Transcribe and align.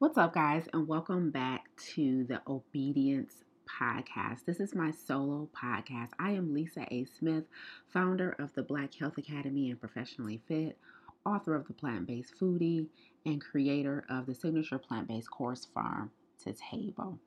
What's 0.00 0.16
up, 0.16 0.32
guys, 0.32 0.66
and 0.72 0.88
welcome 0.88 1.30
back 1.30 1.68
to 1.92 2.24
the 2.24 2.40
Obedience 2.48 3.44
Podcast. 3.68 4.46
This 4.46 4.58
is 4.58 4.74
my 4.74 4.92
solo 4.92 5.46
podcast. 5.54 6.08
I 6.18 6.30
am 6.30 6.54
Lisa 6.54 6.86
A. 6.90 7.04
Smith, 7.04 7.44
founder 7.86 8.34
of 8.38 8.50
the 8.54 8.62
Black 8.62 8.94
Health 8.94 9.18
Academy 9.18 9.68
and 9.68 9.78
Professionally 9.78 10.40
Fit, 10.48 10.78
author 11.26 11.54
of 11.54 11.66
The 11.66 11.74
Plant 11.74 12.06
Based 12.06 12.32
Foodie, 12.40 12.86
and 13.26 13.42
creator 13.42 14.06
of 14.08 14.24
the 14.24 14.34
signature 14.34 14.78
plant 14.78 15.06
based 15.06 15.30
course 15.30 15.66
Farm 15.66 16.10
to 16.44 16.54
Table. 16.54 17.18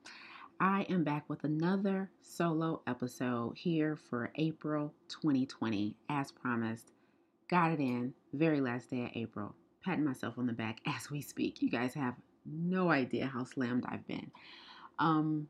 I 0.58 0.82
am 0.90 1.04
back 1.04 1.30
with 1.30 1.44
another 1.44 2.10
solo 2.22 2.82
episode 2.88 3.56
here 3.56 3.94
for 3.94 4.32
April 4.34 4.92
2020. 5.10 5.94
As 6.08 6.32
promised, 6.32 6.90
got 7.48 7.70
it 7.70 7.78
in, 7.78 8.14
very 8.32 8.60
last 8.60 8.90
day 8.90 9.04
of 9.04 9.10
April. 9.14 9.54
Patting 9.84 10.04
myself 10.04 10.38
on 10.38 10.48
the 10.48 10.52
back 10.52 10.80
as 10.88 11.08
we 11.08 11.20
speak. 11.20 11.62
You 11.62 11.70
guys 11.70 11.94
have 11.94 12.16
no 12.46 12.90
idea 12.90 13.26
how 13.26 13.44
slammed 13.44 13.84
I've 13.88 14.06
been. 14.06 14.30
Um, 14.98 15.48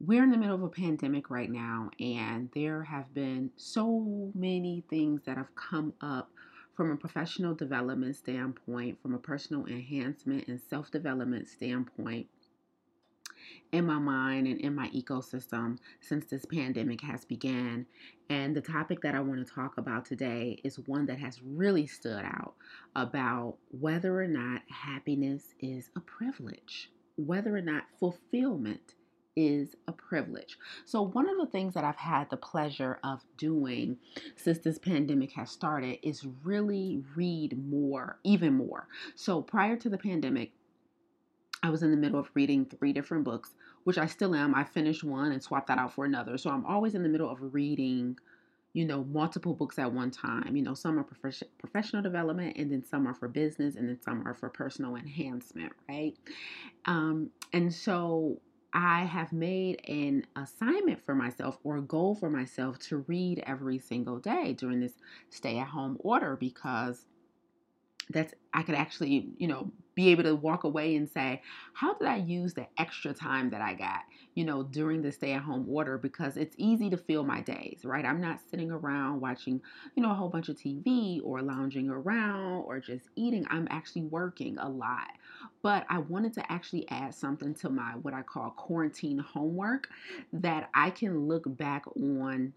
we're 0.00 0.22
in 0.22 0.30
the 0.30 0.36
middle 0.36 0.56
of 0.56 0.62
a 0.62 0.68
pandemic 0.68 1.30
right 1.30 1.50
now, 1.50 1.90
and 2.00 2.50
there 2.54 2.82
have 2.82 3.12
been 3.14 3.50
so 3.56 4.32
many 4.34 4.84
things 4.90 5.22
that 5.26 5.36
have 5.36 5.54
come 5.54 5.94
up 6.00 6.30
from 6.76 6.90
a 6.90 6.96
professional 6.96 7.54
development 7.54 8.16
standpoint, 8.16 9.00
from 9.00 9.14
a 9.14 9.18
personal 9.18 9.66
enhancement 9.66 10.48
and 10.48 10.60
self 10.68 10.90
development 10.90 11.48
standpoint 11.48 12.26
in 13.74 13.84
my 13.84 13.98
mind 13.98 14.46
and 14.46 14.60
in 14.60 14.72
my 14.72 14.88
ecosystem 14.90 15.76
since 16.00 16.26
this 16.26 16.44
pandemic 16.44 17.00
has 17.00 17.24
began 17.24 17.84
and 18.30 18.56
the 18.56 18.60
topic 18.60 19.00
that 19.02 19.16
i 19.16 19.20
want 19.20 19.44
to 19.44 19.54
talk 19.54 19.76
about 19.78 20.04
today 20.04 20.60
is 20.62 20.78
one 20.86 21.06
that 21.06 21.18
has 21.18 21.42
really 21.42 21.84
stood 21.84 22.24
out 22.24 22.54
about 22.94 23.56
whether 23.80 24.22
or 24.22 24.28
not 24.28 24.62
happiness 24.68 25.54
is 25.58 25.90
a 25.96 26.00
privilege 26.00 26.90
whether 27.16 27.56
or 27.56 27.60
not 27.60 27.82
fulfillment 27.98 28.94
is 29.36 29.74
a 29.88 29.92
privilege. 29.92 30.58
So, 30.84 31.02
one 31.02 31.28
of 31.28 31.36
the 31.38 31.50
things 31.50 31.74
that 31.74 31.82
I've 31.82 31.96
had 31.96 32.30
the 32.30 32.36
pleasure 32.36 33.00
of 33.02 33.20
doing 33.36 33.96
since 34.36 34.58
this 34.58 34.78
pandemic 34.78 35.32
has 35.32 35.50
started 35.50 35.98
is 36.06 36.24
really 36.44 37.02
read 37.16 37.58
more, 37.68 38.18
even 38.22 38.54
more. 38.54 38.86
So, 39.16 39.42
prior 39.42 39.76
to 39.76 39.88
the 39.88 39.98
pandemic, 39.98 40.52
I 41.64 41.70
was 41.70 41.82
in 41.82 41.90
the 41.90 41.96
middle 41.96 42.20
of 42.20 42.28
reading 42.34 42.66
three 42.66 42.92
different 42.92 43.24
books, 43.24 43.54
which 43.84 43.98
I 43.98 44.06
still 44.06 44.34
am. 44.34 44.54
I 44.54 44.64
finished 44.64 45.04
one 45.04 45.32
and 45.32 45.42
swapped 45.42 45.68
that 45.68 45.78
out 45.78 45.92
for 45.92 46.04
another. 46.04 46.36
So 46.38 46.50
I'm 46.50 46.66
always 46.66 46.94
in 46.94 47.02
the 47.02 47.08
middle 47.08 47.30
of 47.30 47.54
reading, 47.54 48.18
you 48.72 48.84
know, 48.84 49.04
multiple 49.04 49.54
books 49.54 49.78
at 49.78 49.92
one 49.92 50.10
time. 50.10 50.56
You 50.56 50.62
know, 50.62 50.74
some 50.74 50.98
are 50.98 51.04
prof- 51.04 51.42
professional 51.58 52.02
development, 52.02 52.56
and 52.56 52.72
then 52.72 52.84
some 52.84 53.06
are 53.06 53.14
for 53.14 53.28
business, 53.28 53.76
and 53.76 53.88
then 53.88 54.00
some 54.00 54.26
are 54.26 54.34
for 54.34 54.48
personal 54.48 54.96
enhancement, 54.96 55.72
right? 55.88 56.14
Um, 56.86 57.30
and 57.52 57.72
so 57.72 58.40
I 58.72 59.04
have 59.04 59.32
made 59.32 59.80
an 59.88 60.26
assignment 60.34 61.04
for 61.04 61.14
myself 61.14 61.58
or 61.62 61.76
a 61.76 61.82
goal 61.82 62.16
for 62.16 62.28
myself 62.28 62.78
to 62.80 62.98
read 63.06 63.42
every 63.46 63.78
single 63.78 64.18
day 64.18 64.52
during 64.54 64.80
this 64.80 64.94
stay 65.30 65.58
at 65.58 65.68
home 65.68 65.96
order 66.00 66.36
because 66.36 67.06
that's 68.10 68.34
I 68.52 68.62
could 68.62 68.74
actually, 68.74 69.28
you 69.38 69.48
know, 69.48 69.70
be 69.94 70.08
able 70.08 70.24
to 70.24 70.34
walk 70.34 70.64
away 70.64 70.96
and 70.96 71.08
say, 71.08 71.42
how 71.72 71.94
did 71.94 72.08
I 72.08 72.16
use 72.16 72.54
the 72.54 72.66
extra 72.78 73.12
time 73.12 73.50
that 73.50 73.60
I 73.60 73.74
got, 73.74 74.00
you 74.34 74.44
know, 74.44 74.62
during 74.62 75.02
the 75.02 75.12
stay 75.12 75.32
at 75.32 75.42
home 75.42 75.66
order? 75.68 75.98
Because 75.98 76.36
it's 76.36 76.54
easy 76.58 76.90
to 76.90 76.96
fill 76.96 77.24
my 77.24 77.40
days, 77.40 77.80
right? 77.84 78.04
I'm 78.04 78.20
not 78.20 78.40
sitting 78.50 78.70
around 78.70 79.20
watching, 79.20 79.60
you 79.94 80.02
know, 80.02 80.10
a 80.10 80.14
whole 80.14 80.28
bunch 80.28 80.48
of 80.48 80.56
TV 80.56 81.20
or 81.22 81.42
lounging 81.42 81.88
around 81.90 82.64
or 82.64 82.80
just 82.80 83.04
eating. 83.16 83.46
I'm 83.50 83.68
actually 83.70 84.02
working 84.02 84.58
a 84.58 84.68
lot. 84.68 85.10
But 85.62 85.86
I 85.88 85.98
wanted 85.98 86.34
to 86.34 86.52
actually 86.52 86.88
add 86.88 87.14
something 87.14 87.54
to 87.56 87.70
my 87.70 87.92
what 88.02 88.14
I 88.14 88.22
call 88.22 88.50
quarantine 88.50 89.18
homework 89.18 89.88
that 90.32 90.70
I 90.74 90.90
can 90.90 91.28
look 91.28 91.44
back 91.46 91.84
on 91.96 92.52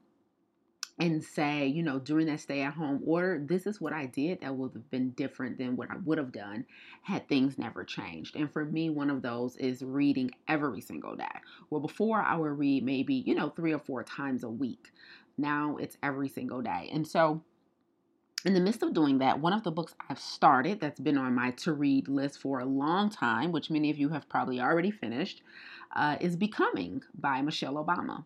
and 1.00 1.24
say, 1.24 1.68
you 1.68 1.84
know, 1.84 2.00
during 2.00 2.26
that 2.26 2.40
stay 2.40 2.62
at 2.62 2.74
home 2.74 3.02
order, 3.06 3.40
this 3.46 3.68
is 3.68 3.80
what 3.80 3.94
I 3.94 4.08
did 4.08 4.42
that 4.42 4.56
would 4.56 4.74
have 4.74 4.90
been 4.90 5.12
different 5.12 5.58
than 5.58 5.76
what 5.76 5.92
I 5.92 5.98
would 6.04 6.18
have 6.18 6.32
done 6.32 6.66
had 7.04 7.28
things 7.28 7.58
never 7.58 7.84
changed. 7.84 8.36
And 8.36 8.52
for 8.52 8.66
me, 8.66 8.90
one 8.90 9.12
of 9.12 9.22
those 9.22 9.58
is 9.58 9.84
reading 9.84 10.32
every 10.48 10.82
single 10.82 11.16
day. 11.16 11.26
Well, 11.70 11.82
before 11.82 12.22
I 12.22 12.36
would 12.36 12.58
read 12.58 12.84
maybe, 12.84 13.14
you 13.14 13.36
know, 13.36 13.50
three 13.50 13.74
or 13.74 13.80
four 13.80 14.04
times 14.04 14.44
a 14.44 14.50
week. 14.50 14.92
Now 15.38 15.78
it's 15.78 15.98
every 16.02 16.30
single 16.30 16.64
day. 16.64 16.90
And 16.92 17.08
so, 17.08 17.44
in 18.46 18.54
the 18.54 18.60
midst 18.60 18.82
of 18.82 18.94
doing 18.94 19.20
that, 19.20 19.40
one 19.40 19.54
of 19.54 19.64
the 19.64 19.72
books 19.72 19.94
I've 20.10 20.20
started 20.20 20.80
that's 20.80 21.00
been 21.00 21.18
on 21.18 21.36
my 21.36 21.52
to 21.52 21.74
read 21.74 22.08
list 22.08 22.40
for 22.40 22.60
a 22.60 22.66
long 22.66 23.10
time, 23.10 23.52
which 23.52 23.70
many 23.70 23.90
of 23.90 23.98
you 23.98 24.10
have 24.10 24.30
probably 24.30 24.60
already 24.60 24.92
finished, 24.92 25.42
uh, 25.96 26.18
is 26.22 26.36
Becoming 26.36 27.04
by 27.14 27.42
Michelle 27.42 27.74
Obama. 27.74 28.26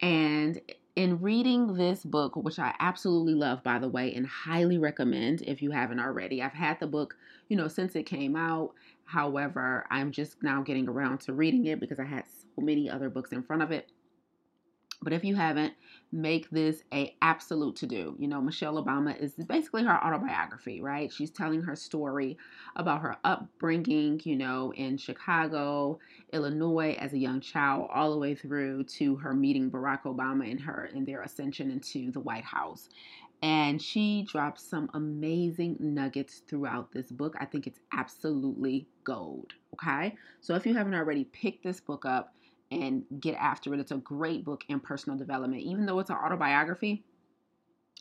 And 0.00 0.60
in 0.98 1.20
reading 1.20 1.74
this 1.74 2.02
book, 2.02 2.34
which 2.34 2.58
I 2.58 2.74
absolutely 2.80 3.34
love, 3.34 3.62
by 3.62 3.78
the 3.78 3.86
way, 3.86 4.12
and 4.14 4.26
highly 4.26 4.78
recommend 4.78 5.42
if 5.42 5.62
you 5.62 5.70
haven't 5.70 6.00
already, 6.00 6.42
I've 6.42 6.50
had 6.50 6.80
the 6.80 6.88
book, 6.88 7.14
you 7.48 7.56
know, 7.56 7.68
since 7.68 7.94
it 7.94 8.02
came 8.02 8.34
out. 8.34 8.72
However, 9.04 9.86
I'm 9.92 10.10
just 10.10 10.42
now 10.42 10.60
getting 10.60 10.88
around 10.88 11.20
to 11.20 11.32
reading 11.32 11.66
it 11.66 11.78
because 11.78 12.00
I 12.00 12.04
had 12.04 12.24
so 12.26 12.62
many 12.62 12.90
other 12.90 13.10
books 13.10 13.30
in 13.30 13.44
front 13.44 13.62
of 13.62 13.70
it. 13.70 13.92
But 15.00 15.12
if 15.12 15.22
you 15.22 15.36
haven't, 15.36 15.72
make 16.10 16.48
this 16.50 16.82
a 16.92 17.14
absolute 17.20 17.76
to 17.76 17.86
do. 17.86 18.16
You 18.18 18.28
know, 18.28 18.40
Michelle 18.40 18.82
Obama 18.82 19.18
is 19.20 19.34
basically 19.34 19.84
her 19.84 20.04
autobiography, 20.04 20.80
right? 20.80 21.12
She's 21.12 21.30
telling 21.30 21.62
her 21.62 21.76
story 21.76 22.38
about 22.76 23.02
her 23.02 23.16
upbringing, 23.24 24.20
you 24.24 24.36
know, 24.36 24.72
in 24.74 24.96
Chicago, 24.96 25.98
Illinois 26.32 26.96
as 26.98 27.12
a 27.12 27.18
young 27.18 27.40
child, 27.40 27.88
all 27.92 28.12
the 28.12 28.18
way 28.18 28.34
through 28.34 28.84
to 28.84 29.16
her 29.16 29.34
meeting 29.34 29.70
Barack 29.70 30.02
Obama 30.04 30.50
and 30.50 30.60
her 30.60 30.88
and 30.94 31.06
their 31.06 31.22
ascension 31.22 31.70
into 31.70 32.10
the 32.10 32.20
White 32.20 32.44
House. 32.44 32.88
And 33.40 33.80
she 33.80 34.22
drops 34.22 34.64
some 34.64 34.90
amazing 34.94 35.76
nuggets 35.78 36.42
throughout 36.48 36.90
this 36.90 37.12
book. 37.12 37.36
I 37.38 37.44
think 37.44 37.66
it's 37.66 37.78
absolutely 37.92 38.88
gold. 39.04 39.52
Okay. 39.74 40.16
So 40.40 40.54
if 40.54 40.66
you 40.66 40.74
haven't 40.74 40.94
already 40.94 41.24
picked 41.24 41.62
this 41.62 41.80
book 41.80 42.04
up, 42.04 42.34
and 42.70 43.04
get 43.20 43.34
after 43.34 43.72
it. 43.74 43.80
It's 43.80 43.92
a 43.92 43.96
great 43.96 44.44
book 44.44 44.64
in 44.68 44.80
personal 44.80 45.18
development. 45.18 45.62
Even 45.62 45.86
though 45.86 45.98
it's 45.98 46.10
an 46.10 46.16
autobiography, 46.16 47.04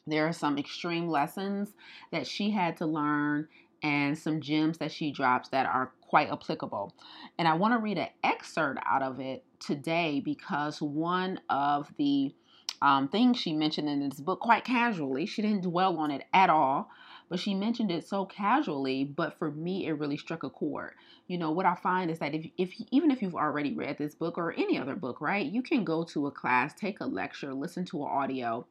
there 0.05 0.28
are 0.28 0.33
some 0.33 0.57
extreme 0.57 1.07
lessons 1.07 1.73
that 2.11 2.28
she 2.28 2.51
had 2.51 2.78
to 2.78 2.85
learn 2.85 3.47
and 3.83 4.17
some 4.17 4.41
gems 4.41 4.79
that 4.79 4.91
she 4.91 5.11
drops 5.11 5.50
that 5.50 5.66
are 5.66 5.91
quite 6.01 6.31
applicable. 6.31 6.94
And 7.38 7.47
I 7.47 7.53
want 7.53 7.73
to 7.73 7.79
read 7.79 7.97
an 7.97 8.07
excerpt 8.23 8.79
out 8.85 9.03
of 9.03 9.19
it 9.19 9.44
today 9.59 10.22
because 10.23 10.81
one 10.81 11.39
of 11.49 11.91
the 11.97 12.34
um, 12.81 13.07
things 13.07 13.38
she 13.38 13.53
mentioned 13.53 13.89
in 13.89 14.07
this 14.07 14.19
book 14.19 14.39
quite 14.39 14.63
casually, 14.63 15.25
she 15.25 15.41
didn't 15.41 15.63
dwell 15.63 15.97
on 15.97 16.11
it 16.11 16.23
at 16.34 16.49
all, 16.49 16.89
but 17.29 17.39
she 17.39 17.53
mentioned 17.53 17.91
it 17.91 18.07
so 18.07 18.25
casually. 18.25 19.03
But 19.03 19.38
for 19.38 19.51
me, 19.51 19.85
it 19.88 19.93
really 19.93 20.17
struck 20.17 20.43
a 20.43 20.49
chord. 20.49 20.93
You 21.27 21.38
know, 21.38 21.51
what 21.51 21.65
I 21.65 21.75
find 21.75 22.09
is 22.09 22.19
that 22.19 22.33
if, 22.33 22.45
if 22.57 22.73
even 22.91 23.11
if 23.11 23.21
you've 23.21 23.35
already 23.35 23.73
read 23.73 23.97
this 23.97 24.15
book 24.15 24.38
or 24.38 24.53
any 24.53 24.77
other 24.77 24.95
book, 24.95 25.21
right, 25.21 25.45
you 25.45 25.61
can 25.61 25.83
go 25.83 26.03
to 26.05 26.27
a 26.27 26.31
class, 26.31 26.73
take 26.73 26.99
a 26.99 27.05
lecture, 27.05 27.53
listen 27.53 27.85
to 27.85 28.03
an 28.03 28.09
audio, 28.09 28.66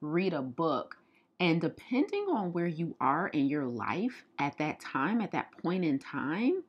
read 0.00 0.34
a 0.34 0.42
book, 0.42 0.96
and 1.40 1.60
depending 1.60 2.26
on 2.30 2.52
where 2.52 2.66
you 2.66 2.94
are 3.00 3.28
in 3.28 3.48
your 3.48 3.66
life 3.66 4.24
at 4.38 4.58
that 4.58 4.80
time, 4.80 5.20
at 5.20 5.32
that 5.32 5.50
point 5.62 5.84
in 5.84 5.98
time, 5.98 6.62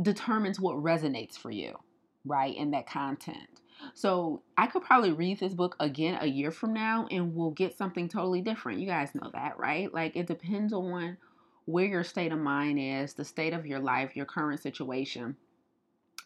determines 0.00 0.60
what 0.60 0.76
resonates 0.76 1.36
for 1.36 1.50
you, 1.50 1.76
right, 2.24 2.54
in 2.56 2.70
that 2.70 2.86
content. 2.86 3.60
So 3.94 4.42
I 4.56 4.66
could 4.66 4.82
probably 4.82 5.12
read 5.12 5.40
this 5.40 5.54
book 5.54 5.76
again 5.80 6.18
a 6.20 6.26
year 6.26 6.50
from 6.50 6.72
now 6.72 7.06
and 7.10 7.34
we'll 7.34 7.50
get 7.50 7.76
something 7.76 8.08
totally 8.08 8.40
different. 8.40 8.80
You 8.80 8.86
guys 8.86 9.14
know 9.14 9.30
that, 9.32 9.58
right? 9.58 9.92
Like 9.92 10.16
it 10.16 10.26
depends 10.26 10.72
on 10.72 11.16
where 11.64 11.86
your 11.86 12.04
state 12.04 12.32
of 12.32 12.38
mind 12.38 12.78
is, 12.78 13.14
the 13.14 13.24
state 13.24 13.52
of 13.52 13.66
your 13.66 13.80
life, 13.80 14.16
your 14.16 14.26
current 14.26 14.60
situation 14.60 15.36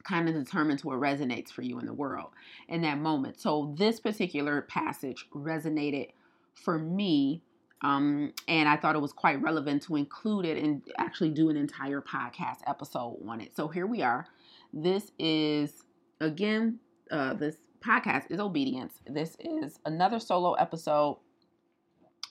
kind 0.05 0.29
of 0.29 0.35
determines 0.35 0.85
what 0.85 0.99
resonates 0.99 1.51
for 1.51 1.63
you 1.63 1.79
in 1.79 1.87
the 1.87 1.93
world 1.93 2.31
in 2.69 2.83
that 2.83 2.99
moment. 2.99 3.41
So 3.41 3.75
this 3.79 4.01
particular 4.01 4.63
passage 4.63 5.27
resonated 5.35 6.11
for 6.55 6.79
me 6.79 7.43
um, 7.83 8.33
and 8.49 8.67
I 8.67 8.77
thought 8.77 8.97
it 8.97 9.03
was 9.03 9.13
quite 9.13 9.43
relevant 9.43 9.83
to 9.85 9.97
include 9.97 10.47
it 10.47 10.57
and 10.57 10.81
actually 10.97 11.31
do 11.31 11.51
an 11.51 11.57
entire 11.59 12.01
podcast 12.01 12.61
episode 12.67 13.19
on 13.29 13.43
it. 13.43 13.55
So 13.55 13.69
here 13.69 13.87
we 13.87 14.01
are. 14.01 14.27
This 14.73 15.13
is 15.19 15.85
again 16.19 16.79
uh, 17.11 17.35
this 17.35 17.57
podcast 17.81 18.31
is 18.31 18.41
obedience. 18.41 18.95
This 19.07 19.37
is 19.41 19.79
another 19.85 20.19
solo 20.19 20.55
episode, 20.55 21.19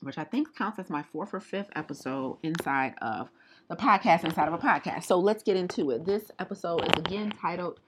which 0.01 0.17
I 0.17 0.23
think 0.23 0.55
counts 0.55 0.79
as 0.79 0.89
my 0.89 1.03
fourth 1.03 1.33
or 1.33 1.39
fifth 1.39 1.69
episode 1.75 2.37
inside 2.43 2.95
of 3.01 3.29
the 3.69 3.75
podcast 3.75 4.23
inside 4.23 4.47
of 4.47 4.53
a 4.53 4.57
podcast. 4.57 5.03
So 5.03 5.19
let's 5.19 5.43
get 5.43 5.55
into 5.55 5.91
it. 5.91 6.05
This 6.05 6.31
episode 6.39 6.81
is 6.83 6.97
again 6.97 7.31
titled 7.39 7.79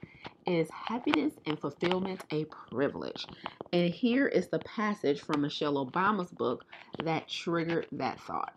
Is 0.46 0.70
Happiness 0.70 1.34
and 1.46 1.60
Fulfillment 1.60 2.24
a 2.32 2.46
Privilege? 2.46 3.26
And 3.74 3.94
here 3.94 4.28
is 4.28 4.48
the 4.48 4.60
passage 4.60 5.22
from 5.22 5.42
Michelle 5.42 5.86
Obama's 5.86 6.32
book 6.32 6.66
that 7.04 7.28
triggered 7.28 7.88
that 7.92 8.20
thought. 8.22 8.54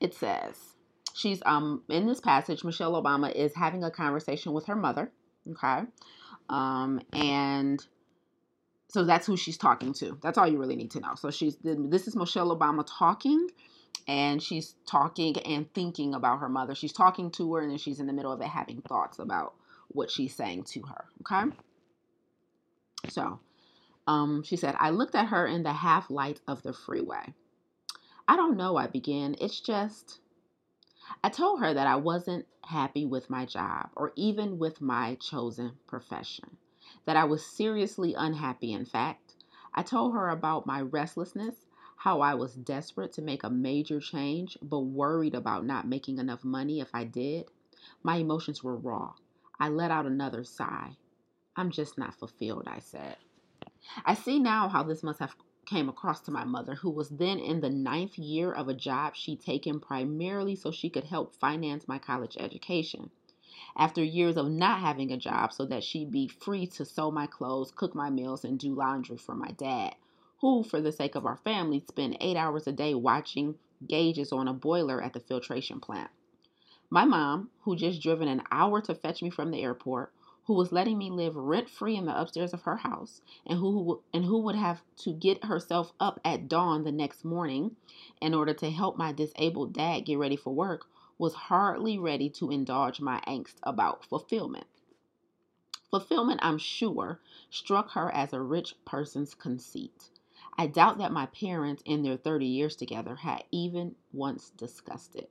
It 0.00 0.14
says, 0.14 0.74
she's 1.14 1.42
um 1.46 1.82
in 1.88 2.06
this 2.06 2.20
passage, 2.20 2.64
Michelle 2.64 3.00
Obama 3.00 3.32
is 3.32 3.54
having 3.54 3.84
a 3.84 3.90
conversation 3.90 4.52
with 4.52 4.66
her 4.66 4.76
mother. 4.76 5.12
Okay. 5.48 5.82
Um, 6.48 7.00
and 7.12 7.84
so 8.88 9.04
that's 9.04 9.26
who 9.26 9.36
she's 9.36 9.56
talking 9.56 9.92
to. 9.94 10.18
That's 10.22 10.36
all 10.36 10.46
you 10.46 10.58
really 10.58 10.76
need 10.76 10.90
to 10.92 11.00
know. 11.00 11.14
So 11.14 11.30
she's 11.30 11.56
this 11.62 12.06
is 12.06 12.14
Michelle 12.14 12.56
Obama 12.56 12.84
talking 12.86 13.48
and 14.06 14.42
she's 14.42 14.74
talking 14.86 15.38
and 15.38 15.72
thinking 15.72 16.14
about 16.14 16.40
her 16.40 16.48
mother. 16.48 16.74
She's 16.74 16.92
talking 16.92 17.30
to 17.32 17.54
her 17.54 17.62
and 17.62 17.70
then 17.70 17.78
she's 17.78 18.00
in 18.00 18.06
the 18.06 18.12
middle 18.12 18.32
of 18.32 18.40
it 18.40 18.48
having 18.48 18.82
thoughts 18.82 19.18
about 19.18 19.54
what 19.88 20.10
she's 20.10 20.34
saying 20.34 20.64
to 20.64 20.82
her. 20.82 21.04
Okay? 21.20 21.56
So, 23.08 23.40
um, 24.06 24.42
she 24.42 24.56
said, 24.56 24.74
I 24.78 24.90
looked 24.90 25.14
at 25.14 25.28
her 25.28 25.46
in 25.46 25.62
the 25.62 25.72
half 25.72 26.10
light 26.10 26.40
of 26.46 26.62
the 26.62 26.72
freeway. 26.72 27.34
I 28.28 28.36
don't 28.36 28.56
know, 28.56 28.76
I 28.76 28.86
began. 28.86 29.36
It's 29.40 29.60
just, 29.60 30.20
I 31.22 31.28
told 31.28 31.60
her 31.60 31.74
that 31.74 31.86
I 31.86 31.96
wasn't 31.96 32.46
happy 32.64 33.06
with 33.06 33.30
my 33.30 33.46
job 33.46 33.90
or 33.96 34.12
even 34.16 34.58
with 34.58 34.80
my 34.80 35.16
chosen 35.16 35.72
profession, 35.86 36.56
that 37.04 37.16
I 37.16 37.24
was 37.24 37.44
seriously 37.44 38.14
unhappy, 38.14 38.72
in 38.72 38.84
fact. 38.84 39.34
I 39.74 39.82
told 39.82 40.14
her 40.14 40.28
about 40.28 40.66
my 40.66 40.80
restlessness, 40.80 41.66
how 41.96 42.20
I 42.20 42.34
was 42.34 42.54
desperate 42.54 43.12
to 43.14 43.22
make 43.22 43.44
a 43.44 43.50
major 43.50 44.00
change, 44.00 44.58
but 44.60 44.80
worried 44.80 45.34
about 45.34 45.64
not 45.64 45.88
making 45.88 46.18
enough 46.18 46.44
money 46.44 46.80
if 46.80 46.90
I 46.94 47.04
did. 47.04 47.46
My 48.02 48.16
emotions 48.16 48.62
were 48.62 48.76
raw. 48.76 49.14
I 49.58 49.68
let 49.68 49.90
out 49.90 50.06
another 50.06 50.44
sigh. 50.44 50.96
I'm 51.56 51.70
just 51.70 51.96
not 51.98 52.14
fulfilled, 52.14 52.66
I 52.66 52.80
said. 52.80 53.16
I 54.04 54.14
see 54.14 54.38
now 54.38 54.68
how 54.68 54.82
this 54.82 55.02
must 55.02 55.20
have 55.20 55.36
came 55.72 55.88
across 55.88 56.20
to 56.20 56.30
my 56.30 56.44
mother, 56.44 56.74
who 56.74 56.90
was 56.90 57.08
then 57.08 57.38
in 57.38 57.62
the 57.62 57.70
ninth 57.70 58.18
year 58.18 58.52
of 58.52 58.68
a 58.68 58.74
job 58.74 59.14
she'd 59.16 59.40
taken 59.40 59.80
primarily 59.80 60.54
so 60.54 60.70
she 60.70 60.90
could 60.90 61.04
help 61.04 61.34
finance 61.34 61.88
my 61.88 61.98
college 61.98 62.36
education. 62.38 63.10
After 63.74 64.04
years 64.04 64.36
of 64.36 64.50
not 64.50 64.80
having 64.80 65.10
a 65.10 65.16
job, 65.16 65.54
so 65.54 65.64
that 65.64 65.82
she'd 65.82 66.10
be 66.10 66.28
free 66.28 66.66
to 66.66 66.84
sew 66.84 67.10
my 67.10 67.26
clothes, 67.26 67.72
cook 67.74 67.94
my 67.94 68.10
meals, 68.10 68.44
and 68.44 68.58
do 68.58 68.74
laundry 68.74 69.16
for 69.16 69.34
my 69.34 69.52
dad, 69.52 69.94
who, 70.42 70.62
for 70.62 70.82
the 70.82 70.92
sake 70.92 71.14
of 71.14 71.24
our 71.24 71.38
family, 71.38 71.80
spent 71.80 72.18
eight 72.20 72.36
hours 72.36 72.66
a 72.66 72.72
day 72.72 72.94
watching 72.94 73.54
gauges 73.88 74.30
on 74.30 74.48
a 74.48 74.52
boiler 74.52 75.02
at 75.02 75.14
the 75.14 75.20
filtration 75.20 75.80
plant. 75.80 76.10
My 76.90 77.06
mom, 77.06 77.48
who 77.62 77.76
just 77.76 78.02
driven 78.02 78.28
an 78.28 78.42
hour 78.50 78.82
to 78.82 78.94
fetch 78.94 79.22
me 79.22 79.30
from 79.30 79.50
the 79.50 79.62
airport, 79.62 80.12
who 80.46 80.54
was 80.54 80.72
letting 80.72 80.98
me 80.98 81.10
live 81.10 81.36
rent 81.36 81.68
free 81.70 81.96
in 81.96 82.06
the 82.06 82.20
upstairs 82.20 82.52
of 82.52 82.62
her 82.62 82.76
house 82.76 83.20
and 83.46 83.58
who 83.58 84.02
and 84.12 84.24
who 84.24 84.38
would 84.38 84.56
have 84.56 84.82
to 84.96 85.12
get 85.12 85.44
herself 85.44 85.92
up 86.00 86.20
at 86.24 86.48
dawn 86.48 86.84
the 86.84 86.92
next 86.92 87.24
morning 87.24 87.76
in 88.20 88.34
order 88.34 88.52
to 88.54 88.70
help 88.70 88.96
my 88.96 89.12
disabled 89.12 89.72
dad 89.72 90.00
get 90.00 90.18
ready 90.18 90.36
for 90.36 90.52
work 90.54 90.86
was 91.18 91.34
hardly 91.34 91.98
ready 91.98 92.28
to 92.28 92.50
indulge 92.50 93.00
my 93.00 93.20
angst 93.26 93.54
about 93.62 94.04
fulfillment. 94.04 94.66
Fulfillment, 95.90 96.40
I'm 96.42 96.58
sure, 96.58 97.20
struck 97.50 97.90
her 97.90 98.10
as 98.12 98.32
a 98.32 98.40
rich 98.40 98.74
person's 98.84 99.34
conceit. 99.34 100.10
I 100.58 100.66
doubt 100.66 100.98
that 100.98 101.12
my 101.12 101.26
parents, 101.26 101.82
in 101.84 102.02
their 102.02 102.16
30 102.16 102.46
years 102.46 102.76
together, 102.76 103.16
had 103.16 103.44
even 103.52 103.94
once 104.12 104.50
discussed 104.50 105.14
it. 105.14 105.30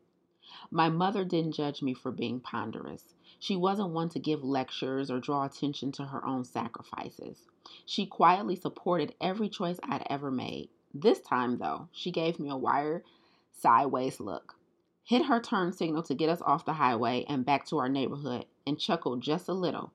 My 0.70 0.90
mother 0.90 1.26
didn't 1.26 1.54
judge 1.54 1.82
me 1.82 1.94
for 1.94 2.12
being 2.12 2.40
ponderous. 2.40 3.16
She 3.42 3.56
wasn't 3.56 3.90
one 3.90 4.10
to 4.10 4.20
give 4.20 4.44
lectures 4.44 5.10
or 5.10 5.20
draw 5.20 5.46
attention 5.46 5.92
to 5.94 6.06
her 6.06 6.24
own 6.24 6.44
sacrifices. 6.46 7.48
She 7.88 8.06
quietly 8.06 8.56
supported 8.56 9.16
every 9.20 9.50
choice 9.50 9.80
I'd 9.82 10.06
ever 10.12 10.30
made. 10.30 10.70
This 10.94 11.22
time, 11.22 11.58
though, 11.58 11.90
she 11.92 12.12
gave 12.12 12.40
me 12.40 12.52
a 12.52 12.56
wire 12.56 13.04
sideways 13.52 14.20
look, 14.20 14.58
hit 15.04 15.26
her 15.26 15.42
turn 15.42 15.74
signal 15.74 16.04
to 16.04 16.14
get 16.14 16.30
us 16.30 16.44
off 16.44 16.66
the 16.66 16.74
highway 16.74 17.26
and 17.28 17.44
back 17.44 17.66
to 17.66 17.80
our 17.80 17.90
neighborhood, 17.90 18.46
and 18.68 18.80
chuckled 18.80 19.22
just 19.22 19.48
a 19.48 19.54
little. 19.54 19.92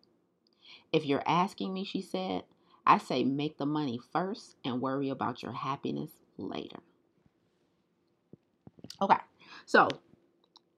If 0.93 1.07
you're 1.07 1.23
asking 1.25 1.73
me, 1.73 1.85
she 1.85 2.03
said, 2.03 2.43
I 2.85 2.99
say 2.99 3.23
make 3.23 3.59
the 3.59 3.67
money 3.67 4.01
first 4.13 4.57
and 4.65 4.81
worry 4.81 5.09
about 5.09 5.45
your 5.45 5.53
happiness 5.53 6.11
later. 6.37 6.81
Okay, 9.01 9.19
so 9.67 9.89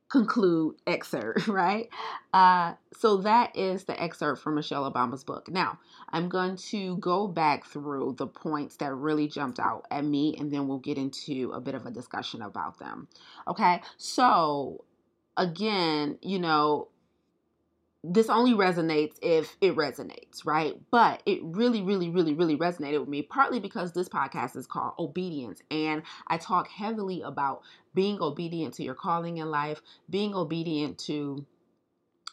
conclude 0.08 0.76
excerpt, 0.86 1.48
right? 1.48 1.88
Uh, 2.32 2.74
so 2.92 3.18
that 3.18 3.56
is 3.56 3.84
the 3.84 4.00
excerpt 4.00 4.42
from 4.42 4.54
Michelle 4.54 4.90
Obama's 4.90 5.24
book. 5.24 5.48
Now, 5.48 5.78
I'm 6.10 6.28
going 6.28 6.56
to 6.70 6.96
go 6.98 7.26
back 7.26 7.66
through 7.66 8.16
the 8.18 8.26
points 8.26 8.76
that 8.76 8.94
really 8.94 9.28
jumped 9.28 9.58
out 9.58 9.86
at 9.90 10.04
me, 10.04 10.36
and 10.38 10.50
then 10.52 10.68
we'll 10.68 10.78
get 10.78 10.98
into 10.98 11.52
a 11.52 11.60
bit 11.60 11.74
of 11.74 11.86
a 11.86 11.90
discussion 11.90 12.42
about 12.42 12.78
them. 12.78 13.08
Okay, 13.46 13.82
so 13.96 14.84
again, 15.36 16.18
you 16.22 16.38
know, 16.38 16.88
this 18.04 18.28
only 18.28 18.52
resonates 18.52 19.16
if 19.22 19.56
it 19.60 19.74
resonates, 19.74 20.44
right? 20.44 20.80
But 20.90 21.22
it 21.26 21.40
really, 21.42 21.82
really, 21.82 22.10
really, 22.10 22.32
really 22.32 22.56
resonated 22.56 23.00
with 23.00 23.08
me, 23.08 23.22
partly 23.22 23.58
because 23.58 23.92
this 23.92 24.08
podcast 24.08 24.56
is 24.56 24.66
called 24.66 24.94
Obedience. 24.98 25.62
And 25.70 26.02
I 26.26 26.38
talk 26.38 26.68
heavily 26.68 27.22
about 27.22 27.62
being 27.94 28.20
obedient 28.20 28.74
to 28.74 28.84
your 28.84 28.94
calling 28.94 29.38
in 29.38 29.50
life, 29.50 29.82
being 30.08 30.34
obedient 30.34 30.98
to 31.00 31.44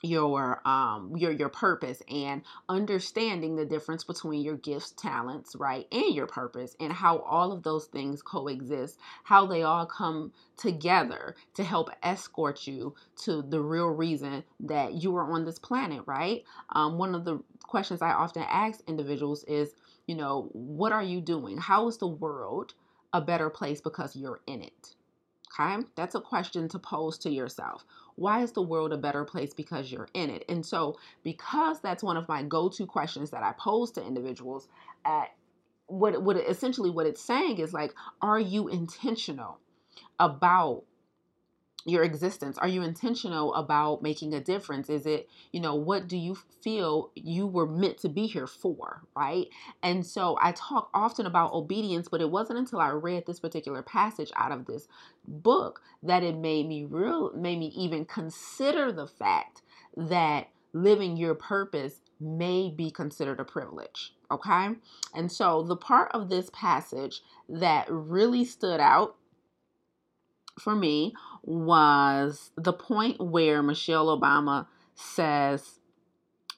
your 0.05 0.61
um 0.67 1.15
your 1.15 1.31
your 1.31 1.49
purpose 1.49 2.01
and 2.09 2.41
understanding 2.69 3.55
the 3.55 3.65
difference 3.65 4.03
between 4.03 4.41
your 4.41 4.57
gifts 4.57 4.91
talents 4.91 5.55
right 5.55 5.87
and 5.91 6.15
your 6.15 6.27
purpose 6.27 6.75
and 6.79 6.93
how 6.93 7.19
all 7.19 7.51
of 7.51 7.63
those 7.63 7.85
things 7.85 8.21
coexist 8.21 8.97
how 9.23 9.45
they 9.45 9.63
all 9.63 9.85
come 9.85 10.31
together 10.57 11.35
to 11.53 11.63
help 11.63 11.89
escort 12.03 12.67
you 12.67 12.93
to 13.15 13.41
the 13.41 13.59
real 13.61 13.87
reason 13.87 14.43
that 14.59 14.93
you 14.93 15.15
are 15.15 15.31
on 15.31 15.45
this 15.45 15.59
planet 15.59 16.01
right? 16.05 16.43
Um, 16.69 16.97
one 16.97 17.15
of 17.15 17.25
the 17.25 17.39
questions 17.63 18.01
i 18.01 18.11
often 18.11 18.43
ask 18.43 18.81
individuals 18.87 19.43
is 19.45 19.73
you 20.07 20.15
know 20.15 20.49
what 20.53 20.91
are 20.91 21.03
you 21.03 21.21
doing? 21.21 21.57
How 21.57 21.87
is 21.87 21.97
the 21.97 22.07
world 22.07 22.73
a 23.13 23.21
better 23.21 23.49
place 23.49 23.81
because 23.81 24.15
you're 24.15 24.41
in 24.45 24.61
it 24.61 24.95
okay 25.59 25.83
that's 25.95 26.15
a 26.15 26.21
question 26.21 26.67
to 26.67 26.79
pose 26.79 27.17
to 27.17 27.29
yourself 27.29 27.85
why 28.15 28.41
is 28.41 28.53
the 28.53 28.61
world 28.61 28.93
a 28.93 28.97
better 28.97 29.23
place 29.23 29.53
because 29.53 29.91
you're 29.91 30.07
in 30.13 30.29
it? 30.29 30.45
And 30.47 30.65
so, 30.65 30.97
because 31.23 31.81
that's 31.81 32.03
one 32.03 32.17
of 32.17 32.27
my 32.27 32.43
go 32.43 32.69
to 32.69 32.85
questions 32.85 33.29
that 33.31 33.43
I 33.43 33.51
pose 33.53 33.91
to 33.91 34.05
individuals, 34.05 34.67
at 35.03 35.35
what, 35.87 36.21
what 36.21 36.37
essentially 36.37 36.89
what 36.89 37.05
it's 37.05 37.21
saying 37.21 37.59
is 37.59 37.73
like, 37.73 37.93
are 38.21 38.39
you 38.39 38.67
intentional 38.67 39.59
about 40.19 40.83
your 41.85 42.03
existence? 42.03 42.57
Are 42.57 42.67
you 42.67 42.81
intentional 42.81 43.53
about 43.53 44.01
making 44.01 44.33
a 44.33 44.39
difference? 44.39 44.89
Is 44.89 45.05
it, 45.05 45.29
you 45.51 45.59
know, 45.59 45.75
what 45.75 46.07
do 46.07 46.17
you 46.17 46.35
feel 46.61 47.11
you 47.15 47.45
were 47.45 47.67
meant 47.67 47.99
to 47.99 48.09
be 48.09 48.25
here 48.25 48.47
for, 48.47 49.03
right? 49.15 49.47
And 49.83 50.05
so 50.05 50.37
I 50.41 50.51
talk 50.53 50.89
often 50.93 51.27
about 51.27 51.53
obedience, 51.53 52.07
but 52.09 52.21
it 52.21 52.31
wasn't 52.31 52.59
until 52.59 52.79
I 52.79 52.89
read 52.89 53.25
this 53.25 53.39
particular 53.39 53.83
passage 53.83 54.31
out 54.35 54.51
of 54.51 54.65
this 54.65 54.87
book 55.27 55.81
that 56.01 56.23
it 56.23 56.35
made 56.35 56.67
me 56.67 56.85
real 56.85 57.31
made 57.35 57.59
me 57.59 57.67
even 57.75 58.05
consider 58.05 58.91
the 58.91 59.07
fact 59.07 59.61
that 59.95 60.49
living 60.73 61.17
your 61.17 61.35
purpose 61.35 62.01
may 62.19 62.69
be 62.69 62.89
considered 62.89 63.39
a 63.39 63.45
privilege. 63.45 64.13
Okay. 64.31 64.69
And 65.13 65.31
so 65.31 65.61
the 65.61 65.75
part 65.75 66.11
of 66.13 66.29
this 66.29 66.49
passage 66.51 67.21
that 67.47 67.85
really 67.89 68.43
stood 68.43 68.79
out 68.79 69.15
for 70.59 70.75
me 70.75 71.13
was 71.43 72.51
the 72.55 72.73
point 72.73 73.19
where 73.19 73.61
Michelle 73.61 74.07
Obama 74.17 74.67
says, 74.95 75.79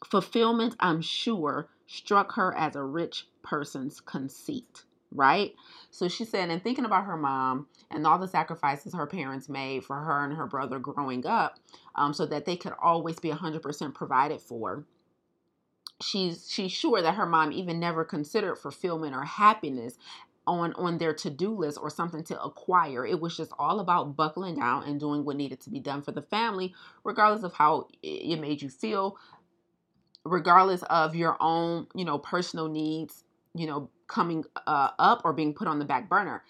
fulfillment, 0.05 0.75
I'm 0.79 1.01
sure, 1.01 1.69
struck 1.87 2.33
her 2.33 2.55
as 2.55 2.75
a 2.75 2.83
rich 2.83 3.27
person's 3.43 3.99
conceit, 4.01 4.83
right? 5.11 5.55
So 5.89 6.07
she 6.07 6.25
said, 6.25 6.49
and 6.49 6.63
thinking 6.63 6.85
about 6.85 7.05
her 7.05 7.17
mom 7.17 7.67
and 7.89 8.05
all 8.05 8.19
the 8.19 8.27
sacrifices 8.27 8.93
her 8.93 9.07
parents 9.07 9.49
made 9.49 9.83
for 9.83 9.95
her 9.97 10.23
and 10.23 10.33
her 10.35 10.47
brother 10.47 10.79
growing 10.79 11.25
up 11.25 11.59
um, 11.95 12.13
so 12.13 12.25
that 12.27 12.45
they 12.45 12.55
could 12.55 12.73
always 12.81 13.19
be 13.19 13.31
100% 13.31 13.93
provided 13.93 14.41
for 14.41 14.85
she's 16.01 16.49
she's 16.49 16.71
sure 16.71 17.01
that 17.01 17.15
her 17.15 17.25
mom 17.25 17.51
even 17.51 17.79
never 17.79 18.05
considered 18.05 18.55
fulfillment 18.55 19.15
or 19.15 19.23
happiness 19.23 19.97
on 20.47 20.73
on 20.73 20.97
their 20.97 21.13
to-do 21.13 21.53
list 21.53 21.77
or 21.79 21.89
something 21.89 22.23
to 22.23 22.41
acquire. 22.41 23.05
It 23.05 23.19
was 23.19 23.37
just 23.37 23.51
all 23.59 23.79
about 23.79 24.15
buckling 24.15 24.55
down 24.55 24.83
and 24.83 24.99
doing 24.99 25.25
what 25.25 25.35
needed 25.35 25.59
to 25.61 25.69
be 25.69 25.79
done 25.79 26.01
for 26.01 26.11
the 26.11 26.21
family, 26.23 26.73
regardless 27.03 27.43
of 27.43 27.53
how 27.53 27.87
it 28.01 28.39
made 28.39 28.61
you 28.61 28.69
feel, 28.69 29.17
regardless 30.23 30.83
of 30.83 31.15
your 31.15 31.37
own, 31.39 31.87
you 31.93 32.05
know, 32.05 32.17
personal 32.17 32.67
needs, 32.67 33.23
you 33.53 33.67
know, 33.67 33.89
coming 34.07 34.45
uh, 34.65 34.91
up 34.97 35.21
or 35.25 35.33
being 35.33 35.53
put 35.53 35.67
on 35.67 35.79
the 35.79 35.85
back 35.85 36.09
burner. 36.09 36.43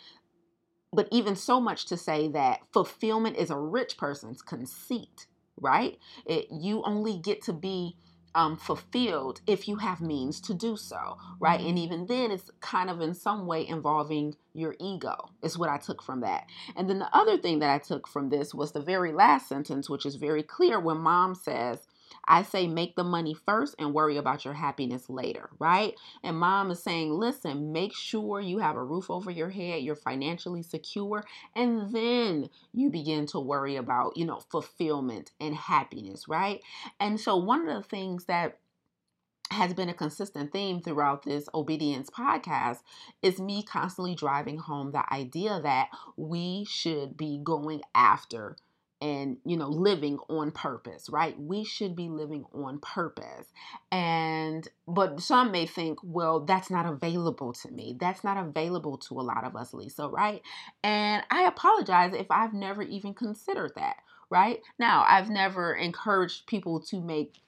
But 0.93 1.09
even 1.11 1.35
so 1.35 1.59
much 1.59 1.85
to 1.87 1.97
say 1.97 2.29
that 2.29 2.61
fulfillment 2.71 3.35
is 3.35 3.49
a 3.49 3.57
rich 3.57 3.97
person's 3.97 4.41
conceit, 4.41 5.27
right? 5.59 5.97
It, 6.25 6.47
you 6.51 6.81
only 6.85 7.17
get 7.17 7.41
to 7.43 7.53
be 7.53 7.97
um, 8.37 8.57
fulfilled 8.57 9.41
if 9.47 9.67
you 9.67 9.77
have 9.77 10.01
means 10.01 10.41
to 10.43 10.55
do 10.55 10.77
so, 10.77 11.17
right? 11.41 11.61
And 11.61 11.79
even 11.79 12.07
then, 12.07 12.31
it's 12.31 12.51
kind 12.61 12.89
of 12.91 13.01
in 13.01 13.15
some 13.15 13.47
way 13.47 13.67
involving 13.67 14.35
your 14.53 14.75
ego, 14.79 15.31
is 15.43 15.57
what 15.57 15.69
I 15.69 15.79
took 15.79 16.03
from 16.03 16.21
that. 16.21 16.45
And 16.77 16.89
then 16.89 16.99
the 16.99 17.15
other 17.17 17.37
thing 17.37 17.59
that 17.59 17.71
I 17.71 17.79
took 17.79 18.07
from 18.07 18.29
this 18.29 18.55
was 18.55 18.73
the 18.73 18.81
very 18.81 19.13
last 19.13 19.49
sentence, 19.49 19.89
which 19.89 20.05
is 20.05 20.15
very 20.15 20.43
clear 20.43 20.79
when 20.79 20.99
mom 20.99 21.35
says, 21.35 21.87
I 22.27 22.43
say 22.43 22.67
make 22.67 22.95
the 22.95 23.03
money 23.03 23.33
first 23.33 23.75
and 23.79 23.93
worry 23.93 24.17
about 24.17 24.45
your 24.45 24.53
happiness 24.53 25.09
later, 25.09 25.49
right? 25.59 25.95
And 26.23 26.37
mom 26.37 26.71
is 26.71 26.83
saying, 26.83 27.11
listen, 27.11 27.71
make 27.71 27.95
sure 27.95 28.41
you 28.41 28.59
have 28.59 28.75
a 28.75 28.83
roof 28.83 29.09
over 29.09 29.31
your 29.31 29.49
head, 29.49 29.83
you're 29.83 29.95
financially 29.95 30.63
secure, 30.63 31.23
and 31.55 31.93
then 31.93 32.49
you 32.73 32.89
begin 32.89 33.25
to 33.27 33.39
worry 33.39 33.75
about, 33.75 34.17
you 34.17 34.25
know, 34.25 34.39
fulfillment 34.39 35.31
and 35.39 35.55
happiness, 35.55 36.27
right? 36.27 36.61
And 36.99 37.19
so 37.19 37.37
one 37.37 37.67
of 37.67 37.75
the 37.75 37.87
things 37.87 38.25
that 38.25 38.59
has 39.51 39.73
been 39.73 39.89
a 39.89 39.93
consistent 39.93 40.51
theme 40.51 40.81
throughout 40.81 41.23
this 41.23 41.47
obedience 41.53 42.09
podcast 42.09 42.79
is 43.21 43.39
me 43.39 43.63
constantly 43.63 44.13
driving 44.13 44.57
home 44.57 44.91
the 44.91 45.13
idea 45.13 45.61
that 45.63 45.87
we 46.17 46.65
should 46.69 47.15
be 47.15 47.39
going 47.41 47.81
after 47.95 48.57
and 49.01 49.37
you 49.45 49.57
know 49.57 49.69
living 49.69 50.17
on 50.29 50.51
purpose 50.51 51.09
right? 51.09 51.39
We 51.39 51.63
should 51.63 51.95
be 51.95 52.09
living 52.09 52.45
on 52.53 52.79
purpose. 52.79 53.47
And 53.91 54.67
but 54.87 55.21
some 55.21 55.51
may 55.51 55.65
think 55.65 55.99
well 56.03 56.41
that's 56.41 56.69
not 56.69 56.85
available 56.85 57.53
to 57.53 57.71
me. 57.71 57.95
That's 57.99 58.23
not 58.23 58.37
available 58.37 58.97
to 58.99 59.19
a 59.19 59.21
lot 59.21 59.43
of 59.43 59.55
us 59.55 59.73
lisa 59.73 60.07
right? 60.07 60.41
And 60.83 61.23
i 61.31 61.43
apologize 61.43 62.13
if 62.13 62.27
i've 62.31 62.53
never 62.53 62.81
even 62.81 63.13
considered 63.13 63.73
that 63.75 63.97
right? 64.29 64.61
Now 64.79 65.05
i've 65.07 65.29
never 65.29 65.73
encouraged 65.73 66.47
people 66.47 66.79
to 66.81 67.01
make 67.01 67.41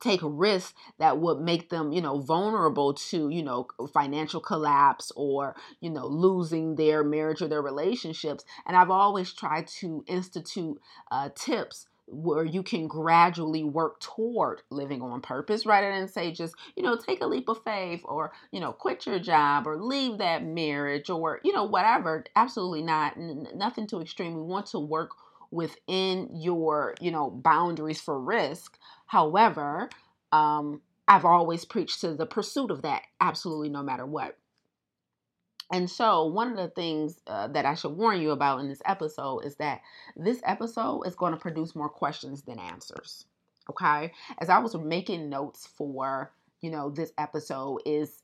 take 0.00 0.20
risks 0.22 0.74
that 0.98 1.18
would 1.18 1.40
make 1.40 1.70
them 1.70 1.92
you 1.92 2.00
know 2.00 2.18
vulnerable 2.18 2.94
to 2.94 3.28
you 3.28 3.42
know 3.42 3.66
financial 3.92 4.40
collapse 4.40 5.12
or 5.16 5.54
you 5.80 5.90
know 5.90 6.06
losing 6.06 6.76
their 6.76 7.02
marriage 7.04 7.42
or 7.42 7.48
their 7.48 7.62
relationships. 7.62 8.44
And 8.66 8.76
i've 8.76 8.90
always 8.90 9.32
tried 9.32 9.66
to 9.80 10.04
institute 10.06 10.80
uh, 11.10 11.30
tips 11.34 11.86
where 12.06 12.44
you 12.44 12.62
can 12.62 12.86
gradually 12.86 13.64
work 13.64 13.98
toward 13.98 14.60
living 14.70 15.00
on 15.00 15.22
purpose 15.22 15.64
rather 15.64 15.90
than 15.90 16.06
say 16.06 16.30
just 16.30 16.54
you 16.76 16.82
know 16.82 16.96
take 16.96 17.22
a 17.22 17.26
leap 17.26 17.48
of 17.48 17.62
faith 17.64 18.02
or 18.04 18.30
you 18.52 18.60
know 18.60 18.72
quit 18.72 19.06
your 19.06 19.18
job 19.18 19.66
or 19.66 19.80
leave 19.80 20.18
that 20.18 20.44
marriage 20.44 21.08
or 21.08 21.40
you 21.44 21.52
know 21.52 21.64
whatever. 21.64 22.24
Absolutely 22.36 22.82
not. 22.82 23.16
N- 23.16 23.48
nothing 23.54 23.86
too 23.86 24.00
extreme. 24.02 24.34
We 24.34 24.42
want 24.42 24.66
to 24.66 24.78
work 24.78 25.10
within 25.54 26.28
your 26.32 26.94
you 27.00 27.10
know 27.10 27.30
boundaries 27.30 28.00
for 28.00 28.18
risk 28.20 28.78
however 29.06 29.88
um, 30.32 30.82
i've 31.08 31.24
always 31.24 31.64
preached 31.64 32.00
to 32.00 32.14
the 32.14 32.26
pursuit 32.26 32.70
of 32.70 32.82
that 32.82 33.02
absolutely 33.20 33.68
no 33.68 33.82
matter 33.82 34.04
what 34.04 34.36
and 35.72 35.90
so, 35.90 36.26
one 36.26 36.50
of 36.50 36.56
the 36.56 36.68
things 36.68 37.20
uh, 37.26 37.48
that 37.48 37.64
I 37.64 37.74
should 37.74 37.96
warn 37.96 38.20
you 38.20 38.30
about 38.30 38.60
in 38.60 38.68
this 38.68 38.82
episode 38.84 39.40
is 39.40 39.56
that 39.56 39.80
this 40.14 40.40
episode 40.44 41.02
is 41.02 41.16
going 41.16 41.32
to 41.32 41.38
produce 41.38 41.74
more 41.74 41.88
questions 41.88 42.42
than 42.42 42.58
answers. 42.58 43.24
Okay, 43.70 44.12
as 44.38 44.50
I 44.50 44.58
was 44.58 44.74
making 44.76 45.30
notes 45.30 45.66
for 45.66 46.32
you 46.60 46.70
know 46.70 46.90
this 46.90 47.12
episode 47.16 47.78
is 47.86 48.22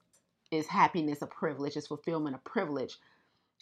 is 0.51 0.67
happiness 0.67 1.23
a 1.23 1.27
privilege? 1.27 1.77
Is 1.77 1.87
fulfillment 1.87 2.37
a 2.37 2.49
privilege? 2.49 2.99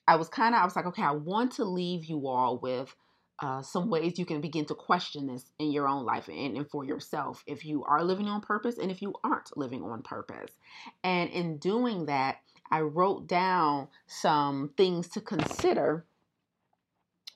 I 0.08 0.16
was 0.16 0.28
kind 0.28 0.54
of 0.54 0.60
I 0.60 0.64
was 0.64 0.74
like, 0.74 0.86
okay, 0.86 1.02
I 1.02 1.12
want 1.12 1.52
to 1.52 1.64
leave 1.64 2.04
you 2.06 2.26
all 2.26 2.58
with 2.58 2.94
uh, 3.40 3.62
some 3.62 3.88
ways 3.88 4.18
you 4.18 4.26
can 4.26 4.40
begin 4.40 4.64
to 4.66 4.74
question 4.74 5.26
this 5.26 5.44
in 5.58 5.70
your 5.70 5.86
own 5.88 6.04
life 6.04 6.28
and, 6.28 6.56
and 6.56 6.68
for 6.68 6.84
yourself 6.84 7.44
if 7.46 7.64
you 7.64 7.84
are 7.84 8.02
living 8.02 8.26
on 8.26 8.40
purpose 8.40 8.78
and 8.78 8.90
if 8.90 9.00
you 9.00 9.14
aren't 9.22 9.56
living 9.56 9.82
on 9.84 10.02
purpose. 10.02 10.50
And 11.04 11.30
in 11.30 11.58
doing 11.58 12.06
that, 12.06 12.38
I 12.70 12.80
wrote 12.80 13.28
down 13.28 13.88
some 14.06 14.70
things 14.76 15.08
to 15.08 15.20
consider 15.20 16.04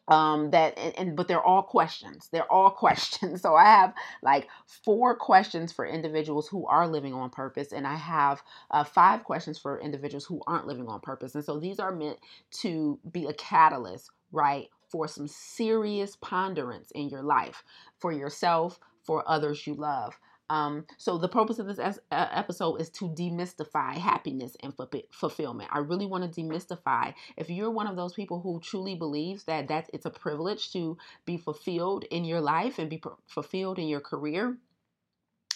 um 0.09 0.50
that 0.50 0.76
and, 0.76 0.99
and, 0.99 1.16
but 1.16 1.28
they're 1.28 1.42
all 1.42 1.62
questions. 1.62 2.28
They're 2.32 2.50
all 2.50 2.71
questions. 2.85 3.40
So 3.40 3.54
i 3.54 3.64
have 3.64 3.94
like 4.21 4.49
four 4.66 5.14
questions 5.14 5.73
for 5.73 5.87
individuals 5.87 6.49
who 6.49 6.66
are 6.66 6.88
living 6.88 7.14
on 7.14 7.30
purpose 7.30 7.73
and 7.73 7.87
i 7.87 7.94
have 7.94 8.42
uh, 8.73 8.82
five 8.82 9.23
questions 9.23 9.61
for 9.61 9.80
individuals 9.80 10.25
who 10.25 10.40
aren't 10.49 10.66
living 10.66 10.88
on 10.88 10.99
purpose. 10.99 11.37
And 11.37 11.44
so 11.44 11.61
these 11.61 11.78
are 11.78 11.94
meant 11.94 12.18
to 12.62 12.99
be 13.12 13.26
a 13.26 13.32
catalyst 13.35 14.11
right 14.32 14.68
for 14.92 15.08
some 15.08 15.26
serious 15.26 16.16
ponderance 16.16 16.90
in 16.92 17.08
your 17.08 17.22
life 17.22 17.64
for 17.99 18.12
yourself, 18.12 18.78
for 19.02 19.25
others 19.26 19.66
you 19.66 19.75
love. 19.75 20.18
Um, 20.50 20.84
so 20.99 21.16
the 21.16 21.30
purpose 21.30 21.58
of 21.58 21.66
this 21.66 21.99
episode 22.11 22.76
is 22.76 22.90
to 22.90 23.08
demystify 23.08 23.96
happiness 23.96 24.54
and 24.62 24.75
fulfillment. 25.11 25.70
I 25.72 25.78
really 25.78 26.04
want 26.04 26.30
to 26.30 26.40
demystify. 26.40 27.14
If 27.38 27.49
you're 27.49 27.70
one 27.70 27.87
of 27.87 27.96
those 27.96 28.12
people 28.12 28.40
who 28.42 28.61
truly 28.61 28.94
believes 28.94 29.44
that 29.44 29.68
that 29.68 29.88
it's 29.94 30.04
a 30.04 30.11
privilege 30.11 30.70
to 30.75 30.99
be 31.25 31.38
fulfilled 31.38 32.04
in 32.11 32.26
your 32.26 32.42
life 32.42 32.78
and 32.78 32.90
be 32.90 32.99
pr- 32.99 33.20
fulfilled 33.26 33.78
in 33.78 33.88
your 33.88 34.00
career, 34.00 34.58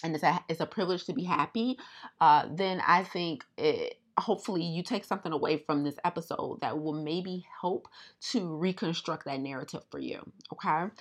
and 0.03 0.15
it's 0.15 0.23
a 0.23 0.43
it's 0.49 0.61
a 0.61 0.65
privilege 0.65 1.05
to 1.05 1.13
be 1.13 1.25
happy, 1.25 1.77
uh, 2.19 2.47
then 2.49 2.81
I 2.85 3.03
think 3.03 3.43
it, 3.55 3.99
hopefully 4.17 4.63
you 4.63 4.83
take 4.83 5.05
something 5.05 5.31
away 5.31 5.57
from 5.57 5.83
this 5.83 5.95
episode 6.03 6.59
that 6.61 6.79
will 6.79 6.93
maybe 6.93 7.45
help 7.61 7.87
to 8.31 8.55
reconstruct 8.55 9.25
that 9.25 9.39
narrative 9.39 9.83
for 9.89 9.99
you. 9.99 10.19
Okay. 10.53 10.91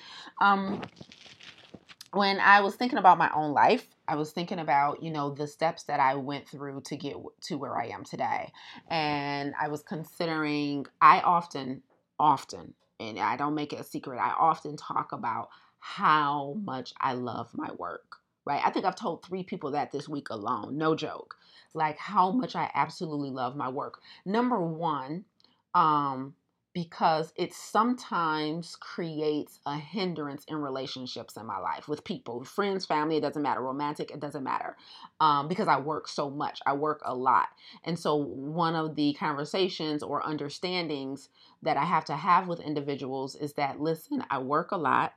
Um, 0.41 0.83
when 2.13 2.41
I 2.41 2.61
was 2.61 2.77
thinking 2.77 2.99
about 2.99 3.19
my 3.19 3.31
own 3.35 3.53
life, 3.53 3.87
I 4.09 4.15
was 4.17 4.33
thinking 4.33 4.59
about, 4.59 5.03
you 5.03 5.11
know, 5.11 5.31
the 5.31 5.47
steps 5.47 5.85
that 5.85 6.01
I 6.01 6.15
went 6.15 6.49
through 6.49 6.83
to 6.87 6.97
get 6.97 7.17
to 7.43 7.59
where 7.59 7.77
I 7.77 7.89
am 7.89 8.05
today. 8.05 8.53
And 8.89 9.55
I 9.61 9.69
was 9.69 9.83
considering, 9.83 10.87
I 11.01 11.21
often, 11.21 11.83
often, 12.19 12.75
and 12.99 13.19
I 13.19 13.37
don't 13.37 13.55
make 13.55 13.73
it 13.73 13.81
a 13.81 13.85
secret, 13.85 14.19
I 14.19 14.33
often 14.39 14.77
talk 14.77 15.13
about 15.13 15.49
how 15.79 16.57
much 16.65 16.95
I 17.01 17.13
love 17.13 17.51
my 17.55 17.71
work, 17.73 18.17
right? 18.47 18.63
I 18.65 18.71
think 18.71 18.87
I've 18.87 18.97
told 18.97 19.25
three 19.25 19.43
people 19.43 19.73
that 19.73 19.93
this 19.93 20.09
week 20.09 20.31
alone, 20.31 20.79
no 20.79 20.95
joke 20.95 21.37
like 21.75 21.99
how 21.99 22.33
much 22.33 22.57
I 22.57 22.71
absolutely 22.75 23.31
love 23.31 23.55
my 23.55 23.69
work. 23.69 24.01
Number 24.25 24.61
one, 24.61 25.25
um, 25.75 26.35
because 26.73 27.33
it 27.37 27.55
sometimes 27.55 28.77
creates 28.77 29.61
a 29.65 29.77
hindrance 29.79 30.45
in 30.47 30.57
relationships 30.57 31.37
in 31.37 31.47
my 31.47 31.59
life 31.59 31.89
with 31.89 32.05
people, 32.05 32.45
friends, 32.45 32.85
family, 32.85 33.17
it 33.17 33.23
doesn't 33.23 33.43
matter, 33.43 33.63
romantic, 33.63 34.11
it 34.11 34.21
doesn't 34.21 34.45
matter, 34.45 34.77
um, 35.21 35.49
because 35.49 35.69
I 35.69 35.81
work 35.81 36.07
so 36.07 36.29
much, 36.29 36.61
I 36.67 36.75
work 36.75 37.01
a 37.05 37.15
lot. 37.15 37.49
And 37.85 37.99
so, 37.99 38.17
one 38.17 38.75
of 38.75 38.95
the 38.95 39.15
conversations 39.15 40.03
or 40.03 40.27
understandings 40.27 41.31
that 41.63 41.79
I 41.79 41.85
have 41.85 42.05
to 42.07 42.17
have 42.17 42.47
with 42.47 42.61
individuals 42.61 43.37
is 43.37 43.55
that 43.55 43.81
listen, 43.81 44.25
I 44.31 44.39
work 44.39 44.71
a 44.73 44.77
lot. 44.77 45.15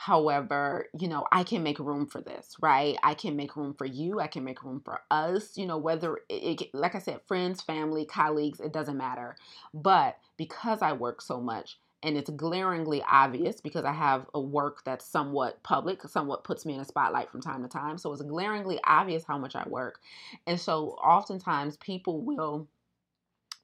However, 0.00 0.86
you 0.98 1.08
know, 1.08 1.26
I 1.30 1.44
can 1.44 1.62
make 1.62 1.78
room 1.78 2.06
for 2.06 2.22
this, 2.22 2.56
right? 2.62 2.96
I 3.02 3.12
can 3.12 3.36
make 3.36 3.54
room 3.54 3.74
for 3.74 3.84
you. 3.84 4.18
I 4.18 4.28
can 4.28 4.44
make 4.44 4.64
room 4.64 4.80
for 4.82 5.02
us, 5.10 5.58
you 5.58 5.66
know, 5.66 5.76
whether 5.76 6.20
it, 6.30 6.62
it, 6.62 6.74
like 6.74 6.94
I 6.94 7.00
said, 7.00 7.20
friends, 7.28 7.60
family, 7.60 8.06
colleagues, 8.06 8.60
it 8.60 8.72
doesn't 8.72 8.96
matter. 8.96 9.36
But 9.74 10.16
because 10.38 10.80
I 10.80 10.94
work 10.94 11.20
so 11.20 11.38
much, 11.38 11.78
and 12.02 12.16
it's 12.16 12.30
glaringly 12.30 13.02
obvious 13.10 13.60
because 13.60 13.84
I 13.84 13.92
have 13.92 14.24
a 14.32 14.40
work 14.40 14.82
that's 14.86 15.04
somewhat 15.04 15.62
public, 15.62 16.00
somewhat 16.08 16.44
puts 16.44 16.64
me 16.64 16.72
in 16.72 16.80
a 16.80 16.84
spotlight 16.86 17.30
from 17.30 17.42
time 17.42 17.60
to 17.62 17.68
time. 17.68 17.98
So 17.98 18.10
it's 18.14 18.22
glaringly 18.22 18.80
obvious 18.84 19.24
how 19.24 19.36
much 19.36 19.54
I 19.54 19.68
work. 19.68 20.00
And 20.46 20.58
so 20.58 20.92
oftentimes 20.92 21.76
people 21.76 22.22
will 22.22 22.68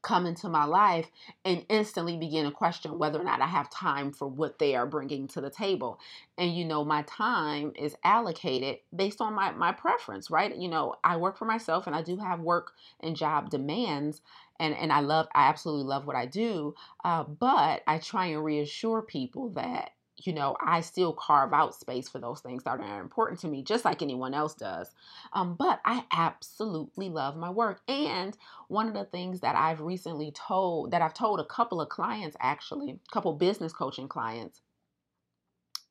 come 0.07 0.25
into 0.25 0.49
my 0.49 0.65
life 0.65 1.11
and 1.45 1.67
instantly 1.69 2.17
begin 2.17 2.45
to 2.45 2.53
question 2.53 2.97
whether 2.97 3.21
or 3.21 3.25
not 3.25 3.41
I 3.43 3.47
have 3.47 3.69
time 3.69 4.13
for 4.13 4.29
what 4.29 4.61
they 4.61 4.77
are 4.77 4.87
bringing 4.87 5.27
to 5.29 5.41
the 5.41 5.51
table. 5.51 5.99
And 6.39 6.57
you 6.57 6.65
know, 6.65 6.85
my 6.85 7.03
time 7.03 7.73
is 7.75 7.97
allocated 8.05 8.79
based 8.95 9.21
on 9.21 9.35
my 9.35 9.51
my 9.51 9.73
preference, 9.73 10.31
right? 10.31 10.57
You 10.57 10.69
know, 10.69 10.95
I 11.03 11.17
work 11.17 11.37
for 11.37 11.45
myself 11.45 11.89
and 11.89 11.97
I 11.97 12.03
do 12.03 12.17
have 12.19 12.39
work 12.39 12.73
and 13.01 13.17
job 13.17 13.51
demands 13.51 14.23
and 14.61 14.75
and 14.77 14.93
I 14.93 15.01
love 15.01 15.27
I 15.35 15.49
absolutely 15.49 15.87
love 15.87 16.07
what 16.07 16.15
I 16.15 16.27
do. 16.27 16.77
Uh, 17.05 17.25
but 17.25 17.83
I 17.89 17.99
try 17.99 18.27
and 18.27 18.45
reassure 18.45 19.03
people 19.03 19.49
that 19.51 19.91
you 20.19 20.33
know, 20.33 20.57
I 20.65 20.81
still 20.81 21.13
carve 21.13 21.53
out 21.53 21.75
space 21.75 22.09
for 22.09 22.19
those 22.19 22.41
things 22.41 22.65
that 22.65 22.81
are 22.81 23.01
important 23.01 23.41
to 23.41 23.49
me, 23.49 23.63
just 23.63 23.85
like 23.85 24.01
anyone 24.01 24.35
else 24.35 24.55
does. 24.55 24.91
Um, 25.33 25.55
but 25.55 25.81
I 25.85 26.05
absolutely 26.11 27.11
love 27.11 27.37
my 27.37 27.51
work. 27.51 27.83
And 27.87 28.37
one 28.69 28.89
of 28.89 28.95
the 28.95 29.05
things 29.05 29.41
that 29.41 29.57
I've 29.57 29.81
recently 29.81 30.31
told, 30.31 30.93
that 30.93 31.03
I've 31.03 31.15
told 31.15 31.41
a 31.41 31.45
couple 31.45 31.81
of 31.81 31.89
clients 31.89 32.37
actually, 32.41 32.91
a 32.91 33.13
couple 33.13 33.33
business 33.35 33.73
coaching 33.73 34.09
clients, 34.09 34.61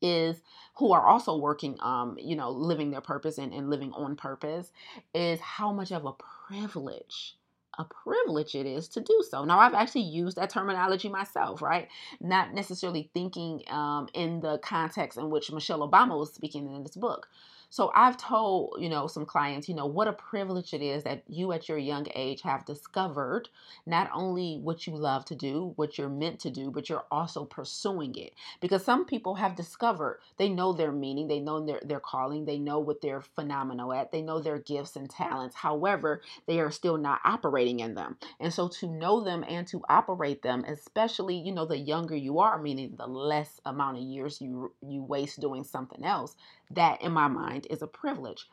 is 0.01 0.41
who 0.75 0.91
are 0.91 1.07
also 1.07 1.37
working 1.37 1.77
um 1.81 2.17
you 2.19 2.35
know 2.35 2.49
living 2.51 2.91
their 2.91 3.01
purpose 3.01 3.37
and, 3.37 3.53
and 3.53 3.69
living 3.69 3.93
on 3.93 4.15
purpose 4.15 4.71
is 5.13 5.39
how 5.39 5.71
much 5.71 5.91
of 5.91 6.05
a 6.05 6.11
privilege 6.49 7.37
a 7.77 7.85
privilege 7.85 8.55
it 8.55 8.65
is 8.65 8.87
to 8.89 9.01
do 9.01 9.23
so. 9.29 9.43
Now, 9.45 9.59
I've 9.59 9.73
actually 9.73 10.03
used 10.03 10.37
that 10.37 10.49
terminology 10.49 11.09
myself, 11.09 11.61
right? 11.61 11.87
Not 12.19 12.53
necessarily 12.53 13.09
thinking 13.13 13.63
um, 13.69 14.07
in 14.13 14.41
the 14.41 14.57
context 14.59 15.17
in 15.17 15.29
which 15.29 15.51
Michelle 15.51 15.87
Obama 15.87 16.17
was 16.17 16.33
speaking 16.33 16.73
in 16.73 16.83
this 16.83 16.95
book. 16.95 17.27
So 17.75 17.91
I've 17.93 18.15
told, 18.15 18.77
you 18.79 18.87
know, 18.87 19.05
some 19.05 19.25
clients, 19.25 19.67
you 19.67 19.75
know, 19.75 19.85
what 19.85 20.07
a 20.07 20.13
privilege 20.13 20.73
it 20.73 20.81
is 20.81 21.03
that 21.03 21.23
you 21.27 21.51
at 21.51 21.67
your 21.67 21.77
young 21.77 22.07
age 22.15 22.41
have 22.43 22.63
discovered 22.63 23.49
not 23.85 24.09
only 24.13 24.59
what 24.63 24.87
you 24.87 24.95
love 24.95 25.25
to 25.25 25.35
do, 25.35 25.73
what 25.75 25.97
you're 25.97 26.07
meant 26.07 26.39
to 26.39 26.49
do, 26.49 26.71
but 26.71 26.87
you're 26.87 27.03
also 27.11 27.43
pursuing 27.43 28.15
it. 28.15 28.31
Because 28.61 28.85
some 28.85 29.03
people 29.03 29.35
have 29.35 29.57
discovered, 29.57 30.21
they 30.37 30.47
know 30.47 30.71
their 30.71 30.93
meaning, 30.93 31.27
they 31.27 31.41
know 31.41 31.65
their, 31.65 31.81
their 31.83 31.99
calling, 31.99 32.45
they 32.45 32.59
know 32.59 32.79
what 32.79 33.01
they're 33.01 33.19
phenomenal 33.19 33.91
at, 33.91 34.09
they 34.09 34.21
know 34.21 34.39
their 34.39 34.59
gifts 34.59 34.95
and 34.95 35.09
talents. 35.09 35.57
However, 35.57 36.21
they 36.47 36.61
are 36.61 36.71
still 36.71 36.95
not 36.95 37.19
operating 37.25 37.81
in 37.81 37.93
them. 37.93 38.15
And 38.39 38.53
so 38.53 38.69
to 38.69 38.87
know 38.87 39.21
them 39.21 39.43
and 39.49 39.67
to 39.67 39.83
operate 39.89 40.43
them, 40.43 40.63
especially, 40.65 41.35
you 41.35 41.51
know, 41.51 41.65
the 41.65 41.77
younger 41.77 42.15
you 42.15 42.39
are, 42.39 42.57
meaning 42.57 42.95
the 42.97 43.05
less 43.05 43.59
amount 43.65 43.97
of 43.97 44.03
years 44.03 44.39
you 44.39 44.71
you 44.81 45.03
waste 45.03 45.41
doing 45.41 45.65
something 45.65 46.05
else, 46.05 46.37
that 46.71 47.01
in 47.01 47.11
my 47.11 47.27
mind 47.27 47.67
is 47.69 47.81
a 47.81 47.87
privilege. 47.87 48.47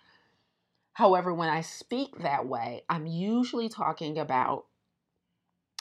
However, 0.93 1.33
when 1.33 1.49
I 1.49 1.63
speak 1.63 2.19
that 2.19 2.47
way, 2.47 2.83
I'm 2.89 3.07
usually 3.07 3.69
talking 3.69 4.19
about 4.19 4.67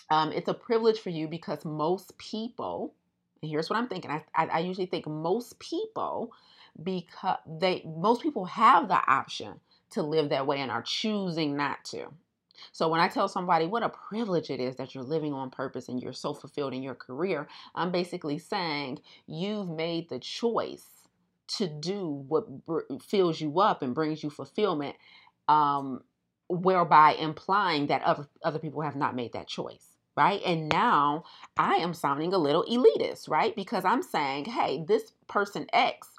um, 0.10 0.32
it's 0.34 0.50
a 0.50 0.54
privilege 0.54 1.00
for 1.00 1.10
you 1.10 1.28
because 1.28 1.64
most 1.64 2.18
people, 2.18 2.94
here's 3.42 3.70
what 3.70 3.78
I'm 3.78 3.88
thinking. 3.88 4.12
I, 4.12 4.24
I, 4.36 4.46
I 4.48 4.60
usually 4.60 4.86
think 4.86 5.08
most 5.08 5.58
people, 5.60 6.34
because 6.82 7.38
they 7.46 7.84
most 7.86 8.22
people 8.22 8.46
have 8.46 8.88
the 8.88 9.02
option 9.10 9.60
to 9.92 10.02
live 10.02 10.30
that 10.30 10.48
way 10.48 10.60
and 10.60 10.72
are 10.72 10.82
choosing 10.82 11.56
not 11.56 11.84
to. 11.86 12.08
So 12.72 12.90
when 12.90 13.00
I 13.00 13.08
tell 13.08 13.28
somebody 13.28 13.66
what 13.66 13.84
a 13.84 13.90
privilege 13.90 14.50
it 14.50 14.60
is 14.60 14.76
that 14.76 14.94
you're 14.94 15.04
living 15.04 15.34
on 15.34 15.50
purpose 15.50 15.90
and 15.90 16.02
you're 16.02 16.14
so 16.14 16.34
fulfilled 16.34 16.74
in 16.74 16.84
your 16.84 16.96
career, 16.96 17.48
I'm 17.74 17.92
basically 17.92 18.38
saying 18.38 19.00
you've 19.28 19.70
made 19.70 20.10
the 20.10 20.20
choice 20.20 21.01
to 21.58 21.68
do 21.68 22.26
what 22.28 22.66
br- 22.66 22.82
fills 23.06 23.42
you 23.42 23.60
up 23.60 23.82
and 23.82 23.96
brings 23.96 24.24
you 24.24 24.30
fulfillment, 24.30 24.96
um, 25.48 26.02
whereby 26.48 27.14
implying 27.14 27.88
that 27.88 28.04
other, 28.04 28.28
other 28.44 28.60
people 28.60 28.82
have 28.82 28.96
not 28.96 29.16
made 29.16 29.34
that 29.34 29.48
choice. 29.48 29.88
Right. 30.18 30.42
And 30.46 30.68
now 30.68 31.24
I 31.58 31.76
am 31.76 31.94
sounding 31.94 32.34
a 32.34 32.38
little 32.38 32.66
elitist, 32.66 33.30
right? 33.30 33.56
Because 33.56 33.86
I'm 33.86 34.04
saying, 34.04 34.46
hey, 34.46 34.84
this 34.86 35.14
person 35.28 35.68
X 35.72 36.10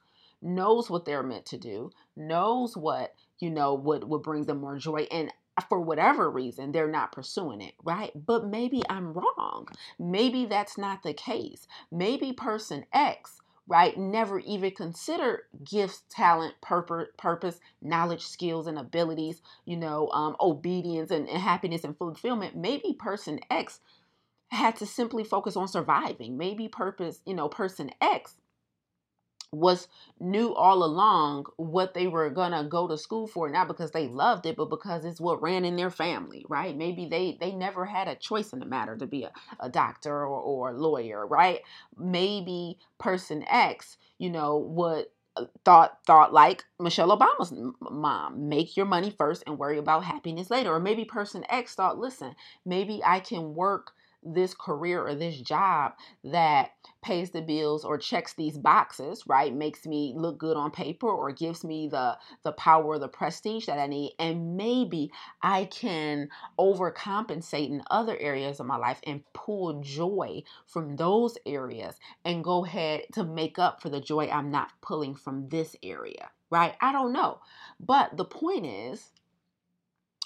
knows 0.41 0.89
what 0.89 1.05
they're 1.05 1.23
meant 1.23 1.45
to 1.47 1.59
do, 1.59 1.91
knows 2.17 2.75
what, 2.75 3.15
you 3.39 3.51
know, 3.51 3.75
what 3.75 4.09
would 4.09 4.23
bring 4.23 4.47
them 4.47 4.61
more 4.61 4.79
joy. 4.79 5.07
And 5.11 5.31
for 5.69 5.79
whatever 5.79 6.31
reason, 6.31 6.73
they're 6.73 6.91
not 6.91 7.13
pursuing 7.13 7.61
it, 7.61 7.75
right? 7.85 8.11
But 8.15 8.47
maybe 8.47 8.83
I'm 8.89 9.13
wrong. 9.13 9.69
Maybe 9.99 10.47
that's 10.47 10.79
not 10.79 11.03
the 11.03 11.13
case. 11.13 11.67
Maybe 11.91 12.33
person 12.33 12.87
X 12.95 13.43
right? 13.67 13.97
Never 13.97 14.41
even 14.41 14.73
consider 14.73 15.45
gifts, 15.65 16.03
talent, 16.11 16.55
purpose, 16.61 17.09
purpose, 17.17 17.61
knowledge, 17.81 18.23
skills, 18.23 18.67
and 18.67 18.79
abilities, 18.79 19.41
you 19.65 19.77
know, 19.77 20.09
um, 20.11 20.37
obedience 20.41 21.11
and, 21.11 21.29
and 21.29 21.41
happiness 21.41 21.85
and 21.85 21.97
fulfillment. 21.97 22.57
Maybe 22.57 22.97
person 22.99 23.41
X 23.51 23.81
had 24.51 24.77
to 24.77 24.87
simply 24.87 25.25
focus 25.25 25.57
on 25.57 25.69
surviving. 25.69 26.37
Maybe 26.37 26.69
purpose, 26.69 27.21
you 27.25 27.35
know, 27.35 27.49
person 27.49 27.91
X 28.01 28.37
was 29.53 29.87
knew 30.19 30.55
all 30.55 30.83
along 30.83 31.45
what 31.57 31.95
they 31.95 32.07
were 32.07 32.31
gonna 32.31 32.65
go 32.65 32.89
to 32.89 32.97
school 32.97 33.27
for 33.27 33.49
not 33.51 33.69
because 33.69 33.91
they 33.91 34.09
loved 34.09 34.47
it 34.47 34.57
but 34.57 34.71
because 34.71 35.05
it's 35.05 35.21
what 35.21 35.43
ran 35.43 35.65
in 35.65 35.77
their 35.77 35.91
family 35.91 36.45
right? 36.49 36.77
Maybe 36.77 37.07
they 37.07 37.37
they 37.41 37.53
never 37.53 37.85
had 37.85 38.09
a 38.09 38.15
choice 38.17 38.53
in 38.53 38.61
the 38.61 38.67
matter 38.67 38.97
to 38.97 39.07
be 39.07 39.25
a, 39.25 39.33
a 39.61 39.69
doctor 39.69 40.13
or, 40.27 40.41
or 40.41 40.71
a 40.71 40.79
lawyer 40.79 41.27
right? 41.27 41.61
Maybe 41.97 42.79
person 42.99 43.45
x 43.49 43.99
you 44.19 44.31
know 44.31 44.57
would 44.59 45.07
uh, 45.37 45.47
thought 45.65 45.99
thought 46.07 46.33
like 46.33 46.65
Michelle 46.81 47.17
Obama's 47.17 47.53
mom 47.81 48.49
make 48.49 48.77
your 48.77 48.87
money 48.87 49.11
first 49.11 49.43
and 49.47 49.59
worry 49.59 49.79
about 49.79 50.05
happiness 50.05 50.51
later. 50.51 50.73
Or 50.75 50.81
maybe 50.81 51.05
person 51.05 51.45
X 51.49 51.75
thought 51.75 51.99
listen 51.99 52.35
maybe 52.65 53.03
I 53.05 53.21
can 53.21 53.55
work 53.55 53.93
this 54.23 54.55
career 54.55 55.07
or 55.07 55.15
this 55.15 55.41
job 55.41 55.93
that 56.25 56.71
pays 57.03 57.31
the 57.31 57.43
bills 57.43 57.85
or 57.85 57.99
checks 57.99 58.35
these 58.35 58.59
boxes 58.59 59.25
right? 59.27 59.55
Makes 59.55 59.87
me 59.87 60.15
look 60.17 60.39
good 60.39 60.57
on 60.57 60.71
paper 60.71 61.09
or 61.09 61.33
gives 61.33 61.65
me 61.65 61.89
the 61.89 62.17
the 62.45 62.53
power 62.53 62.99
the 62.99 63.09
prestige 63.09 63.67
that 63.67 63.79
i 63.79 63.87
need. 63.87 64.15
And 64.19 64.57
maybe 64.57 65.11
i 65.43 65.65
can 65.67 66.29
overcompensate 66.59 67.71
in 67.71 67.83
other 67.91 68.17
areas 68.19 68.61
of 68.61 68.67
my 68.67 68.77
life 68.77 69.01
and 69.07 69.23
pull 69.33 69.81
joy 69.81 70.43
from 70.67 70.97
those 70.97 71.37
areas 71.47 71.97
and 72.25 72.45
go 72.45 72.65
ahead 72.65 73.03
to 73.13 73.25
make 73.25 73.59
up 73.59 73.83
for 73.83 73.89
the 73.89 74.01
joy 74.01 74.29
i'm 74.29 74.51
not 74.51 74.71
pulling 74.81 75.15
from 75.15 75.49
this 75.49 75.77
area 75.83 76.31
right? 76.53 76.75
I 76.83 76.93
don't 76.93 77.15
know. 77.15 77.41
But 77.81 78.17
the 78.17 78.27
point 78.27 78.67
is 78.67 79.11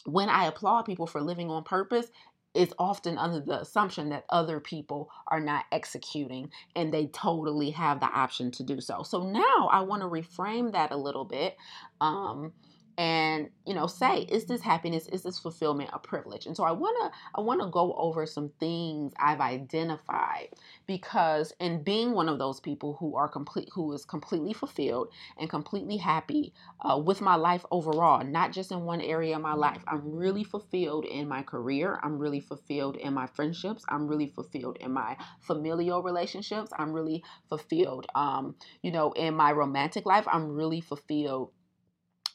when 0.04 0.28
I 0.28 0.46
applaud 0.46 0.82
people 0.82 1.06
for 1.06 1.22
living 1.22 1.50
on 1.50 1.62
purpose, 1.62 2.08
is 2.56 2.72
often 2.78 3.18
under 3.18 3.40
the 3.40 3.60
assumption 3.60 4.08
that 4.10 4.24
other 4.30 4.60
people 4.60 5.10
are 5.28 5.40
not 5.40 5.66
executing 5.72 6.50
and 6.74 6.92
they 6.92 7.06
totally 7.08 7.70
have 7.70 8.00
the 8.00 8.06
option 8.06 8.50
to 8.52 8.62
do 8.62 8.80
so. 8.80 9.02
So 9.02 9.22
now 9.22 9.68
I 9.70 9.82
want 9.82 10.02
to 10.02 10.08
reframe 10.08 10.72
that 10.72 10.92
a 10.92 10.96
little 10.96 11.24
bit. 11.24 11.56
Um, 12.00 12.52
and 12.98 13.48
you 13.66 13.74
know 13.74 13.86
say 13.86 14.20
is 14.22 14.46
this 14.46 14.62
happiness 14.62 15.06
is 15.08 15.22
this 15.22 15.38
fulfillment 15.38 15.90
a 15.92 15.98
privilege? 15.98 16.46
And 16.46 16.56
so 16.56 16.64
i 16.64 16.72
want 16.72 16.96
to 17.02 17.18
i 17.34 17.40
want 17.40 17.60
to 17.60 17.68
go 17.68 17.94
over 17.94 18.26
some 18.26 18.50
things 18.60 19.12
i've 19.18 19.40
identified 19.40 20.48
because 20.86 21.52
in 21.60 21.82
being 21.82 22.12
one 22.12 22.28
of 22.28 22.38
those 22.38 22.60
people 22.60 22.96
who 23.00 23.16
are 23.16 23.28
complete 23.28 23.68
who 23.74 23.92
is 23.92 24.04
completely 24.04 24.52
fulfilled 24.52 25.08
and 25.38 25.50
completely 25.50 25.96
happy 25.96 26.52
uh, 26.80 26.98
with 26.98 27.20
my 27.20 27.36
life 27.36 27.64
overall 27.70 28.24
not 28.24 28.52
just 28.52 28.72
in 28.72 28.82
one 28.84 29.00
area 29.00 29.36
of 29.36 29.42
my 29.42 29.54
life. 29.54 29.82
I'm 29.86 30.14
really 30.14 30.44
fulfilled 30.44 31.04
in 31.04 31.28
my 31.28 31.42
career. 31.42 31.98
I'm 32.02 32.18
really 32.18 32.40
fulfilled 32.40 32.96
in 32.96 33.14
my 33.14 33.26
friendships. 33.26 33.84
I'm 33.88 34.06
really 34.06 34.28
fulfilled 34.28 34.78
in 34.80 34.92
my 34.92 35.16
familial 35.40 36.02
relationships. 36.02 36.70
I'm 36.78 36.92
really 36.92 37.22
fulfilled 37.48 38.06
um 38.14 38.54
you 38.82 38.90
know 38.90 39.12
in 39.12 39.34
my 39.34 39.52
romantic 39.52 40.06
life. 40.06 40.26
I'm 40.30 40.48
really 40.48 40.80
fulfilled 40.80 41.50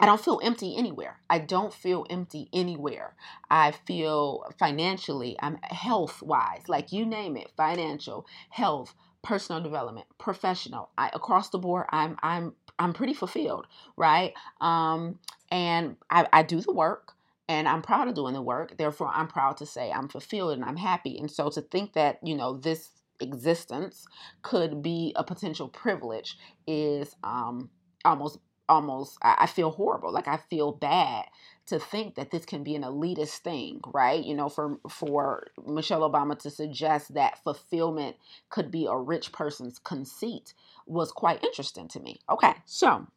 I 0.02 0.08
don't 0.08 0.24
feel 0.24 0.42
empty 0.44 0.76
anywhere. 0.78 1.20
I 1.30 1.40
don't 1.40 1.74
feel 1.74 2.08
empty 2.10 2.50
anywhere. 2.52 3.16
I 3.52 3.72
feel 3.72 4.46
financially, 4.60 5.38
I'm 5.40 5.58
health 5.64 6.24
wise, 6.24 6.64
like 6.68 6.92
you 6.92 7.06
name 7.06 7.38
it, 7.38 7.52
financial, 7.56 8.26
health, 8.50 8.96
personal 9.22 9.62
development, 9.62 10.08
professional. 10.18 10.90
I 10.98 11.12
across 11.14 11.50
the 11.50 11.60
board, 11.60 11.86
I'm 11.92 12.18
I'm 12.24 12.54
I'm 12.80 12.94
pretty 12.94 13.14
fulfilled, 13.14 13.68
right? 13.96 14.34
Um, 14.60 15.20
and 15.52 15.98
I, 16.10 16.28
I 16.34 16.44
do 16.44 16.62
the 16.62 16.74
work 16.74 17.14
and 17.48 17.68
I'm 17.68 17.84
proud 17.84 18.08
of 18.08 18.16
doing 18.16 18.34
the 18.34 18.42
work. 18.42 18.78
Therefore, 18.78 19.12
I'm 19.14 19.28
proud 19.28 19.58
to 19.58 19.68
say 19.68 19.92
I'm 19.92 20.08
fulfilled 20.08 20.54
and 20.54 20.66
I'm 20.66 20.78
happy. 20.78 21.20
And 21.20 21.30
so 21.30 21.50
to 21.52 21.62
think 21.62 21.94
that, 21.94 22.20
you 22.24 22.36
know, 22.36 22.58
this 22.58 22.90
existence 23.20 24.08
could 24.42 24.82
be 24.82 25.14
a 25.16 25.24
potential 25.24 25.68
privilege 25.68 26.38
is 26.66 27.16
um 27.24 27.70
almost 28.04 28.40
almost 28.70 29.18
I 29.22 29.48
feel 29.48 29.72
horrible. 29.72 30.12
Like 30.12 30.28
I 30.28 30.38
feel 30.38 30.72
bad 30.72 31.26
to 31.68 31.80
think 31.80 32.16
that 32.16 32.32
this 32.32 32.46
can 32.46 32.64
be 32.64 32.76
an 32.76 32.84
elitist 32.84 33.38
thing, 33.40 33.82
right? 33.94 34.24
You 34.24 34.36
know, 34.36 34.50
for 34.50 34.80
for 34.90 35.48
Michelle 35.68 36.10
Obama 36.10 36.38
to 36.40 36.50
suggest 36.50 37.14
that 37.14 37.44
fulfillment 37.44 38.18
could 38.50 38.72
be 38.72 38.86
a 38.86 38.96
rich 38.98 39.32
person's 39.32 39.80
conceit 39.80 40.54
was 40.86 41.12
quite 41.12 41.44
interesting 41.44 41.88
to 41.90 42.00
me. 42.00 42.20
Okay, 42.30 42.54
so 42.66 43.08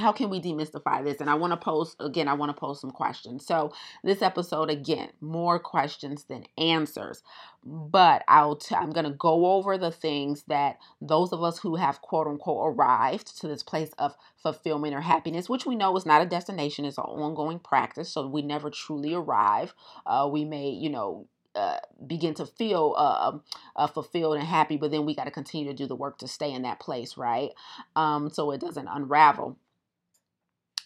how 0.00 0.12
can 0.12 0.30
we 0.30 0.40
demystify 0.40 1.04
this? 1.04 1.20
And 1.20 1.30
I 1.30 1.34
want 1.34 1.52
to 1.52 1.56
post 1.56 1.96
again, 2.00 2.28
I 2.28 2.34
want 2.34 2.54
to 2.54 2.58
post 2.58 2.80
some 2.80 2.90
questions. 2.90 3.46
So, 3.46 3.72
this 4.02 4.22
episode 4.22 4.70
again, 4.70 5.10
more 5.20 5.58
questions 5.58 6.24
than 6.24 6.46
answers. 6.58 7.22
But 7.64 8.24
I'll 8.26 8.56
t- 8.56 8.74
I'm 8.74 8.90
going 8.90 9.04
to 9.04 9.10
go 9.12 9.46
over 9.54 9.76
the 9.78 9.90
things 9.90 10.44
that 10.48 10.78
those 11.00 11.32
of 11.32 11.42
us 11.42 11.58
who 11.58 11.76
have 11.76 12.00
quote 12.00 12.26
unquote 12.26 12.74
arrived 12.74 13.38
to 13.40 13.48
this 13.48 13.62
place 13.62 13.90
of 13.98 14.16
fulfillment 14.36 14.94
or 14.94 15.02
happiness, 15.02 15.48
which 15.48 15.66
we 15.66 15.76
know 15.76 15.96
is 15.96 16.06
not 16.06 16.22
a 16.22 16.26
destination, 16.26 16.84
it's 16.84 16.98
an 16.98 17.04
ongoing 17.04 17.58
practice. 17.58 18.10
So, 18.10 18.26
we 18.26 18.42
never 18.42 18.70
truly 18.70 19.14
arrive. 19.14 19.74
Uh, 20.06 20.28
we 20.30 20.44
may, 20.44 20.70
you 20.70 20.90
know, 20.90 21.26
uh, 21.54 21.78
begin 22.06 22.34
to 22.34 22.46
feel 22.46 22.94
uh, 22.96 23.28
um, 23.28 23.42
uh, 23.76 23.86
fulfilled 23.86 24.36
and 24.36 24.46
happy, 24.46 24.76
but 24.76 24.90
then 24.90 25.04
we 25.04 25.14
got 25.14 25.24
to 25.24 25.30
continue 25.30 25.66
to 25.66 25.76
do 25.76 25.86
the 25.86 25.96
work 25.96 26.18
to 26.18 26.28
stay 26.28 26.52
in 26.52 26.62
that 26.62 26.78
place, 26.80 27.16
right? 27.16 27.50
Um, 27.96 28.30
so 28.30 28.50
it 28.52 28.60
doesn't 28.60 28.86
unravel. 28.86 29.56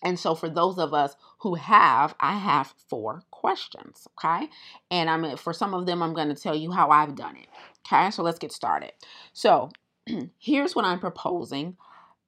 And 0.05 0.19
so, 0.19 0.35
for 0.35 0.51
those 0.51 0.79
of 0.79 0.93
us 0.95 1.17
who 1.39 1.55
have, 1.55 2.15
I 2.21 2.39
have 2.39 2.75
four 2.89 3.23
questions. 3.31 4.07
Okay. 4.19 4.51
And 4.91 5.11
I'm 5.11 5.37
for 5.37 5.53
some 5.53 5.75
of 5.75 5.87
them, 5.87 6.03
I'm 6.03 6.15
going 6.15 6.29
to 6.29 6.41
tell 6.41 6.55
you 6.55 6.73
how 6.73 6.91
I've 6.91 7.17
done 7.17 7.37
it. 7.37 7.49
Okay. 7.87 8.11
So, 8.11 8.23
let's 8.23 8.39
get 8.39 8.53
started. 8.53 8.93
So, 9.33 9.71
here's 10.39 10.77
what 10.77 10.85
I'm 10.85 11.01
proposing 11.01 11.77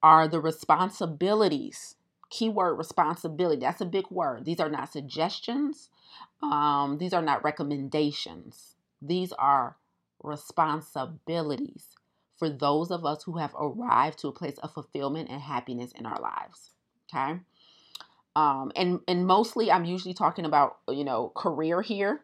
are 0.03 0.27
the 0.27 0.41
responsibilities. 0.41 1.95
Keyword 2.29 2.77
responsibility. 2.77 3.61
That's 3.61 3.79
a 3.81 3.85
big 3.85 4.11
word. 4.11 4.43
These 4.43 4.59
are 4.59 4.69
not 4.69 4.91
suggestions. 4.91 5.89
Um, 6.43 6.97
these 6.99 7.13
are 7.13 7.21
not 7.21 7.43
recommendations. 7.43 8.75
These 9.01 9.31
are 9.33 9.77
responsibilities 10.21 11.95
for 12.35 12.49
those 12.49 12.91
of 12.91 13.05
us 13.05 13.23
who 13.23 13.37
have 13.37 13.55
arrived 13.55 14.19
to 14.19 14.27
a 14.27 14.33
place 14.33 14.57
of 14.59 14.73
fulfillment 14.73 15.29
and 15.29 15.41
happiness 15.41 15.91
in 15.93 16.05
our 16.05 16.19
lives. 16.19 16.71
Okay. 17.13 17.39
Um, 18.37 18.71
and 18.75 18.99
and 19.07 19.25
mostly 19.25 19.71
I'm 19.71 19.83
usually 19.83 20.13
talking 20.13 20.45
about 20.45 20.77
you 20.87 21.03
know 21.03 21.31
career 21.35 21.81
here. 21.81 22.21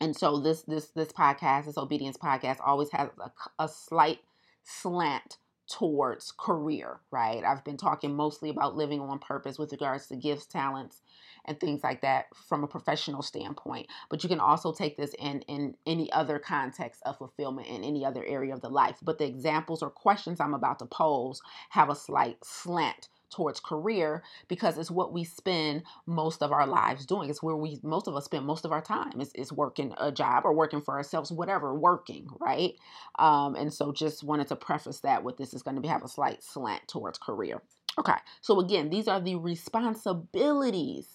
And 0.00 0.16
so 0.16 0.38
this 0.38 0.62
this 0.62 0.86
this 0.96 1.12
podcast, 1.12 1.66
this 1.66 1.76
obedience 1.76 2.16
podcast, 2.16 2.56
always 2.64 2.90
has 2.92 3.10
a, 3.20 3.30
a 3.64 3.68
slight 3.68 4.20
slant 4.64 5.36
towards 5.70 6.32
career, 6.32 7.00
right? 7.10 7.44
I've 7.44 7.64
been 7.64 7.76
talking 7.76 8.16
mostly 8.16 8.48
about 8.48 8.76
living 8.76 9.02
on 9.02 9.18
purpose 9.18 9.58
with 9.58 9.72
regards 9.72 10.06
to 10.06 10.16
gifts, 10.16 10.46
talents, 10.46 11.02
and 11.44 11.60
things 11.60 11.84
like 11.84 12.00
that 12.00 12.24
from 12.48 12.64
a 12.64 12.66
professional 12.66 13.20
standpoint. 13.20 13.88
But 14.08 14.22
you 14.22 14.30
can 14.30 14.40
also 14.40 14.72
take 14.72 14.96
this 14.96 15.14
in 15.18 15.42
in 15.42 15.74
any 15.84 16.10
other 16.12 16.38
context 16.38 17.02
of 17.04 17.18
fulfillment 17.18 17.68
in 17.68 17.84
any 17.84 18.06
other 18.06 18.24
area 18.24 18.54
of 18.54 18.62
the 18.62 18.70
life. 18.70 18.96
But 19.02 19.18
the 19.18 19.26
examples 19.26 19.82
or 19.82 19.90
questions 19.90 20.40
I'm 20.40 20.54
about 20.54 20.78
to 20.78 20.86
pose 20.86 21.42
have 21.68 21.90
a 21.90 21.94
slight 21.94 22.38
slant 22.42 23.10
towards 23.30 23.60
career 23.60 24.22
because 24.48 24.78
it's 24.78 24.90
what 24.90 25.12
we 25.12 25.24
spend 25.24 25.82
most 26.06 26.42
of 26.42 26.52
our 26.52 26.66
lives 26.66 27.06
doing. 27.06 27.30
It's 27.30 27.42
where 27.42 27.56
we 27.56 27.78
most 27.82 28.08
of 28.08 28.14
us 28.14 28.24
spend 28.24 28.46
most 28.46 28.64
of 28.64 28.72
our 28.72 28.82
time 28.82 29.20
is, 29.20 29.32
is 29.34 29.52
working 29.52 29.94
a 29.98 30.10
job 30.12 30.44
or 30.44 30.52
working 30.52 30.80
for 30.80 30.96
ourselves, 30.96 31.30
whatever, 31.30 31.74
working, 31.74 32.28
right? 32.40 32.74
Um, 33.18 33.54
and 33.54 33.72
so 33.72 33.92
just 33.92 34.24
wanted 34.24 34.48
to 34.48 34.56
preface 34.56 35.00
that 35.00 35.24
with 35.24 35.36
this 35.36 35.54
is 35.54 35.62
going 35.62 35.80
to 35.80 35.88
have 35.88 36.04
a 36.04 36.08
slight 36.08 36.42
slant 36.42 36.88
towards 36.88 37.18
career. 37.18 37.62
Okay, 37.98 38.18
so 38.40 38.60
again, 38.60 38.90
these 38.90 39.08
are 39.08 39.20
the 39.20 39.34
responsibilities, 39.34 41.08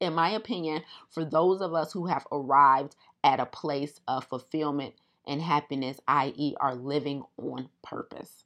in 0.00 0.14
my 0.14 0.30
opinion, 0.30 0.82
for 1.10 1.24
those 1.24 1.60
of 1.60 1.74
us 1.74 1.92
who 1.92 2.06
have 2.06 2.26
arrived 2.32 2.96
at 3.22 3.38
a 3.38 3.46
place 3.46 4.00
of 4.08 4.24
fulfillment 4.24 4.94
and 5.26 5.42
happiness, 5.42 6.00
i.e., 6.08 6.54
are 6.58 6.74
living 6.74 7.22
on 7.36 7.68
purpose 7.82 8.44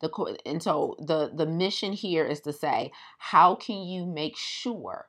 the 0.00 0.38
and 0.44 0.62
so 0.62 0.96
the 0.98 1.30
the 1.34 1.46
mission 1.46 1.92
here 1.92 2.24
is 2.24 2.40
to 2.40 2.52
say 2.52 2.92
how 3.18 3.54
can 3.54 3.82
you 3.82 4.04
make 4.06 4.36
sure 4.36 5.08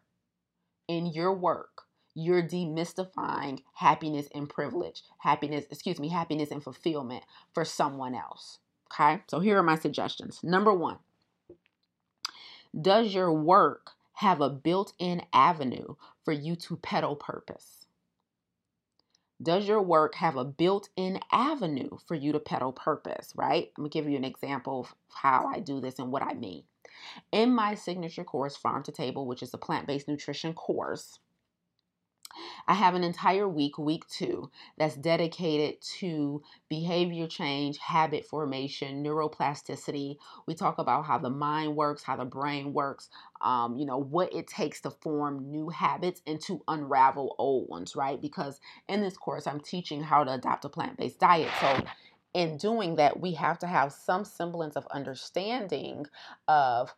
in 0.88 1.06
your 1.06 1.34
work 1.34 1.84
you're 2.16 2.42
demystifying 2.42 3.60
happiness 3.74 4.28
and 4.34 4.50
privilege 4.50 5.04
happiness 5.20 5.66
excuse 5.70 6.00
me 6.00 6.10
happiness 6.10 6.52
and 6.52 6.64
fulfillment 6.64 7.24
for 7.54 7.66
someone 7.66 8.16
else 8.16 8.60
okay? 8.92 9.22
So 9.28 9.40
here 9.40 9.58
are 9.58 9.64
my 9.64 9.78
suggestions. 9.78 10.40
Number 10.44 10.74
1 10.74 10.98
does 12.80 13.14
your 13.14 13.34
work 13.34 13.92
have 14.14 14.42
a 14.42 14.50
built-in 14.50 15.22
avenue 15.34 15.96
for 16.24 16.32
you 16.32 16.56
to 16.56 16.76
peddle 16.78 17.16
purpose 17.16 17.77
does 19.42 19.68
your 19.68 19.82
work 19.82 20.16
have 20.16 20.36
a 20.36 20.46
built 20.46 20.90
in 20.96 21.20
avenue 21.32 21.98
for 22.08 22.16
you 22.16 22.32
to 22.32 22.40
peddle 22.40 22.74
purpose, 22.74 23.34
right? 23.36 23.72
Let 23.78 23.84
me 23.84 23.90
give 23.90 24.10
you 24.10 24.18
an 24.18 24.24
example 24.24 24.82
of 24.82 24.96
how 25.14 25.48
I 25.54 25.60
do 25.60 25.80
this 25.80 26.00
and 26.00 26.12
what 26.12 26.24
I 26.24 26.34
mean. 26.34 26.64
In 27.32 27.54
my 27.54 27.76
signature 27.76 28.24
course, 28.24 28.58
Farm 28.58 28.84
to 28.84 28.92
Table, 28.92 29.28
which 29.28 29.44
is 29.44 29.54
a 29.54 29.58
plant 29.58 29.88
based 29.88 30.08
nutrition 30.08 30.54
course, 30.54 31.20
I 32.68 32.74
have 32.74 32.96
an 32.96 33.04
entire 33.04 33.48
week, 33.48 33.78
week 33.78 34.08
two, 34.08 34.50
that's 34.78 34.96
dedicated 34.96 35.82
to 36.00 36.42
behavior 36.70 37.28
change, 37.28 37.78
habit 37.78 38.26
formation, 38.26 39.04
neuroplasticity. 39.04 40.18
We 40.46 40.56
talk 40.56 40.78
about 40.78 41.06
how 41.06 41.18
the 41.18 41.30
mind 41.30 41.76
works, 41.76 42.04
how 42.04 42.16
the 42.16 42.26
brain 42.26 42.74
works, 42.74 43.10
um, 43.42 43.78
you 43.78 43.86
know, 43.86 43.98
what 43.98 44.34
it 44.34 44.48
takes 44.48 44.82
to 44.82 44.92
form 44.92 45.50
new 45.50 45.70
habits 45.70 46.22
and 46.28 46.42
to 46.42 46.64
unravel 46.68 47.36
old 47.38 47.70
ones, 47.70 47.96
right? 47.96 48.22
Because 48.22 48.60
in 48.88 49.02
this 49.02 49.18
course, 49.18 49.48
I'm 49.48 49.60
teaching 49.60 50.02
how 50.02 50.24
to 50.24 50.34
adopt 50.34 50.66
a 50.66 50.70
plant 50.70 50.98
based 50.98 51.20
diet. 51.20 51.52
So, 51.60 51.84
in 52.34 52.58
doing 52.58 52.98
that, 52.98 53.20
we 53.20 53.34
have 53.34 53.58
to 53.60 53.68
have 53.68 53.92
some 53.92 54.24
semblance 54.24 54.76
of 54.76 54.86
understanding 54.92 56.06
of 56.48 56.94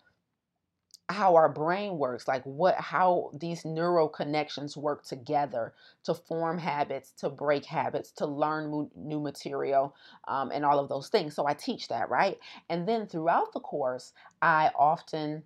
how 1.10 1.36
our 1.36 1.50
brain 1.50 1.98
works 1.98 2.28
like 2.28 2.44
what 2.44 2.76
how 2.76 3.32
these 3.34 3.66
neural 3.66 4.08
connections 4.08 4.78
work 4.78 5.04
together 5.04 5.74
to 6.04 6.14
form 6.14 6.60
habits 6.60 7.12
to 7.12 7.30
break 7.30 7.66
habits 7.66 8.12
to 8.12 8.28
learn 8.28 8.90
new 8.96 9.20
material 9.20 9.96
um, 10.28 10.52
and 10.52 10.64
all 10.64 10.80
of 10.80 10.88
those 10.90 11.10
things. 11.10 11.36
So 11.36 11.48
i 11.48 11.54
teach 11.54 11.88
that 11.88 12.10
right? 12.10 12.38
And 12.70 12.88
then 12.88 13.08
throughout 13.08 13.54
the 13.54 13.60
course 13.60 14.14
i 14.42 14.70
often 14.78 15.44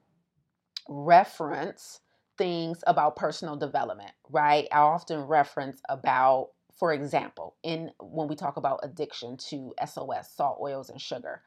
reference 0.89 2.01
things 2.37 2.83
about 2.87 3.15
personal 3.15 3.55
development 3.55 4.11
right? 4.29 4.67
I 4.71 4.79
often 4.79 5.21
reference 5.21 5.81
about 5.89 6.49
for 6.77 6.91
example 6.91 7.55
in 7.63 7.91
when 8.01 8.27
we 8.27 8.35
talk 8.35 8.57
about 8.57 8.79
addiction 8.83 9.37
to 9.37 9.73
sos 9.85 10.29
salt 10.35 10.57
oils 10.61 10.89
and 10.89 10.99
sugar 10.99 11.41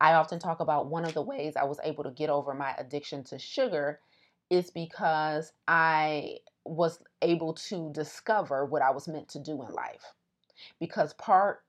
I 0.00 0.14
often 0.14 0.38
talk 0.38 0.60
about 0.60 0.86
one 0.86 1.04
of 1.04 1.14
the 1.14 1.22
ways 1.22 1.56
I 1.56 1.64
was 1.64 1.80
able 1.82 2.04
to 2.04 2.10
get 2.10 2.30
over 2.30 2.54
my 2.54 2.74
addiction 2.78 3.24
to 3.24 3.38
sugar 3.38 4.00
is 4.50 4.70
because 4.70 5.52
I 5.66 6.38
was 6.64 7.02
able 7.22 7.54
to 7.54 7.90
discover 7.92 8.64
what 8.64 8.82
I 8.82 8.90
was 8.90 9.08
meant 9.08 9.28
to 9.30 9.40
do 9.40 9.52
in 9.62 9.72
life. 9.72 10.14
Because 10.80 11.14
part 11.14 11.62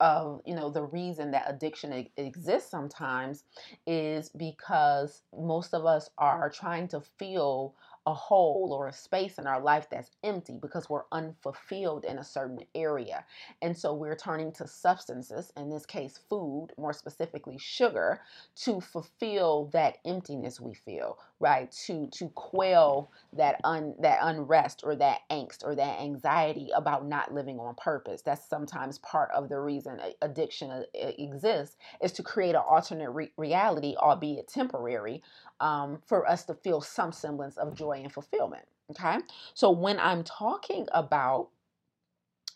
of 0.00 0.40
you 0.46 0.54
know 0.54 0.70
the 0.70 0.82
reason 0.84 1.30
that 1.30 1.44
addiction 1.48 2.08
exists 2.16 2.70
sometimes 2.70 3.44
is 3.86 4.30
because 4.30 5.22
most 5.38 5.74
of 5.74 5.84
us 5.86 6.10
are 6.18 6.50
trying 6.50 6.88
to 6.88 7.00
feel 7.18 7.74
a 8.06 8.14
hole 8.14 8.70
or 8.72 8.88
a 8.88 8.92
space 8.92 9.38
in 9.38 9.46
our 9.46 9.60
life 9.60 9.88
that's 9.90 10.10
empty 10.24 10.58
because 10.60 10.88
we're 10.88 11.04
unfulfilled 11.12 12.04
in 12.04 12.18
a 12.18 12.24
certain 12.24 12.60
area. 12.74 13.24
And 13.62 13.76
so 13.76 13.94
we're 13.94 14.16
turning 14.16 14.52
to 14.52 14.66
substances, 14.66 15.52
in 15.56 15.70
this 15.70 15.86
case, 15.86 16.18
food, 16.28 16.68
more 16.78 16.92
specifically 16.92 17.58
sugar, 17.58 18.20
to 18.56 18.80
fulfill 18.80 19.66
that 19.72 19.98
emptiness 20.04 20.60
we 20.60 20.74
feel, 20.74 21.18
right? 21.40 21.70
To 21.86 22.06
to 22.12 22.28
quell 22.34 23.10
that 23.32 23.60
un 23.64 23.94
that 24.00 24.18
unrest 24.22 24.82
or 24.84 24.94
that 24.96 25.20
angst 25.30 25.64
or 25.64 25.74
that 25.74 26.00
anxiety 26.00 26.68
about 26.74 27.06
not 27.06 27.32
living 27.32 27.58
on 27.58 27.74
purpose. 27.74 28.22
That's 28.22 28.48
sometimes 28.48 28.98
part 28.98 29.30
of 29.34 29.48
the 29.48 29.58
reason 29.58 29.98
addiction 30.22 30.70
uh, 30.70 30.84
exists 30.94 31.76
is 32.02 32.12
to 32.12 32.22
create 32.22 32.54
an 32.54 32.62
alternate 32.68 33.10
re- 33.10 33.32
reality, 33.36 33.94
albeit 33.96 34.48
temporary, 34.48 35.22
um, 35.60 36.00
for 36.06 36.28
us 36.28 36.44
to 36.44 36.54
feel 36.54 36.80
some 36.80 37.12
semblance 37.12 37.56
of 37.56 37.74
joy 37.74 38.00
and 38.02 38.12
fulfillment. 38.12 38.66
Okay. 38.90 39.18
So 39.54 39.70
when 39.70 39.98
I'm 39.98 40.24
talking 40.24 40.86
about 40.92 41.48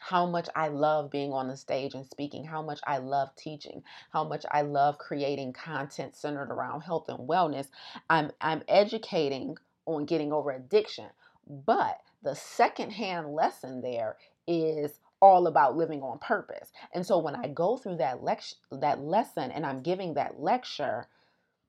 how 0.09 0.27
much 0.27 0.51
I 0.55 0.69
love 0.69 1.11
being 1.11 1.33
on 1.33 1.49
the 1.49 1.57
stage 1.57 1.95
and 1.95 2.07
speaking, 2.07 2.45
how 2.45 2.61
much 2.61 2.79
I 2.87 2.99
love 2.99 3.35
teaching, 3.37 3.83
how 4.13 4.23
much 4.23 4.45
I 4.51 4.61
love 4.61 4.99
creating 4.99 5.55
content 5.55 6.15
centered 6.15 6.51
around 6.51 6.83
health 6.83 7.09
and 7.09 7.27
wellness, 7.27 7.69
I'm 8.11 8.31
I'm 8.39 8.63
educating 8.69 9.57
on 9.87 10.05
getting 10.05 10.31
over 10.31 10.51
addiction. 10.51 11.07
But 11.49 12.03
the 12.23 12.35
secondhand 12.35 13.33
lesson 13.33 13.81
there 13.81 14.19
is 14.47 15.01
all 15.23 15.47
about 15.47 15.75
living 15.79 16.03
on 16.03 16.19
purpose. 16.19 16.71
And 16.93 17.07
so 17.07 17.19
when 17.19 17.35
I 17.37 17.49
go 17.49 17.79
through 17.79 17.97
that 17.97 18.23
lecture 18.23 18.57
that 18.73 19.01
lesson 19.01 19.51
and 19.53 19.65
I'm 19.65 19.81
giving 19.81 20.15
that 20.15 20.39
lecture, 20.39 21.07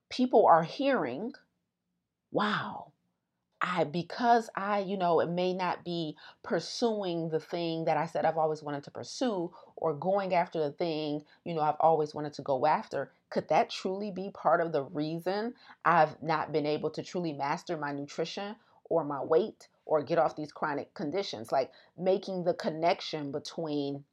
people 0.09 0.45
are 0.45 0.63
hearing, 0.63 1.31
wow, 2.31 2.91
I 3.67 3.83
because 3.83 4.49
I, 4.55 4.79
you 4.79 4.95
know, 4.95 5.19
it 5.19 5.29
may 5.29 5.53
not 5.53 5.83
be 5.83 6.15
pursuing 6.43 7.29
the 7.29 7.39
thing 7.39 7.85
that 7.85 7.97
I 7.97 8.05
said 8.05 8.23
I've 8.23 8.37
always 8.37 8.61
wanted 8.61 8.83
to 8.83 8.91
pursue 8.91 9.51
or 9.75 9.93
going 9.93 10.35
after 10.35 10.59
the 10.59 10.71
thing, 10.71 11.23
you 11.43 11.55
know, 11.55 11.61
I've 11.61 11.79
always 11.79 12.13
wanted 12.13 12.33
to 12.33 12.43
go 12.43 12.67
after. 12.67 13.11
Could 13.31 13.49
that 13.49 13.71
truly 13.71 14.11
be 14.11 14.29
part 14.29 14.61
of 14.61 14.71
the 14.71 14.83
reason 14.83 15.55
I've 15.83 16.21
not 16.21 16.51
been 16.51 16.67
able 16.67 16.91
to 16.91 17.03
truly 17.03 17.33
master 17.33 17.75
my 17.75 17.91
nutrition 17.91 18.55
or 18.85 19.03
my 19.03 19.21
weight 19.23 19.67
or 19.85 20.03
get 20.03 20.19
off 20.19 20.35
these 20.35 20.51
chronic 20.51 20.93
conditions? 20.93 21.51
Like 21.51 21.71
making 21.97 22.43
the 22.43 22.53
connection 22.53 23.31
between 23.31 24.03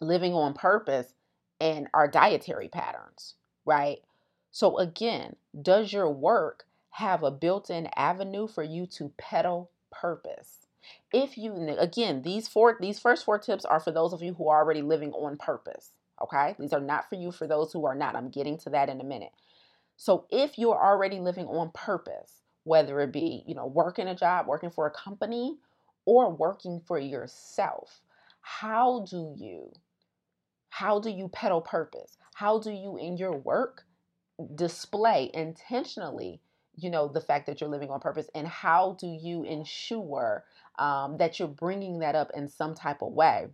living 0.00 0.34
on 0.34 0.54
purpose 0.54 1.14
and 1.60 1.86
our 1.94 2.08
dietary 2.08 2.68
patterns, 2.68 3.36
right? 3.64 3.98
So, 4.50 4.78
again, 4.78 5.36
does 5.62 5.92
your 5.92 6.10
work 6.10 6.66
have 6.90 7.22
a 7.22 7.30
built 7.30 7.70
in 7.70 7.88
avenue 7.96 8.46
for 8.46 8.62
you 8.62 8.86
to 8.86 9.12
peddle 9.16 9.70
purpose? 9.90 10.66
If 11.12 11.36
you, 11.36 11.76
again, 11.78 12.22
these 12.22 12.48
four, 12.48 12.76
these 12.80 12.98
first 12.98 13.24
four 13.24 13.38
tips 13.38 13.64
are 13.64 13.80
for 13.80 13.90
those 13.90 14.12
of 14.12 14.22
you 14.22 14.34
who 14.34 14.48
are 14.48 14.62
already 14.62 14.82
living 14.82 15.12
on 15.12 15.36
purpose. 15.36 15.90
Okay. 16.22 16.54
These 16.58 16.72
are 16.72 16.80
not 16.80 17.08
for 17.08 17.16
you 17.16 17.32
for 17.32 17.46
those 17.46 17.72
who 17.72 17.84
are 17.86 17.94
not. 17.94 18.16
I'm 18.16 18.30
getting 18.30 18.58
to 18.58 18.70
that 18.70 18.88
in 18.88 19.00
a 19.00 19.04
minute. 19.04 19.32
So, 19.96 20.26
if 20.30 20.58
you're 20.58 20.82
already 20.82 21.20
living 21.20 21.46
on 21.46 21.70
purpose, 21.72 22.40
whether 22.64 23.00
it 23.00 23.12
be, 23.12 23.44
you 23.46 23.54
know, 23.54 23.66
working 23.66 24.08
a 24.08 24.14
job, 24.14 24.46
working 24.46 24.70
for 24.70 24.86
a 24.86 24.90
company, 24.90 25.58
or 26.06 26.30
working 26.30 26.80
for 26.86 26.98
yourself, 26.98 28.00
how 28.40 29.04
do 29.08 29.34
you 29.36 29.72
how 30.70 30.98
do 30.98 31.10
you 31.10 31.28
peddle 31.28 31.60
purpose? 31.60 32.16
How 32.34 32.58
do 32.58 32.70
you 32.70 32.96
in 32.96 33.16
your 33.16 33.36
work 33.36 33.84
display 34.54 35.30
intentionally 35.34 36.40
you 36.80 36.90
know 36.90 37.08
the 37.08 37.20
fact 37.20 37.46
that 37.46 37.60
you're 37.60 37.70
living 37.70 37.90
on 37.90 38.00
purpose 38.00 38.28
and 38.34 38.46
how 38.46 38.96
do 38.98 39.06
you 39.06 39.44
ensure 39.44 40.44
um, 40.78 41.16
that 41.18 41.38
you're 41.38 41.48
bringing 41.48 42.00
that 42.00 42.14
up 42.14 42.30
in 42.34 42.48
some 42.48 42.74
type 42.74 43.02
of 43.02 43.12
way 43.12 43.48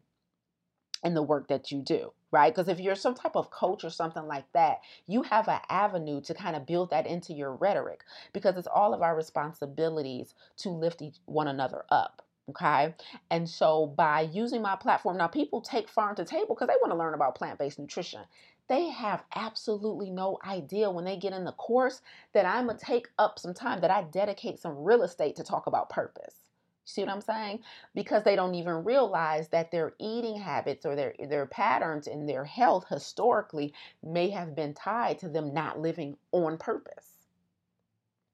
in 1.05 1.15
the 1.15 1.23
work 1.23 1.49
that 1.49 1.71
you 1.71 1.83
do 1.83 2.13
right? 2.37 2.55
Because 2.55 2.69
if 2.69 2.81
you're 2.81 2.95
some 2.95 3.15
type 3.15 3.35
of 3.35 3.51
coach 3.51 3.83
or 3.85 3.89
something 3.89 4.27
like 4.27 4.45
that, 4.53 4.81
you 5.07 5.23
have 5.23 5.49
an 5.49 5.61
avenue 5.71 6.21
to 6.23 6.35
kind 6.35 6.55
of 6.55 6.67
build 6.67 6.91
that 6.91 7.07
into 7.07 7.33
your 7.33 7.55
rhetoric 7.55 8.03
because 8.35 8.57
it's 8.57 8.67
all 8.67 8.93
of 8.93 9.01
our 9.01 9.17
responsibilities 9.17 10.35
to 10.59 10.69
lift 10.69 11.01
each, 11.01 11.17
one 11.25 11.49
another 11.49 11.85
up. 11.91 12.23
Okay. 12.51 12.95
And 13.31 13.49
so 13.49 13.87
by 13.87 14.21
using 14.21 14.63
my 14.63 14.77
platform, 14.77 15.17
now 15.17 15.27
people 15.27 15.61
take 15.61 15.89
farm 15.89 16.15
to 16.17 16.25
table 16.25 16.55
because 16.55 16.69
they 16.69 16.79
want 16.81 16.93
to 16.93 16.99
learn 16.99 17.15
about 17.15 17.35
plant 17.35 17.59
based 17.59 17.79
nutrition. 17.79 18.21
They 18.69 18.89
have 18.91 19.25
absolutely 19.35 20.11
no 20.11 20.39
idea 20.45 20.91
when 20.91 21.05
they 21.05 21.17
get 21.17 21.33
in 21.35 21.45
the 21.45 21.53
course 21.53 22.03
that 22.33 22.47
I'm 22.47 22.67
going 22.67 22.79
to 22.79 22.85
take 22.85 23.09
up 23.19 23.39
some 23.39 23.55
time, 23.55 23.81
that 23.83 23.91
I 23.91 24.03
dedicate 24.05 24.59
some 24.59 24.85
real 24.85 25.03
estate 25.03 25.37
to 25.37 25.45
talk 25.45 25.67
about 25.67 25.91
purpose. 25.91 26.37
See 26.85 27.03
what 27.03 27.11
I'm 27.11 27.21
saying? 27.21 27.61
Because 27.95 28.25
they 28.25 28.37
don't 28.37 28.55
even 28.55 28.85
realize 28.85 29.49
that 29.49 29.71
their 29.71 29.95
eating 29.99 30.37
habits 30.39 30.87
or 30.87 30.97
their 30.97 31.15
their 31.29 31.47
patterns 31.47 32.07
in 32.07 32.27
their 32.27 32.45
health 32.45 32.87
historically 32.89 33.75
may 34.03 34.31
have 34.31 34.55
been 34.57 34.75
tied 34.75 35.19
to 35.21 35.29
them 35.29 35.53
not 35.55 35.81
living 35.81 36.17
on 36.33 36.59
purpose. 36.59 37.19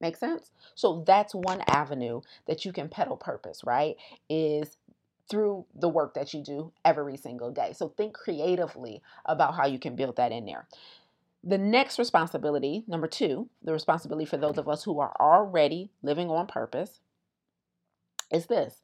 Make 0.00 0.16
sense? 0.16 0.52
So 0.74 1.04
that's 1.06 1.34
one 1.34 1.62
avenue 1.68 2.22
that 2.46 2.64
you 2.64 2.72
can 2.72 2.88
peddle 2.88 3.16
purpose, 3.18 3.64
right? 3.64 3.96
Is 4.30 4.78
through 5.32 5.64
the 5.74 5.88
work 5.88 6.12
that 6.12 6.34
you 6.34 6.42
do 6.42 6.70
every 6.84 7.16
single 7.16 7.50
day. 7.50 7.72
So 7.72 7.88
think 7.88 8.12
creatively 8.12 9.02
about 9.24 9.54
how 9.54 9.66
you 9.66 9.78
can 9.78 9.96
build 9.96 10.16
that 10.16 10.30
in 10.30 10.44
there. 10.44 10.68
The 11.42 11.56
next 11.56 11.98
responsibility, 11.98 12.84
number 12.86 13.06
two, 13.08 13.48
the 13.64 13.72
responsibility 13.72 14.26
for 14.26 14.36
those 14.36 14.58
of 14.58 14.68
us 14.68 14.84
who 14.84 15.00
are 15.00 15.16
already 15.18 15.90
living 16.02 16.28
on 16.28 16.46
purpose, 16.46 17.00
is 18.30 18.46
this 18.46 18.82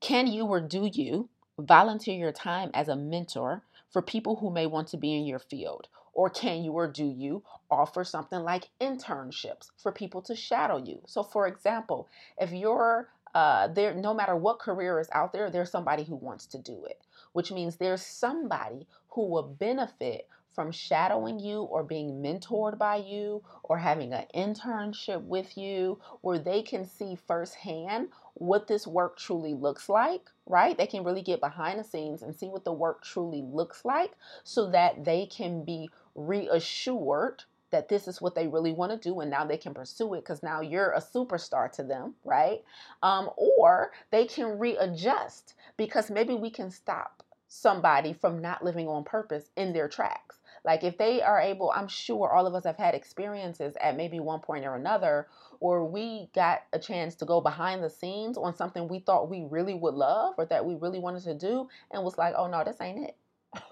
Can 0.00 0.26
you 0.26 0.46
or 0.46 0.58
do 0.60 0.88
you 0.90 1.28
volunteer 1.58 2.16
your 2.16 2.32
time 2.32 2.70
as 2.72 2.88
a 2.88 2.96
mentor 2.96 3.62
for 3.90 4.00
people 4.00 4.36
who 4.36 4.50
may 4.50 4.64
want 4.64 4.88
to 4.88 4.96
be 4.96 5.14
in 5.14 5.26
your 5.26 5.38
field? 5.38 5.88
Or 6.14 6.30
can 6.30 6.64
you 6.64 6.72
or 6.72 6.88
do 6.88 7.04
you 7.04 7.44
offer 7.70 8.04
something 8.04 8.40
like 8.40 8.70
internships 8.80 9.70
for 9.76 9.92
people 9.92 10.22
to 10.22 10.34
shadow 10.34 10.78
you? 10.78 11.02
So, 11.06 11.22
for 11.22 11.46
example, 11.46 12.08
if 12.38 12.52
you're 12.52 13.10
uh, 13.34 13.68
there, 13.68 13.94
no 13.94 14.14
matter 14.14 14.36
what 14.36 14.58
career 14.58 14.98
is 15.00 15.08
out 15.12 15.32
there, 15.32 15.50
there's 15.50 15.70
somebody 15.70 16.04
who 16.04 16.16
wants 16.16 16.46
to 16.46 16.58
do 16.58 16.84
it, 16.84 17.00
which 17.32 17.52
means 17.52 17.76
there's 17.76 18.02
somebody 18.02 18.86
who 19.08 19.28
will 19.28 19.42
benefit 19.42 20.28
from 20.54 20.72
shadowing 20.72 21.38
you 21.38 21.62
or 21.62 21.84
being 21.84 22.20
mentored 22.22 22.76
by 22.76 22.96
you 22.96 23.42
or 23.62 23.78
having 23.78 24.12
an 24.12 24.26
internship 24.34 25.22
with 25.22 25.56
you 25.56 25.98
where 26.22 26.38
they 26.38 26.60
can 26.60 26.84
see 26.84 27.14
firsthand 27.14 28.08
what 28.34 28.66
this 28.66 28.86
work 28.86 29.16
truly 29.16 29.54
looks 29.54 29.88
like, 29.88 30.28
right? 30.46 30.76
They 30.76 30.86
can 30.86 31.04
really 31.04 31.22
get 31.22 31.40
behind 31.40 31.78
the 31.78 31.84
scenes 31.84 32.22
and 32.22 32.34
see 32.34 32.48
what 32.48 32.64
the 32.64 32.72
work 32.72 33.02
truly 33.04 33.42
looks 33.42 33.84
like 33.84 34.12
so 34.42 34.70
that 34.70 35.04
they 35.04 35.26
can 35.26 35.64
be 35.64 35.88
reassured 36.14 37.44
that 37.70 37.88
this 37.88 38.08
is 38.08 38.20
what 38.20 38.34
they 38.34 38.48
really 38.48 38.72
want 38.72 38.92
to 38.92 38.98
do 39.08 39.20
and 39.20 39.30
now 39.30 39.44
they 39.44 39.56
can 39.56 39.74
pursue 39.74 40.14
it 40.14 40.20
because 40.22 40.42
now 40.42 40.60
you're 40.60 40.90
a 40.92 41.00
superstar 41.00 41.70
to 41.72 41.82
them, 41.82 42.14
right? 42.24 42.62
Um, 43.02 43.30
or 43.36 43.92
they 44.10 44.26
can 44.26 44.58
readjust 44.58 45.54
because 45.76 46.10
maybe 46.10 46.34
we 46.34 46.50
can 46.50 46.70
stop 46.70 47.22
somebody 47.48 48.12
from 48.12 48.40
not 48.40 48.64
living 48.64 48.88
on 48.88 49.04
purpose 49.04 49.50
in 49.56 49.72
their 49.72 49.88
tracks. 49.88 50.38
Like 50.64 50.84
if 50.84 50.98
they 50.98 51.22
are 51.22 51.40
able, 51.40 51.70
I'm 51.74 51.88
sure 51.88 52.30
all 52.30 52.46
of 52.46 52.54
us 52.54 52.64
have 52.64 52.76
had 52.76 52.94
experiences 52.94 53.76
at 53.80 53.96
maybe 53.96 54.20
one 54.20 54.40
point 54.40 54.66
or 54.66 54.76
another 54.76 55.26
where 55.58 55.82
we 55.82 56.30
got 56.34 56.62
a 56.72 56.78
chance 56.78 57.14
to 57.16 57.24
go 57.24 57.40
behind 57.40 57.82
the 57.82 57.90
scenes 57.90 58.36
on 58.36 58.54
something 58.54 58.88
we 58.88 59.00
thought 59.00 59.30
we 59.30 59.46
really 59.50 59.74
would 59.74 59.94
love 59.94 60.34
or 60.38 60.46
that 60.46 60.64
we 60.64 60.74
really 60.76 60.98
wanted 60.98 61.22
to 61.24 61.34
do 61.34 61.68
and 61.90 62.04
was 62.04 62.18
like, 62.18 62.34
oh 62.36 62.46
no, 62.46 62.62
this 62.64 62.80
ain't 62.80 63.08
it. 63.08 63.16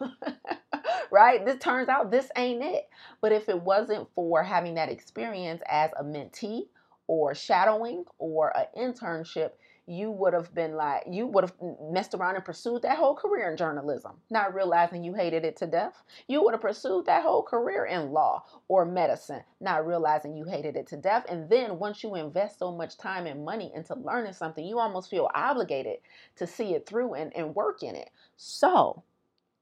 right? 1.11 1.45
This 1.45 1.59
turns 1.59 1.89
out 1.89 2.11
this 2.11 2.31
ain't 2.37 2.63
it. 2.63 2.89
But 3.21 3.33
if 3.33 3.49
it 3.49 3.63
wasn't 3.63 4.09
for 4.15 4.43
having 4.43 4.75
that 4.75 4.91
experience 4.91 5.63
as 5.69 5.91
a 5.99 6.05
mentee 6.05 6.69
or 7.07 7.35
shadowing 7.35 8.05
or 8.19 8.57
an 8.57 8.67
internship, 8.77 9.53
you 9.87 10.11
would 10.11 10.35
have 10.35 10.55
been 10.55 10.75
like, 10.75 11.05
you 11.11 11.27
would 11.27 11.45
have 11.45 11.55
messed 11.91 12.13
around 12.13 12.37
and 12.37 12.45
pursued 12.45 12.83
that 12.83 12.99
whole 12.99 13.15
career 13.15 13.51
in 13.51 13.57
journalism, 13.57 14.13
not 14.31 14.55
realizing 14.55 15.03
you 15.03 15.15
hated 15.15 15.45
it 15.47 15.57
to 15.57 15.67
death. 15.67 16.03
You 16.27 16.43
would 16.45 16.53
have 16.53 16.61
pursued 16.61 17.07
that 17.07 17.23
whole 17.23 17.43
career 17.43 17.87
in 17.87 18.13
law 18.13 18.45
or 18.69 18.85
medicine, 18.85 19.43
not 19.61 19.87
realizing 19.87 20.37
you 20.37 20.45
hated 20.45 20.77
it 20.77 20.87
to 20.89 20.99
death. 20.99 21.25
And 21.31 21.49
then 21.49 21.79
once 21.79 22.03
you 22.03 22.15
invest 22.17 22.59
so 22.59 22.71
much 22.71 22.99
time 22.99 23.27
and 23.27 23.45
money 23.47 23.73
into 23.75 23.95
learning 23.95 24.35
something, 24.35 24.65
you 24.65 24.79
almost 24.79 25.09
feel 25.09 25.31
obligated 25.35 25.99
to 26.37 26.47
see 26.47 26.75
it 26.75 26.87
through 26.87 27.15
and, 27.15 27.35
and 27.35 27.55
work 27.55 27.83
in 27.83 27.95
it. 27.97 28.11
So, 28.37 29.03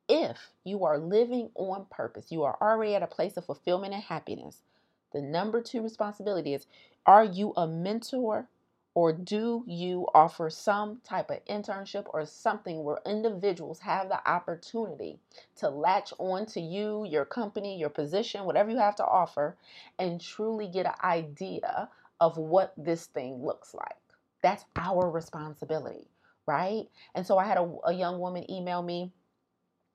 if 0.08 0.50
you 0.64 0.84
are 0.84 0.98
living 0.98 1.50
on 1.54 1.86
purpose, 1.90 2.32
you 2.32 2.44
are 2.44 2.58
already 2.60 2.94
at 2.94 3.02
a 3.02 3.08
place 3.08 3.36
of 3.36 3.46
fulfillment 3.46 3.94
and 3.94 4.02
happiness. 4.02 4.62
The 5.12 5.22
number 5.22 5.62
two 5.62 5.82
responsibility 5.82 6.54
is 6.54 6.66
are 7.06 7.24
you 7.24 7.52
a 7.56 7.66
mentor 7.66 8.48
or 8.94 9.12
do 9.12 9.64
you 9.66 10.06
offer 10.14 10.50
some 10.50 11.00
type 11.04 11.30
of 11.30 11.44
internship 11.46 12.06
or 12.14 12.24
something 12.26 12.82
where 12.82 12.98
individuals 13.06 13.80
have 13.80 14.08
the 14.08 14.28
opportunity 14.28 15.18
to 15.56 15.68
latch 15.68 16.12
on 16.18 16.46
to 16.46 16.60
you, 16.60 17.06
your 17.06 17.26
company, 17.26 17.78
your 17.78 17.90
position, 17.90 18.44
whatever 18.44 18.70
you 18.70 18.78
have 18.78 18.96
to 18.96 19.04
offer, 19.06 19.56
and 19.98 20.20
truly 20.20 20.68
get 20.68 20.86
an 20.86 20.94
idea 21.04 21.90
of 22.20 22.38
what 22.38 22.72
this 22.78 23.06
thing 23.06 23.44
looks 23.44 23.74
like? 23.74 23.96
That's 24.42 24.64
our 24.76 25.10
responsibility, 25.10 26.08
right? 26.46 26.86
And 27.14 27.26
so 27.26 27.38
I 27.38 27.44
had 27.44 27.58
a, 27.58 27.70
a 27.86 27.92
young 27.92 28.18
woman 28.18 28.50
email 28.50 28.82
me 28.82 29.12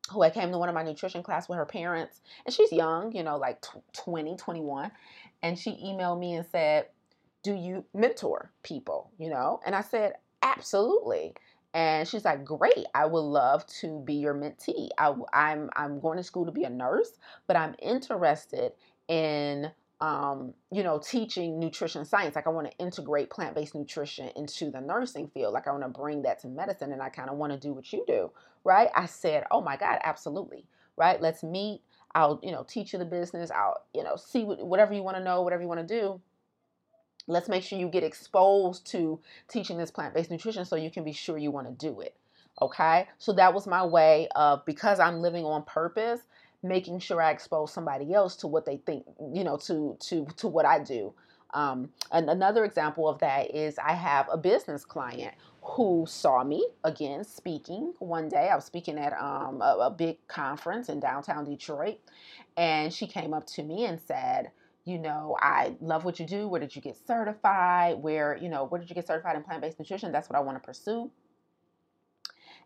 who 0.09 0.23
I 0.23 0.29
came 0.29 0.51
to 0.51 0.57
one 0.57 0.69
of 0.69 0.75
my 0.75 0.83
nutrition 0.83 1.23
class 1.23 1.47
with 1.47 1.57
her 1.57 1.65
parents, 1.65 2.21
and 2.45 2.53
she's 2.53 2.71
young, 2.71 3.15
you 3.15 3.23
know, 3.23 3.37
like 3.37 3.63
20, 3.93 4.35
21, 4.35 4.91
and 5.43 5.57
she 5.57 5.71
emailed 5.71 6.19
me 6.19 6.33
and 6.33 6.45
said, 6.45 6.87
do 7.43 7.53
you 7.53 7.85
mentor 7.93 8.51
people, 8.63 9.11
you 9.17 9.29
know? 9.29 9.59
And 9.65 9.75
I 9.75 9.81
said, 9.81 10.13
absolutely. 10.41 11.33
And 11.73 12.07
she's 12.07 12.25
like, 12.25 12.43
great. 12.43 12.85
I 12.93 13.05
would 13.05 13.19
love 13.19 13.65
to 13.79 13.99
be 14.01 14.15
your 14.15 14.33
mentee. 14.33 14.89
I, 14.97 15.13
I'm 15.33 15.69
I'm 15.75 15.99
going 15.99 16.17
to 16.17 16.23
school 16.23 16.45
to 16.45 16.51
be 16.51 16.65
a 16.65 16.69
nurse, 16.69 17.11
but 17.47 17.55
I'm 17.55 17.75
interested 17.81 18.73
in 19.07 19.71
um, 20.01 20.53
you 20.71 20.83
know, 20.83 20.99
teaching 20.99 21.59
nutrition 21.59 22.03
science. 22.05 22.35
Like 22.35 22.47
I 22.47 22.49
want 22.49 22.69
to 22.69 22.77
integrate 22.77 23.29
plant-based 23.29 23.75
nutrition 23.75 24.29
into 24.35 24.71
the 24.71 24.81
nursing 24.81 25.29
field. 25.33 25.53
Like 25.53 25.67
I 25.67 25.71
want 25.71 25.83
to 25.83 25.89
bring 25.89 26.23
that 26.23 26.39
to 26.41 26.47
medicine 26.47 26.91
and 26.91 27.01
I 27.01 27.09
kind 27.09 27.29
of 27.29 27.37
want 27.37 27.53
to 27.53 27.59
do 27.59 27.71
what 27.71 27.93
you 27.93 28.03
do, 28.07 28.31
right? 28.63 28.89
I 28.95 29.05
said, 29.05 29.45
"Oh 29.51 29.61
my 29.61 29.77
god, 29.77 29.99
absolutely." 30.03 30.65
Right? 30.97 31.21
Let's 31.21 31.43
meet. 31.43 31.81
I'll, 32.13 32.39
you 32.43 32.51
know, 32.51 32.65
teach 32.67 32.93
you 32.93 32.99
the 32.99 33.05
business. 33.05 33.49
I'll, 33.51 33.77
you 33.93 34.03
know, 34.03 34.17
see 34.17 34.43
what, 34.43 34.65
whatever 34.65 34.93
you 34.93 35.03
want 35.03 35.17
to 35.17 35.23
know, 35.23 35.41
whatever 35.41 35.61
you 35.61 35.69
want 35.69 35.87
to 35.87 36.01
do 36.01 36.19
let's 37.27 37.47
make 37.47 37.63
sure 37.63 37.79
you 37.79 37.87
get 37.87 38.03
exposed 38.03 38.85
to 38.87 39.19
teaching 39.47 39.77
this 39.77 39.91
plant-based 39.91 40.31
nutrition 40.31 40.65
so 40.65 40.75
you 40.75 40.89
can 40.89 41.03
be 41.03 41.13
sure 41.13 41.37
you 41.37 41.51
want 41.51 41.67
to 41.67 41.73
do 41.73 42.01
it 42.01 42.15
okay 42.61 43.07
so 43.17 43.33
that 43.33 43.53
was 43.53 43.67
my 43.67 43.85
way 43.85 44.27
of 44.35 44.65
because 44.65 44.99
i'm 44.99 45.21
living 45.21 45.45
on 45.45 45.63
purpose 45.63 46.21
making 46.63 47.00
sure 47.00 47.21
i 47.21 47.32
expose 47.32 47.74
somebody 47.74 48.13
else 48.13 48.36
to 48.36 48.47
what 48.47 48.65
they 48.65 48.78
think 48.78 49.06
you 49.34 49.43
know 49.43 49.58
to 49.58 49.97
to 50.00 50.26
to 50.38 50.47
what 50.47 50.65
i 50.65 50.80
do 50.80 51.13
um, 51.54 51.89
and 52.13 52.30
another 52.30 52.65
example 52.65 53.10
of 53.10 53.19
that 53.19 53.54
is 53.56 53.78
i 53.80 53.93
have 53.93 54.28
a 54.32 54.38
business 54.38 54.86
client 54.86 55.34
who 55.63 56.06
saw 56.08 56.43
me 56.43 56.65
again 56.84 57.24
speaking 57.24 57.93
one 58.00 58.30
day 58.30 58.50
i 58.52 58.56
was 58.56 58.65
speaking 58.65 58.97
at 58.97 59.13
um, 59.13 59.62
a, 59.62 59.78
a 59.82 59.91
big 59.91 60.17
conference 60.28 60.89
in 60.89 61.00
downtown 61.00 61.45
detroit 61.45 61.97
and 62.58 62.93
she 62.93 63.08
came 63.08 63.34
up 63.34 63.45
to 63.47 63.63
me 63.63 63.86
and 63.86 64.00
said 64.00 64.52
you 64.86 64.97
know, 64.97 65.38
I 65.39 65.76
love 65.80 66.06
what 66.06 66.19
you 66.19 66.26
do. 66.26 66.47
Where 66.47 66.60
did 66.60 66.76
you 66.76 66.82
get 66.82 66.97
certified? 67.06 68.02
Where, 68.02 68.38
you 68.38 68.50
know, 68.50 68.65
where 68.65 68.80
did 68.80 68.89
you 68.89 68.95
get 68.95 69.08
certified 69.08 69.36
in 69.36 69.43
plant 69.43 69.62
based 69.62 69.80
nutrition? 69.80 70.12
That's 70.12 70.30
what 70.30 70.38
I 70.38 70.41
want 70.41 70.62
to 70.62 70.65
pursue. 70.65 71.12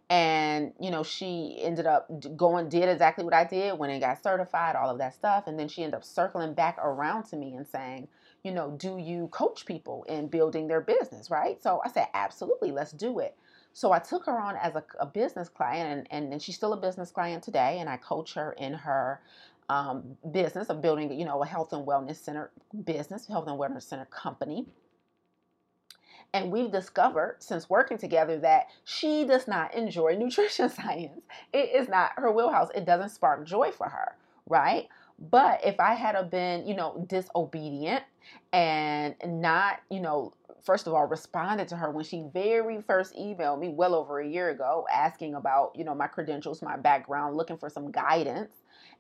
And, 0.10 0.74
you 0.80 0.92
know, 0.92 1.04
she 1.04 1.60
ended 1.62 1.88
up 1.88 2.10
going, 2.38 2.70
did 2.70 2.90
exactly 2.90 3.26
what 3.26 3.34
I 3.36 3.46
did, 3.46 3.80
when 3.80 3.90
it 3.92 4.00
got 4.02 4.24
certified, 4.24 4.78
all 4.78 4.90
of 4.90 5.00
that 5.00 5.16
stuff. 5.16 5.46
And 5.48 5.60
then 5.60 5.68
she 5.68 5.84
ended 5.84 5.96
up 5.98 6.06
circling 6.06 6.56
back 6.56 6.78
around 6.80 7.26
to 7.28 7.38
me 7.38 7.56
and 7.56 7.68
saying, 7.68 8.08
you 8.44 8.52
know, 8.54 8.72
do 8.78 8.98
you 9.00 9.28
coach 9.30 9.66
people 9.66 10.06
in 10.10 10.30
building 10.30 10.68
their 10.68 10.82
business, 10.82 11.32
right? 11.32 11.62
So 11.62 11.82
I 11.86 11.90
said, 11.90 12.08
absolutely, 12.16 12.72
let's 12.72 12.94
do 12.94 13.20
it. 13.20 13.36
So 13.74 13.92
I 13.92 14.00
took 14.00 14.26
her 14.28 14.40
on 14.40 14.56
as 14.58 14.76
a, 14.76 14.86
a 15.00 15.08
business 15.08 15.50
client, 15.50 15.90
and, 15.90 16.08
and, 16.26 16.34
and 16.34 16.42
she's 16.42 16.56
still 16.56 16.74
a 16.74 16.78
business 16.78 17.12
client 17.12 17.44
today. 17.44 17.80
And 17.80 17.90
I 17.90 17.98
coach 17.98 18.36
her 18.36 18.54
in 18.54 18.74
her 18.74 19.22
um, 19.70 20.18
business 20.32 20.70
of 20.70 20.82
building, 20.82 21.12
you 21.20 21.26
know, 21.26 21.44
a 21.44 21.48
health 21.48 21.74
and 21.74 21.86
wellness 21.88 22.18
center 22.18 22.52
business, 22.86 23.28
health 23.28 23.48
and 23.48 23.60
wellness 23.60 23.84
center 23.84 24.06
company. 24.06 24.66
And 26.34 26.52
we've 26.52 26.72
discovered 26.72 27.38
since 27.40 27.70
working 27.70 27.98
together 27.98 28.38
that 28.40 28.68
she 28.84 29.26
does 29.26 29.48
not 29.48 29.74
enjoy 29.74 30.16
nutrition 30.20 30.70
science. 30.70 31.22
It 31.54 31.70
is 31.74 31.88
not 31.88 32.12
her 32.18 32.32
wheelhouse. 32.32 32.70
It 32.76 32.86
doesn't 32.86 33.10
spark 33.10 33.46
joy 33.46 33.72
for 33.72 33.88
her, 33.88 34.16
right? 34.48 34.88
But 35.18 35.66
if 35.66 35.80
I 35.80 35.94
had 35.94 36.30
been, 36.30 36.68
you 36.68 36.76
know, 36.76 37.06
disobedient 37.08 38.04
and 38.52 39.16
not, 39.26 39.80
you 39.90 40.02
know, 40.02 40.34
first 40.64 40.88
of 40.88 40.94
all 40.94 41.06
responded 41.06 41.68
to 41.70 41.78
her 41.78 41.92
when 41.92 42.04
she 42.04 42.26
very 42.34 42.82
first 42.82 43.16
emailed 43.16 43.60
me 43.60 43.70
well 43.70 43.96
over 43.96 44.20
a 44.20 44.28
year 44.28 44.50
ago 44.50 44.86
asking 44.92 45.36
about, 45.36 45.74
you 45.76 45.86
know, 45.86 45.96
my 45.96 46.08
credentials, 46.08 46.62
my 46.62 46.76
background, 46.76 47.38
looking 47.38 47.58
for 47.58 47.70
some 47.70 47.92
guidance 47.92 48.52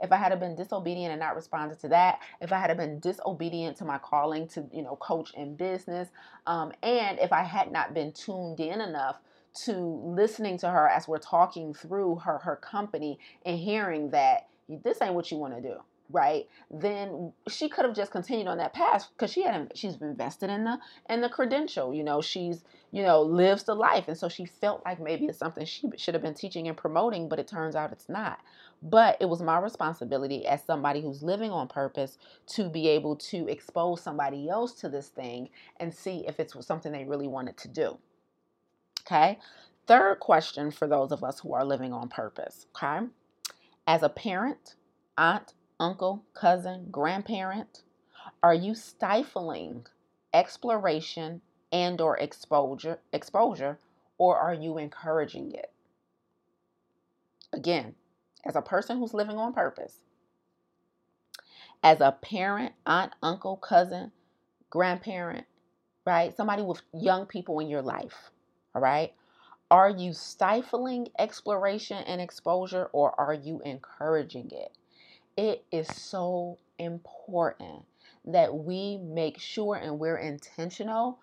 if 0.01 0.11
I 0.11 0.17
had 0.17 0.39
been 0.39 0.55
disobedient 0.55 1.11
and 1.11 1.19
not 1.19 1.35
responded 1.35 1.79
to 1.81 1.89
that, 1.89 2.19
if 2.41 2.51
I 2.51 2.59
had 2.59 2.75
been 2.77 2.99
disobedient 2.99 3.77
to 3.77 3.85
my 3.85 3.97
calling 3.97 4.47
to, 4.49 4.65
you 4.73 4.83
know, 4.83 4.95
coach 4.97 5.33
in 5.35 5.55
business, 5.55 6.09
um, 6.47 6.71
and 6.83 7.19
if 7.19 7.33
I 7.33 7.43
had 7.43 7.71
not 7.71 7.93
been 7.93 8.11
tuned 8.11 8.59
in 8.59 8.81
enough 8.81 9.17
to 9.65 9.73
listening 9.73 10.57
to 10.59 10.69
her 10.69 10.89
as 10.89 11.07
we're 11.07 11.17
talking 11.17 11.73
through 11.73 12.17
her 12.17 12.39
her 12.39 12.57
company 12.57 13.19
and 13.45 13.57
hearing 13.57 14.11
that 14.11 14.47
this 14.83 15.01
ain't 15.01 15.13
what 15.13 15.31
you 15.31 15.37
want 15.37 15.55
to 15.55 15.61
do 15.61 15.77
right? 16.11 16.47
Then 16.69 17.33
she 17.49 17.69
could 17.69 17.85
have 17.85 17.95
just 17.95 18.11
continued 18.11 18.47
on 18.47 18.57
that 18.59 18.73
path 18.73 19.09
because 19.15 19.31
she 19.31 19.43
had 19.43 19.71
she's 19.75 19.95
invested 20.01 20.49
in 20.49 20.63
the 20.63 20.79
in 21.09 21.21
the 21.21 21.29
credential 21.29 21.93
you 21.93 22.03
know 22.03 22.21
she's 22.21 22.63
you 22.91 23.03
know 23.03 23.21
lives 23.21 23.63
the 23.63 23.75
life. 23.75 24.07
And 24.07 24.17
so 24.17 24.29
she 24.29 24.45
felt 24.45 24.83
like 24.85 24.99
maybe 24.99 25.25
it's 25.25 25.39
something 25.39 25.65
she 25.65 25.89
should 25.97 26.13
have 26.13 26.23
been 26.23 26.33
teaching 26.33 26.67
and 26.67 26.77
promoting 26.77 27.29
but 27.29 27.39
it 27.39 27.47
turns 27.47 27.75
out 27.75 27.91
it's 27.91 28.09
not 28.09 28.39
but 28.81 29.17
it 29.19 29.29
was 29.29 29.41
my 29.41 29.57
responsibility 29.57 30.45
as 30.45 30.63
somebody 30.63 31.01
who's 31.01 31.23
living 31.23 31.51
on 31.51 31.67
purpose 31.67 32.17
to 32.45 32.69
be 32.69 32.87
able 32.87 33.15
to 33.15 33.47
expose 33.47 34.01
somebody 34.01 34.49
else 34.49 34.73
to 34.73 34.89
this 34.89 35.07
thing 35.07 35.49
and 35.79 35.93
see 35.93 36.25
if 36.27 36.39
it's 36.39 36.55
something 36.65 36.91
they 36.91 37.05
really 37.05 37.27
wanted 37.27 37.57
to 37.57 37.67
do 37.67 37.97
okay 39.01 39.39
third 39.87 40.19
question 40.19 40.71
for 40.71 40.87
those 40.87 41.11
of 41.11 41.23
us 41.23 41.39
who 41.39 41.53
are 41.53 41.65
living 41.65 41.93
on 41.93 42.09
purpose 42.09 42.65
okay 42.75 43.07
as 43.87 44.03
a 44.03 44.09
parent 44.09 44.75
aunt 45.17 45.53
uncle, 45.79 46.23
cousin, 46.33 46.87
grandparent? 46.91 47.83
Are 48.41 48.53
you 48.53 48.75
stifling 48.75 49.85
exploration 50.33 51.41
and 51.71 51.99
or 52.01 52.17
exposure 52.17 52.99
exposure 53.11 53.79
or 54.17 54.37
are 54.37 54.53
you 54.53 54.77
encouraging 54.77 55.51
it? 55.51 55.71
Again, 57.51 57.95
as 58.45 58.55
a 58.55 58.61
person 58.63 58.97
who's 58.99 59.13
living 59.15 59.37
on 59.37 59.53
purpose, 59.53 59.99
as 61.83 62.01
a 62.01 62.11
parent, 62.21 62.73
aunt, 62.85 63.13
uncle, 63.23 63.57
cousin, 63.57 64.11
grandparent, 64.69 65.45
right? 66.05 66.35
Somebody 66.35 66.63
with 66.63 66.81
young 66.93 67.25
people 67.27 67.59
in 67.59 67.69
your 67.69 67.83
life, 67.83 68.31
all 68.75 68.81
right? 68.81 69.13
Are 69.71 69.89
you 69.89 70.13
stifling 70.13 71.09
exploration 71.19 71.97
and 72.07 72.21
exposure 72.21 72.85
or 72.93 73.19
are 73.19 73.33
you 73.35 73.61
encouraging 73.65 74.51
it? 74.51 74.71
it 75.37 75.65
is 75.71 75.87
so 75.87 76.57
important 76.79 77.85
that 78.25 78.53
we 78.55 78.97
make 78.97 79.39
sure 79.39 79.75
and 79.75 79.99
we're 79.99 80.17
intentional 80.17 81.19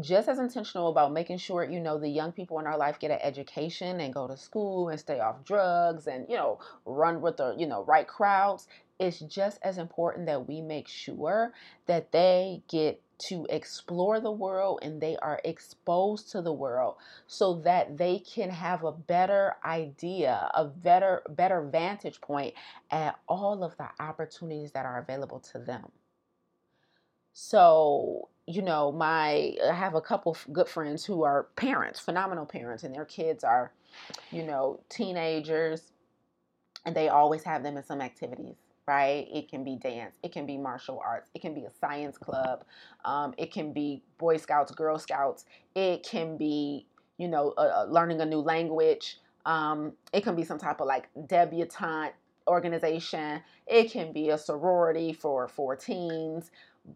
just 0.00 0.28
as 0.28 0.38
intentional 0.38 0.88
about 0.88 1.12
making 1.12 1.38
sure 1.38 1.64
you 1.64 1.80
know 1.80 1.98
the 1.98 2.08
young 2.08 2.32
people 2.32 2.58
in 2.58 2.66
our 2.66 2.78
life 2.78 2.98
get 2.98 3.10
an 3.10 3.18
education 3.22 4.00
and 4.00 4.14
go 4.14 4.26
to 4.26 4.36
school 4.36 4.88
and 4.88 5.00
stay 5.00 5.20
off 5.20 5.44
drugs 5.44 6.06
and 6.06 6.26
you 6.28 6.36
know 6.36 6.58
run 6.84 7.20
with 7.20 7.36
the 7.36 7.54
you 7.58 7.66
know 7.66 7.84
right 7.84 8.06
crowds 8.08 8.66
it's 8.98 9.20
just 9.20 9.58
as 9.62 9.78
important 9.78 10.26
that 10.26 10.48
we 10.48 10.60
make 10.60 10.88
sure 10.88 11.52
that 11.86 12.10
they 12.12 12.62
get 12.68 13.00
to 13.18 13.46
explore 13.50 14.20
the 14.20 14.30
world 14.30 14.78
and 14.82 15.00
they 15.00 15.16
are 15.16 15.40
exposed 15.44 16.30
to 16.30 16.40
the 16.40 16.52
world 16.52 16.96
so 17.26 17.54
that 17.54 17.98
they 17.98 18.18
can 18.18 18.48
have 18.50 18.84
a 18.84 18.92
better 18.92 19.56
idea, 19.64 20.50
a 20.54 20.64
better 20.64 21.22
better 21.28 21.62
vantage 21.62 22.20
point 22.20 22.54
at 22.90 23.18
all 23.28 23.64
of 23.64 23.76
the 23.76 23.88
opportunities 24.00 24.72
that 24.72 24.86
are 24.86 24.98
available 24.98 25.40
to 25.40 25.58
them. 25.58 25.90
So, 27.32 28.27
you 28.48 28.62
know, 28.62 28.90
my 28.92 29.54
I 29.68 29.74
have 29.74 29.94
a 29.94 30.00
couple 30.00 30.36
good 30.52 30.68
friends 30.68 31.04
who 31.04 31.22
are 31.22 31.48
parents, 31.56 32.00
phenomenal 32.00 32.46
parents 32.46 32.82
and 32.82 32.94
their 32.94 33.04
kids 33.04 33.44
are, 33.44 33.72
you 34.30 34.42
know, 34.42 34.80
teenagers 34.88 35.92
and 36.86 36.96
they 36.96 37.08
always 37.08 37.42
have 37.44 37.62
them 37.62 37.76
in 37.76 37.84
some 37.84 38.00
activities 38.00 38.56
right? 38.88 39.28
It 39.30 39.50
can 39.50 39.64
be 39.64 39.76
dance, 39.76 40.16
it 40.22 40.32
can 40.32 40.46
be 40.46 40.56
martial 40.56 41.00
arts, 41.06 41.28
it 41.34 41.42
can 41.42 41.52
be 41.52 41.66
a 41.66 41.70
science 41.78 42.16
club, 42.16 42.64
um, 43.04 43.34
it 43.36 43.52
can 43.52 43.74
be 43.74 44.02
Boy 44.16 44.38
Scouts, 44.38 44.72
Girl 44.72 44.98
Scouts, 44.98 45.44
it 45.76 46.02
can 46.02 46.38
be, 46.38 46.86
you 47.18 47.28
know, 47.28 47.50
uh, 47.58 47.84
learning 47.86 48.22
a 48.22 48.24
new 48.24 48.38
language. 48.38 49.18
Um, 49.44 49.92
it 50.14 50.24
can 50.24 50.34
be 50.34 50.42
some 50.42 50.58
type 50.58 50.80
of 50.80 50.86
like 50.86 51.10
debutante 51.26 52.14
organization. 52.48 53.42
It 53.66 53.90
can 53.90 54.12
be 54.12 54.30
a 54.30 54.38
sorority 54.38 55.12
for 55.12 55.48
for 55.48 55.76
teens, 55.76 56.50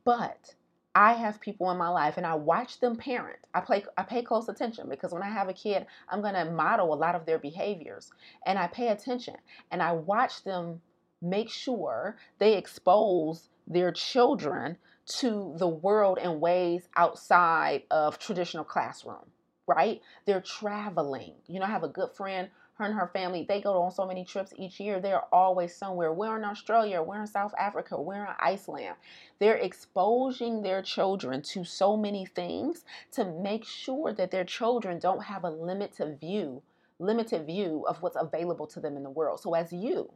but 0.04 0.54
I 0.94 1.14
have 1.14 1.40
people 1.40 1.70
in 1.70 1.78
my 1.78 1.88
life 1.88 2.16
and 2.18 2.26
I 2.26 2.34
watch 2.34 2.80
them 2.80 2.96
parent. 2.96 3.38
I 3.54 3.60
play 3.60 3.84
I 3.96 4.02
pay 4.02 4.22
close 4.22 4.48
attention 4.48 4.88
because 4.88 5.12
when 5.12 5.22
I 5.22 5.30
have 5.30 5.48
a 5.48 5.54
kid, 5.54 5.86
I'm 6.08 6.20
going 6.20 6.34
to 6.34 6.50
model 6.50 6.92
a 6.92 6.96
lot 6.96 7.14
of 7.14 7.24
their 7.24 7.38
behaviors 7.38 8.10
and 8.46 8.58
I 8.58 8.66
pay 8.66 8.88
attention 8.88 9.36
and 9.70 9.82
I 9.82 9.92
watch 9.92 10.44
them 10.44 10.82
make 11.22 11.48
sure 11.48 12.16
they 12.38 12.56
expose 12.56 13.48
their 13.66 13.92
children 13.92 14.76
to 15.06 15.54
the 15.56 15.68
world 15.68 16.18
in 16.18 16.40
ways 16.40 16.88
outside 16.96 17.84
of 17.90 18.18
traditional 18.18 18.64
classroom, 18.64 19.30
right? 19.66 20.00
They're 20.26 20.40
traveling. 20.40 21.34
You 21.46 21.60
know, 21.60 21.66
I 21.66 21.70
have 21.70 21.84
a 21.84 21.88
good 21.88 22.10
friend, 22.12 22.50
her 22.74 22.86
and 22.86 22.94
her 22.94 23.08
family, 23.08 23.44
they 23.46 23.60
go 23.60 23.80
on 23.82 23.90
so 23.90 24.06
many 24.06 24.24
trips 24.24 24.52
each 24.56 24.80
year. 24.80 24.98
They're 24.98 25.26
always 25.32 25.74
somewhere. 25.74 26.12
We're 26.12 26.38
in 26.38 26.44
Australia, 26.44 27.02
we're 27.02 27.20
in 27.20 27.26
South 27.26 27.54
Africa, 27.58 28.00
we're 28.00 28.24
in 28.24 28.34
Iceland. 28.40 28.96
They're 29.38 29.56
exposing 29.56 30.62
their 30.62 30.82
children 30.82 31.42
to 31.42 31.64
so 31.64 31.96
many 31.96 32.24
things 32.24 32.84
to 33.12 33.24
make 33.24 33.64
sure 33.64 34.12
that 34.14 34.30
their 34.30 34.44
children 34.44 34.98
don't 34.98 35.24
have 35.24 35.44
a 35.44 35.50
limited 35.50 36.18
view, 36.18 36.62
limited 36.98 37.46
view 37.46 37.84
of 37.86 38.00
what's 38.02 38.16
available 38.18 38.66
to 38.68 38.80
them 38.80 38.96
in 38.96 39.02
the 39.02 39.10
world. 39.10 39.40
So 39.40 39.54
as 39.54 39.72
you 39.72 40.10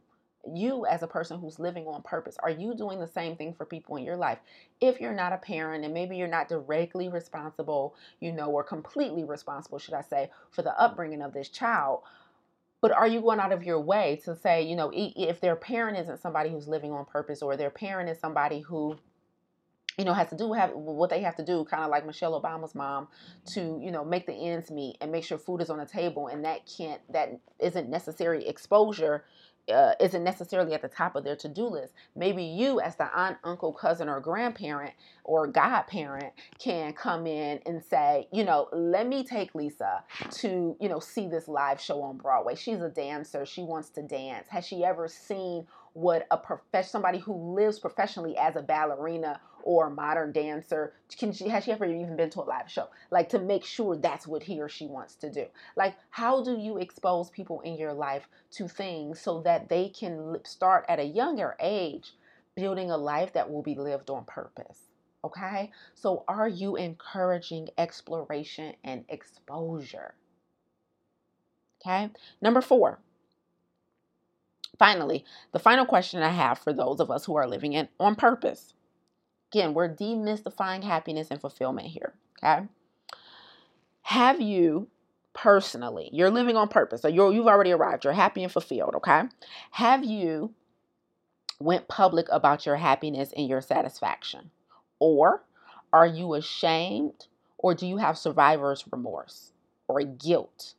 you 0.53 0.85
as 0.85 1.03
a 1.03 1.07
person 1.07 1.39
who's 1.39 1.59
living 1.59 1.87
on 1.87 2.01
purpose 2.03 2.37
are 2.41 2.49
you 2.49 2.73
doing 2.73 2.99
the 2.99 3.07
same 3.07 3.35
thing 3.35 3.53
for 3.53 3.65
people 3.65 3.97
in 3.97 4.03
your 4.05 4.15
life 4.15 4.37
if 4.79 5.01
you're 5.01 5.13
not 5.13 5.33
a 5.33 5.37
parent 5.37 5.83
and 5.83 5.93
maybe 5.93 6.15
you're 6.15 6.27
not 6.27 6.47
directly 6.47 7.09
responsible 7.09 7.95
you 8.19 8.31
know 8.31 8.49
or 8.49 8.63
completely 8.63 9.23
responsible 9.23 9.77
should 9.77 9.93
i 9.93 10.01
say 10.01 10.29
for 10.51 10.61
the 10.61 10.79
upbringing 10.79 11.21
of 11.21 11.33
this 11.33 11.49
child 11.49 12.01
but 12.81 12.91
are 12.91 13.07
you 13.07 13.21
going 13.21 13.39
out 13.39 13.51
of 13.51 13.63
your 13.63 13.79
way 13.79 14.19
to 14.25 14.35
say 14.35 14.61
you 14.63 14.75
know 14.75 14.91
if 14.93 15.39
their 15.39 15.55
parent 15.55 15.97
isn't 15.97 16.19
somebody 16.19 16.49
who's 16.49 16.67
living 16.67 16.91
on 16.91 17.05
purpose 17.05 17.41
or 17.41 17.57
their 17.57 17.69
parent 17.69 18.09
is 18.09 18.19
somebody 18.19 18.59
who 18.61 18.95
you 19.97 20.05
know 20.05 20.13
has 20.13 20.29
to 20.29 20.37
do 20.37 20.53
have 20.53 20.71
what 20.73 21.09
they 21.09 21.21
have 21.21 21.35
to 21.35 21.43
do 21.45 21.65
kind 21.65 21.83
of 21.83 21.89
like 21.89 22.05
michelle 22.05 22.39
obama's 22.39 22.75
mom 22.75 23.07
to 23.45 23.79
you 23.81 23.91
know 23.91 24.05
make 24.05 24.25
the 24.25 24.33
ends 24.33 24.69
meet 24.69 24.97
and 25.01 25.11
make 25.11 25.23
sure 25.23 25.37
food 25.37 25.61
is 25.61 25.69
on 25.69 25.77
the 25.77 25.85
table 25.85 26.27
and 26.27 26.45
that 26.45 26.61
can't 26.77 27.01
that 27.11 27.39
isn't 27.59 27.89
necessary 27.89 28.47
exposure 28.47 29.25
uh, 29.73 29.93
isn't 29.99 30.23
necessarily 30.23 30.73
at 30.73 30.81
the 30.81 30.87
top 30.87 31.15
of 31.15 31.23
their 31.23 31.35
to-do 31.35 31.65
list. 31.67 31.93
Maybe 32.15 32.43
you, 32.43 32.79
as 32.79 32.95
the 32.95 33.09
aunt, 33.17 33.37
uncle, 33.43 33.73
cousin, 33.73 34.09
or 34.09 34.19
grandparent 34.19 34.93
or 35.23 35.47
godparent, 35.47 36.33
can 36.59 36.93
come 36.93 37.27
in 37.27 37.59
and 37.65 37.83
say, 37.83 38.27
you 38.31 38.43
know, 38.43 38.69
let 38.71 39.07
me 39.07 39.23
take 39.23 39.53
Lisa 39.55 40.03
to, 40.31 40.75
you 40.79 40.89
know, 40.89 40.99
see 40.99 41.27
this 41.27 41.47
live 41.47 41.79
show 41.81 42.01
on 42.01 42.17
Broadway. 42.17 42.55
She's 42.55 42.81
a 42.81 42.89
dancer. 42.89 43.45
She 43.45 43.61
wants 43.63 43.89
to 43.89 44.01
dance. 44.01 44.47
Has 44.49 44.65
she 44.65 44.83
ever 44.83 45.07
seen 45.07 45.67
what 45.97 46.27
a 46.29 46.37
profession, 46.37 46.91
somebody 46.91 47.17
who 47.17 47.55
lives 47.55 47.79
professionally 47.79 48.37
as 48.37 48.55
a 48.55 48.61
ballerina 48.61 49.39
or 49.63 49.87
a 49.87 49.89
modern 49.89 50.31
dancer, 50.31 50.93
can 51.17 51.33
she 51.33 51.47
has 51.47 51.63
she 51.63 51.71
ever 51.71 51.85
even 51.85 52.15
been 52.15 52.29
to 52.29 52.41
a 52.41 52.43
live 52.43 52.69
show? 52.69 52.87
Like 53.09 53.29
to 53.29 53.39
make 53.39 53.65
sure 53.65 53.95
that's 53.95 54.27
what 54.27 54.43
he 54.43 54.61
or 54.61 54.69
she 54.69 54.85
wants 54.85 55.15
to 55.15 55.31
do. 55.31 55.47
Like 55.75 55.95
how 56.11 56.43
do 56.43 56.55
you 56.55 56.77
expose 56.77 57.31
people 57.31 57.61
in 57.61 57.77
your 57.77 57.93
life 57.93 58.27
to 58.51 58.67
things 58.67 59.19
so 59.19 59.41
that 59.41 59.69
they 59.69 59.89
can 59.89 60.37
start 60.45 60.85
at 60.87 60.99
a 60.99 61.03
younger 61.03 61.55
age 61.59 62.13
building 62.53 62.91
a 62.91 62.97
life 62.97 63.33
that 63.33 63.49
will 63.49 63.63
be 63.63 63.73
lived 63.73 64.11
on 64.11 64.23
purpose? 64.25 64.91
Okay? 65.25 65.71
So 65.95 66.25
are 66.27 66.47
you 66.47 66.75
encouraging 66.75 67.69
exploration 67.75 68.75
and 68.83 69.03
exposure? 69.09 70.13
Okay? 71.81 72.11
Number 72.39 72.61
4 72.61 72.99
Finally, 74.79 75.25
the 75.51 75.59
final 75.59 75.85
question 75.85 76.21
I 76.21 76.29
have 76.29 76.59
for 76.59 76.73
those 76.73 76.99
of 76.99 77.09
us 77.09 77.25
who 77.25 77.35
are 77.35 77.47
living 77.47 77.73
in 77.73 77.87
on 77.99 78.15
purpose. 78.15 78.73
Again, 79.51 79.73
we're 79.73 79.93
demystifying 79.93 80.83
happiness 80.83 81.29
and 81.31 81.41
fulfillment 81.41 81.87
here. 81.87 82.13
Okay. 82.43 82.67
Have 84.03 84.39
you 84.39 84.87
personally, 85.33 86.09
you're 86.13 86.31
living 86.31 86.55
on 86.55 86.67
purpose, 86.67 87.01
so 87.01 87.07
you're, 87.07 87.31
you've 87.31 87.47
already 87.47 87.71
arrived, 87.71 88.03
you're 88.03 88.13
happy 88.13 88.43
and 88.43 88.51
fulfilled, 88.51 88.95
okay? 88.95 89.23
Have 89.71 90.03
you 90.03 90.53
went 91.59 91.87
public 91.87 92.27
about 92.31 92.65
your 92.65 92.77
happiness 92.77 93.33
and 93.35 93.47
your 93.47 93.61
satisfaction? 93.61 94.51
Or 94.99 95.43
are 95.91 96.07
you 96.07 96.33
ashamed 96.33 97.27
or 97.57 97.73
do 97.73 97.87
you 97.87 97.97
have 97.97 98.17
survivor's 98.17 98.85
remorse 98.91 99.51
or 99.87 100.01
guilt 100.01 100.75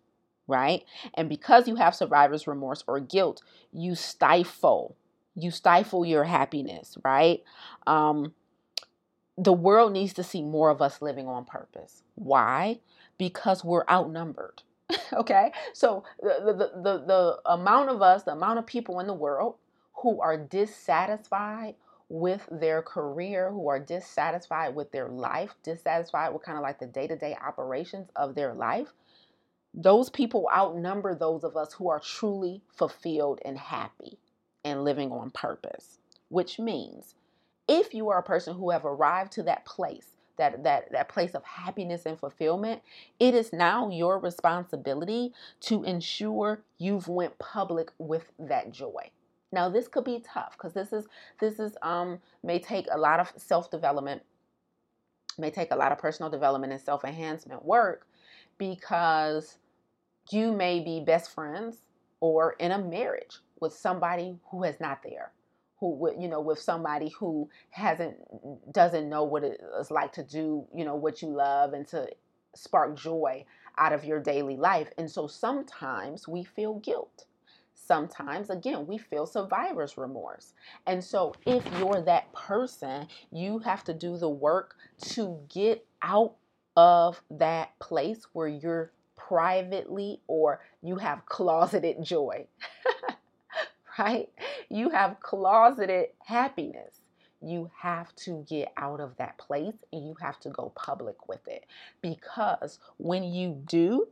right? 0.49 0.85
And 1.15 1.29
because 1.29 1.69
you 1.69 1.77
have 1.77 1.95
survivor's 1.95 2.47
remorse 2.47 2.83
or 2.89 2.99
guilt, 2.99 3.43
you 3.73 3.95
stifle, 3.95 4.97
you 5.37 5.51
stifle 5.51 6.05
your 6.05 6.25
happiness, 6.25 6.97
right? 7.05 7.43
Um, 7.87 8.33
the 9.37 9.53
world 9.53 9.93
needs 9.93 10.13
to 10.15 10.25
see 10.25 10.43
more 10.43 10.71
of 10.71 10.83
us 10.83 11.01
living 11.01 11.29
on 11.29 11.45
purpose. 11.45 12.03
Why? 12.17 12.81
Because 13.19 13.65
we're 13.65 13.85
outnumbered. 13.89 14.63
okay? 15.13 15.53
So 15.75 16.03
the, 16.21 16.41
the, 16.45 16.83
the, 16.83 17.05
the 17.07 17.39
amount 17.47 17.91
of 17.91 18.03
us, 18.03 18.25
the 18.25 18.33
amount 18.33 18.59
of 18.59 18.67
people 18.67 18.99
in 19.01 19.07
the 19.07 19.15
world 19.15 19.55
who 20.03 20.21
are 20.21 20.37
dissatisfied 20.37 21.75
with 22.09 22.49
their 22.51 22.81
career, 22.83 23.51
who 23.51 23.69
are 23.69 23.79
dissatisfied 23.79 24.75
with 24.75 24.91
their 24.93 25.09
life, 25.09 25.55
dissatisfied 25.63 26.33
with 26.33 26.43
kind 26.43 26.57
of 26.57 26.63
like 26.63 26.79
the 26.79 26.87
day 26.87 27.07
to 27.07 27.17
day 27.17 27.37
operations 27.45 28.09
of 28.17 28.35
their 28.35 28.55
life, 28.55 28.89
those 29.75 30.11
people 30.11 30.49
outnumber 30.55 31.15
those 31.15 31.45
of 31.45 31.57
us 31.57 31.73
who 31.75 31.89
are 31.89 32.01
truly 32.01 32.63
fulfilled 32.77 33.41
and 33.45 33.59
happy 33.59 34.19
and 34.65 34.85
living 34.85 35.13
on 35.13 35.31
purpose. 35.31 35.99
Which 36.29 36.59
means 36.59 37.15
if 37.67 37.95
you 37.95 38.09
are 38.11 38.19
a 38.19 38.23
person 38.23 38.55
who 38.57 38.71
have 38.71 38.85
arrived 38.85 39.33
to 39.33 39.43
that 39.45 39.65
place, 39.65 40.15
that 40.37 40.63
that 40.65 40.93
that 40.93 41.09
place 41.09 41.35
of 41.35 41.45
happiness 41.45 42.07
and 42.07 42.19
fulfillment, 42.19 42.83
it 43.19 43.35
is 43.35 43.53
now 43.53 43.91
your 43.91 44.19
responsibility 44.19 45.33
to 45.61 45.85
ensure 45.85 46.63
you've 46.79 47.09
went 47.09 47.39
public 47.39 47.91
with 47.99 48.31
that 48.39 48.71
joy. 48.71 49.11
Now 49.53 49.69
this 49.69 49.89
could 49.89 50.05
be 50.05 50.21
tough 50.21 50.53
because 50.53 50.75
this 50.75 50.93
is 50.93 51.07
this 51.41 51.59
is 51.59 51.77
um 51.83 52.21
may 52.43 52.59
take 52.59 52.87
a 52.91 52.99
lot 52.99 53.21
of 53.21 53.33
self-development, 53.37 54.23
may 55.39 55.51
take 55.51 55.73
a 55.73 55.77
lot 55.77 55.93
of 55.93 55.99
personal 55.99 56.31
development 56.31 56.73
and 56.73 56.83
self-enhancement 56.83 57.65
work 57.65 58.07
because 58.59 59.59
you 60.31 60.53
may 60.53 60.81
be 60.81 61.01
best 61.01 61.35
friends 61.35 61.83
or 62.21 62.53
in 62.55 62.73
a 62.73 62.79
marriage 62.79 63.39
with 63.61 63.73
somebody 63.73 64.39
who 64.51 64.65
is 64.65 64.79
not 64.81 65.03
there 65.03 65.33
who 65.81 66.13
you 66.19 66.29
know 66.29 66.41
with 66.41 66.59
somebody 66.59 67.09
who 67.11 67.49
hasn't 67.71 68.17
doesn't 68.73 69.09
know 69.09 69.23
what 69.23 69.45
it's 69.45 69.91
like 69.93 70.13
to 70.13 70.25
do 70.25 70.67
you 70.75 70.85
know 70.85 70.97
what 70.97 71.23
you 71.23 71.29
love 71.29 71.73
and 71.73 71.87
to 71.87 72.09
spark 72.55 72.97
joy 72.97 73.45
out 73.79 73.93
of 73.93 74.05
your 74.05 74.21
daily 74.21 74.57
life. 74.57 74.89
And 74.99 75.11
so 75.11 75.27
sometimes 75.27 76.27
we 76.27 76.45
feel 76.45 76.75
guilt. 76.81 77.25
Sometimes 77.75 78.51
again 78.51 78.87
we 78.87 78.99
feel 78.99 79.25
survivor's 79.25 79.97
remorse. 79.97 80.53
And 80.87 81.03
so 81.03 81.33
if 81.47 81.65
you're 81.79 82.03
that 82.03 82.33
person 82.33 83.07
you 83.31 83.61
have 83.61 83.85
to 83.85 83.95
do 83.95 84.19
the 84.19 84.29
work 84.29 84.77
to 85.13 85.39
get 85.49 85.87
out 86.03 86.35
of 86.79 87.23
that 87.33 87.79
place 87.81 88.27
where 88.35 88.49
you're 88.49 88.93
privately 89.17 90.21
or 90.29 90.61
you 90.83 90.97
have 90.97 91.27
closeted 91.27 92.05
joy 92.05 92.47
right? 93.99 94.29
You 94.71 94.91
have 94.91 95.21
closeted 95.21 96.09
happiness. 96.25 97.01
You 97.43 97.71
have 97.79 98.15
to 98.17 98.45
get 98.49 98.73
out 98.77 99.01
of 99.01 99.17
that 99.19 99.39
place 99.39 99.77
and 99.93 100.07
you 100.09 100.17
have 100.21 100.41
to 100.41 100.51
go 100.51 100.73
public 100.77 101.29
with 101.29 101.47
it. 101.49 101.67
Because 102.03 102.79
when 102.99 103.25
you 103.25 103.63
do, 103.67 104.09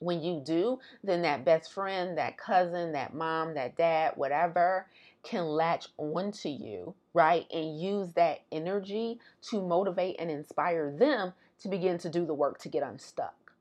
when 0.00 0.22
you 0.22 0.42
do, 0.44 0.80
then 1.04 1.22
that 1.22 1.44
best 1.44 1.72
friend, 1.72 2.18
that 2.18 2.38
cousin, 2.38 2.92
that 2.92 3.14
mom, 3.14 3.54
that 3.54 3.76
dad, 3.76 4.14
whatever, 4.16 4.86
can 5.24 5.44
latch 5.44 5.88
onto 5.98 6.48
you, 6.48 6.94
right? 7.14 7.46
And 7.52 7.80
use 7.80 8.12
that 8.14 8.40
energy 8.52 9.20
to 9.50 9.62
motivate 9.62 10.16
and 10.18 10.30
inspire 10.30 10.92
them 10.98 11.32
to 11.60 11.68
begin 11.68 11.98
to 11.98 12.08
do 12.08 12.26
the 12.26 12.34
work 12.34 12.58
to 12.60 12.68
get 12.68 12.82
unstuck. 12.82 13.52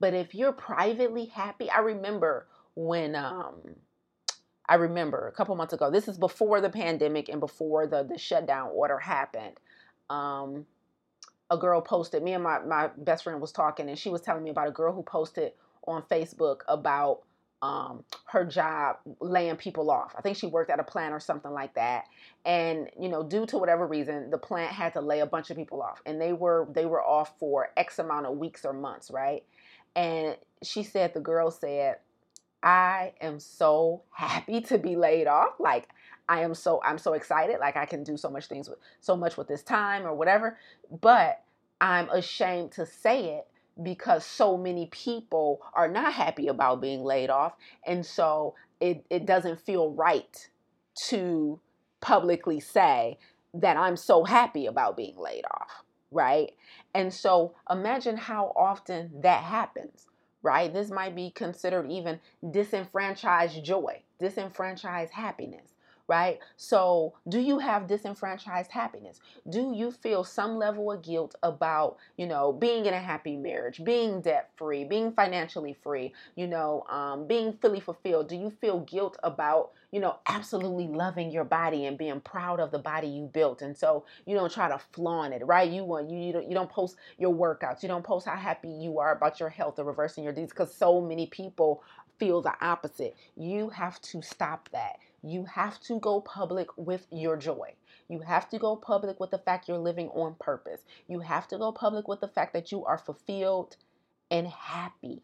But 0.00 0.14
if 0.14 0.34
you're 0.34 0.52
privately 0.52 1.26
happy, 1.26 1.70
I 1.70 1.78
remember 1.78 2.46
when 2.74 3.14
um 3.14 3.76
I 4.68 4.76
remember 4.76 5.28
a 5.28 5.32
couple 5.32 5.54
months 5.54 5.72
ago. 5.72 5.90
This 5.90 6.08
is 6.08 6.18
before 6.18 6.60
the 6.60 6.70
pandemic 6.70 7.28
and 7.28 7.40
before 7.40 7.86
the 7.86 8.02
the 8.02 8.18
shutdown 8.18 8.70
order 8.72 8.98
happened. 8.98 9.58
Um, 10.08 10.66
a 11.50 11.58
girl 11.58 11.80
posted. 11.80 12.22
Me 12.22 12.32
and 12.32 12.42
my 12.42 12.60
my 12.60 12.90
best 12.96 13.24
friend 13.24 13.40
was 13.40 13.52
talking, 13.52 13.88
and 13.88 13.98
she 13.98 14.08
was 14.08 14.22
telling 14.22 14.42
me 14.42 14.50
about 14.50 14.68
a 14.68 14.72
girl 14.72 14.92
who 14.92 15.02
posted 15.02 15.52
on 15.86 16.02
Facebook 16.02 16.60
about 16.68 17.22
um, 17.62 18.04
her 18.26 18.44
job 18.44 18.96
laying 19.20 19.56
people 19.56 19.90
off. 19.90 20.14
I 20.18 20.20
think 20.20 20.36
she 20.36 20.46
worked 20.46 20.70
at 20.70 20.80
a 20.80 20.84
plant 20.84 21.14
or 21.14 21.20
something 21.20 21.52
like 21.52 21.74
that. 21.74 22.04
And 22.44 22.90
you 23.00 23.08
know, 23.08 23.22
due 23.22 23.46
to 23.46 23.58
whatever 23.58 23.86
reason, 23.86 24.30
the 24.30 24.38
plant 24.38 24.72
had 24.72 24.92
to 24.94 25.00
lay 25.00 25.20
a 25.20 25.26
bunch 25.26 25.50
of 25.50 25.56
people 25.56 25.80
off, 25.80 26.02
and 26.04 26.20
they 26.20 26.32
were 26.32 26.68
they 26.72 26.84
were 26.86 27.02
off 27.02 27.38
for 27.38 27.70
X 27.76 27.98
amount 28.00 28.26
of 28.26 28.36
weeks 28.36 28.64
or 28.64 28.72
months, 28.72 29.10
right? 29.10 29.44
And 29.94 30.36
she 30.62 30.82
said 30.82 31.14
the 31.14 31.20
girl 31.20 31.50
said 31.50 31.96
I 32.62 33.12
am 33.20 33.40
so 33.40 34.02
happy 34.10 34.60
to 34.62 34.78
be 34.78 34.96
laid 34.96 35.26
off. 35.28 35.60
Like 35.60 35.88
I 36.28 36.42
am 36.42 36.54
so 36.54 36.80
I'm 36.84 36.98
so 36.98 37.12
excited. 37.12 37.58
Like 37.60 37.76
I 37.76 37.86
can 37.86 38.02
do 38.02 38.16
so 38.16 38.28
much 38.28 38.46
things 38.46 38.68
with 38.68 38.78
so 39.00 39.16
much 39.16 39.36
with 39.36 39.48
this 39.48 39.62
time 39.62 40.04
or 40.04 40.14
whatever. 40.14 40.58
But 41.00 41.42
I'm 41.80 42.08
ashamed 42.10 42.72
to 42.72 42.86
say 42.86 43.36
it 43.36 43.46
because 43.82 44.24
so 44.24 44.56
many 44.56 44.86
people 44.86 45.60
are 45.74 45.88
not 45.88 46.12
happy 46.12 46.48
about 46.48 46.80
being 46.80 47.02
laid 47.02 47.30
off. 47.30 47.54
And 47.86 48.04
so 48.04 48.54
it, 48.80 49.04
it 49.10 49.26
doesn't 49.26 49.60
feel 49.60 49.92
right 49.92 50.48
to 51.08 51.60
publicly 52.00 52.60
say 52.60 53.18
that 53.54 53.76
I'm 53.76 53.96
so 53.96 54.24
happy 54.24 54.66
about 54.66 54.96
being 54.96 55.16
laid 55.16 55.44
off. 55.50 55.82
Right. 56.10 56.52
And 56.94 57.12
so 57.12 57.54
imagine 57.70 58.16
how 58.16 58.52
often 58.56 59.10
that 59.22 59.42
happens 59.42 60.06
right? 60.42 60.72
This 60.72 60.90
might 60.90 61.14
be 61.14 61.30
considered 61.30 61.90
even 61.90 62.20
disenfranchised 62.50 63.64
joy, 63.64 64.02
disenfranchised 64.18 65.12
happiness, 65.12 65.74
right? 66.12 66.40
So, 66.58 67.14
do 67.26 67.40
you 67.40 67.58
have 67.58 67.86
disenfranchised 67.86 68.70
happiness? 68.70 69.18
Do 69.48 69.72
you 69.74 69.90
feel 69.90 70.24
some 70.24 70.58
level 70.58 70.92
of 70.92 71.00
guilt 71.00 71.34
about, 71.42 71.96
you 72.18 72.26
know, 72.26 72.52
being 72.52 72.84
in 72.84 72.92
a 72.92 73.00
happy 73.00 73.34
marriage, 73.34 73.82
being 73.82 74.20
debt 74.20 74.50
free, 74.58 74.84
being 74.84 75.12
financially 75.12 75.74
free, 75.82 76.12
you 76.36 76.46
know, 76.46 76.84
um, 76.90 77.26
being 77.26 77.54
fully 77.54 77.80
fulfilled? 77.80 78.28
Do 78.28 78.36
you 78.36 78.50
feel 78.50 78.80
guilt 78.80 79.16
about, 79.22 79.70
you 79.90 80.00
know, 80.00 80.16
absolutely 80.28 80.86
loving 80.86 81.30
your 81.30 81.44
body 81.44 81.86
and 81.86 81.96
being 81.96 82.20
proud 82.20 82.60
of 82.60 82.72
the 82.72 82.78
body 82.78 83.08
you 83.08 83.24
built? 83.32 83.62
And 83.62 83.74
so 83.74 84.04
you 84.26 84.34
don't 84.36 84.52
try 84.52 84.68
to 84.68 84.78
flaunt 84.92 85.32
it, 85.32 85.46
right? 85.46 85.70
You 85.70 85.82
want 85.84 86.10
you 86.10 86.18
you 86.18 86.32
don't, 86.34 86.46
you 86.46 86.54
don't 86.54 86.70
post 86.70 86.96
your 87.16 87.34
workouts, 87.34 87.82
you 87.82 87.88
don't 87.88 88.04
post 88.04 88.26
how 88.26 88.36
happy 88.36 88.68
you 88.68 88.98
are 88.98 89.16
about 89.16 89.40
your 89.40 89.48
health 89.48 89.78
or 89.78 89.84
reversing 89.84 90.24
your 90.24 90.34
disease 90.34 90.50
because 90.50 90.74
so 90.74 91.00
many 91.00 91.26
people 91.26 91.82
feel 92.18 92.42
the 92.42 92.52
opposite. 92.60 93.16
You 93.34 93.70
have 93.70 93.98
to 94.02 94.20
stop 94.20 94.68
that 94.72 94.98
you 95.22 95.44
have 95.44 95.80
to 95.80 96.00
go 96.00 96.20
public 96.20 96.68
with 96.76 97.06
your 97.10 97.36
joy. 97.36 97.74
You 98.08 98.20
have 98.20 98.48
to 98.50 98.58
go 98.58 98.76
public 98.76 99.20
with 99.20 99.30
the 99.30 99.38
fact 99.38 99.68
you're 99.68 99.78
living 99.78 100.08
on 100.08 100.34
purpose. 100.38 100.80
You 101.08 101.20
have 101.20 101.48
to 101.48 101.58
go 101.58 101.72
public 101.72 102.08
with 102.08 102.20
the 102.20 102.28
fact 102.28 102.52
that 102.54 102.72
you 102.72 102.84
are 102.84 102.98
fulfilled 102.98 103.76
and 104.30 104.46
happy. 104.46 105.22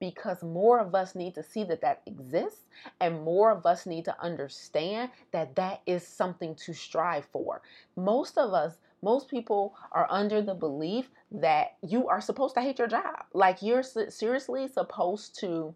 Because 0.00 0.42
more 0.42 0.80
of 0.80 0.94
us 0.94 1.14
need 1.14 1.34
to 1.34 1.42
see 1.42 1.64
that 1.64 1.80
that 1.80 2.02
exists, 2.06 2.60
and 3.00 3.22
more 3.22 3.50
of 3.50 3.64
us 3.64 3.86
need 3.86 4.04
to 4.04 4.20
understand 4.20 5.10
that 5.32 5.56
that 5.56 5.80
is 5.86 6.06
something 6.06 6.54
to 6.56 6.74
strive 6.74 7.24
for. 7.32 7.62
Most 7.96 8.36
of 8.36 8.52
us, 8.52 8.76
most 9.02 9.28
people 9.30 9.74
are 9.92 10.06
under 10.10 10.42
the 10.42 10.54
belief 10.54 11.10
that 11.30 11.76
you 11.82 12.08
are 12.08 12.20
supposed 12.20 12.54
to 12.54 12.60
hate 12.60 12.78
your 12.78 12.88
job. 12.88 13.24
Like 13.32 13.62
you're 13.62 13.82
seriously 13.82 14.68
supposed 14.68 15.38
to 15.40 15.74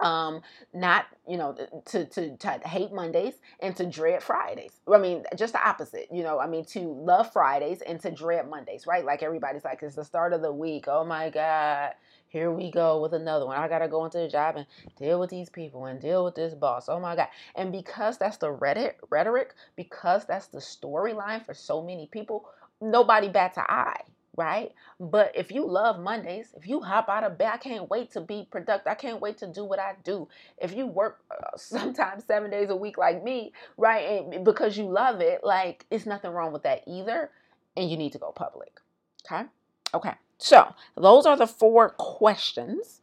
um 0.00 0.42
not 0.72 1.06
you 1.28 1.36
know 1.36 1.56
to, 1.84 2.04
to 2.06 2.36
to 2.36 2.50
hate 2.64 2.92
mondays 2.92 3.34
and 3.60 3.76
to 3.76 3.86
dread 3.86 4.22
fridays. 4.22 4.80
I 4.92 4.98
mean 4.98 5.24
just 5.36 5.52
the 5.52 5.66
opposite 5.66 6.08
you 6.12 6.22
know 6.22 6.40
i 6.40 6.46
mean 6.46 6.64
to 6.66 6.80
love 6.80 7.32
fridays 7.32 7.80
and 7.82 8.00
to 8.00 8.10
dread 8.10 8.48
mondays 8.50 8.86
right? 8.86 9.04
Like 9.04 9.22
everybody's 9.22 9.64
like 9.64 9.82
it's 9.82 9.96
the 9.96 10.04
start 10.04 10.32
of 10.32 10.42
the 10.42 10.52
week. 10.52 10.86
Oh 10.88 11.04
my 11.04 11.30
god 11.30 11.92
here 12.28 12.50
we 12.50 12.68
go 12.68 13.00
with 13.00 13.14
another 13.14 13.46
one. 13.46 13.56
I 13.56 13.68
gotta 13.68 13.86
go 13.86 14.04
into 14.04 14.18
the 14.18 14.28
job 14.28 14.56
and 14.56 14.66
deal 14.98 15.20
with 15.20 15.30
these 15.30 15.48
people 15.48 15.86
and 15.86 16.00
deal 16.00 16.24
with 16.24 16.34
this 16.34 16.52
boss. 16.52 16.88
Oh 16.88 16.98
my 16.98 17.14
god. 17.14 17.28
And 17.54 17.70
because 17.70 18.18
that's 18.18 18.38
the 18.38 18.50
rhetoric 18.50 18.98
rhetoric 19.08 19.54
because 19.76 20.24
that's 20.24 20.48
the 20.48 20.58
storyline 20.58 21.46
for 21.46 21.54
so 21.54 21.80
many 21.80 22.08
people 22.08 22.48
nobody 22.80 23.28
bats 23.28 23.56
an 23.56 23.64
eye 23.68 24.00
right? 24.36 24.72
But 24.98 25.32
if 25.34 25.50
you 25.52 25.66
love 25.66 26.00
Mondays, 26.00 26.54
if 26.56 26.66
you 26.66 26.80
hop 26.80 27.08
out 27.08 27.24
of 27.24 27.38
bed, 27.38 27.50
I 27.52 27.56
can't 27.56 27.88
wait 27.88 28.10
to 28.12 28.20
be 28.20 28.46
productive. 28.50 28.86
I 28.86 28.94
can't 28.94 29.20
wait 29.20 29.38
to 29.38 29.46
do 29.46 29.64
what 29.64 29.78
I 29.78 29.94
do. 30.04 30.28
If 30.58 30.74
you 30.74 30.86
work 30.86 31.20
uh, 31.30 31.50
sometimes 31.56 32.24
seven 32.24 32.50
days 32.50 32.70
a 32.70 32.76
week 32.76 32.98
like 32.98 33.22
me, 33.22 33.52
right? 33.76 34.22
And 34.32 34.44
because 34.44 34.76
you 34.76 34.86
love 34.86 35.20
it, 35.20 35.40
like 35.44 35.86
it's 35.90 36.06
nothing 36.06 36.30
wrong 36.32 36.52
with 36.52 36.62
that 36.64 36.82
either. 36.86 37.30
And 37.76 37.90
you 37.90 37.96
need 37.96 38.12
to 38.12 38.18
go 38.18 38.30
public. 38.30 38.80
Okay. 39.26 39.44
Okay. 39.92 40.12
So 40.38 40.74
those 40.96 41.26
are 41.26 41.36
the 41.36 41.46
four 41.46 41.90
questions 41.90 43.00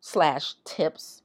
slash 0.00 0.54
tips 0.64 1.22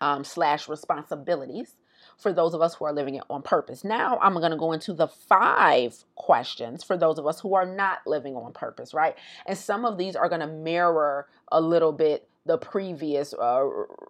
um, 0.00 0.24
slash 0.24 0.68
responsibilities 0.68 1.76
for 2.16 2.32
those 2.32 2.54
of 2.54 2.60
us 2.60 2.74
who 2.74 2.84
are 2.84 2.92
living 2.92 3.16
it 3.16 3.22
on 3.30 3.42
purpose. 3.42 3.84
Now, 3.84 4.18
I'm 4.20 4.34
going 4.34 4.50
to 4.50 4.56
go 4.56 4.72
into 4.72 4.92
the 4.92 5.08
five 5.08 6.04
questions 6.14 6.82
for 6.82 6.96
those 6.96 7.18
of 7.18 7.26
us 7.26 7.40
who 7.40 7.54
are 7.54 7.66
not 7.66 7.98
living 8.06 8.36
on 8.36 8.52
purpose, 8.52 8.94
right? 8.94 9.16
And 9.46 9.56
some 9.56 9.84
of 9.84 9.98
these 9.98 10.16
are 10.16 10.28
going 10.28 10.40
to 10.40 10.46
mirror 10.46 11.28
a 11.50 11.60
little 11.60 11.92
bit 11.92 12.28
the 12.46 12.58
previous 12.58 13.32
uh, 13.32 13.66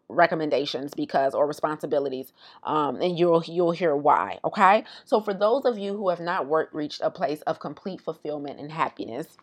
recommendations 0.09 0.93
because 0.93 1.35
or 1.35 1.47
responsibilities 1.47 2.33
um, 2.65 3.01
and 3.01 3.17
you'll 3.17 3.45
you'll 3.45 3.71
hear 3.71 3.95
why 3.95 4.41
okay 4.45 4.83
so 5.05 5.21
for 5.21 5.33
those 5.33 5.65
of 5.65 5.79
you 5.79 5.97
who 5.97 6.09
have 6.09 6.19
not 6.19 6.49
worked 6.49 6.75
reached 6.75 7.01
a 7.01 7.11
place 7.11 7.43
of 7.43 7.61
complete 7.61 8.01
fulfillment 8.01 8.59
and 8.59 8.73
happiness 8.73 9.37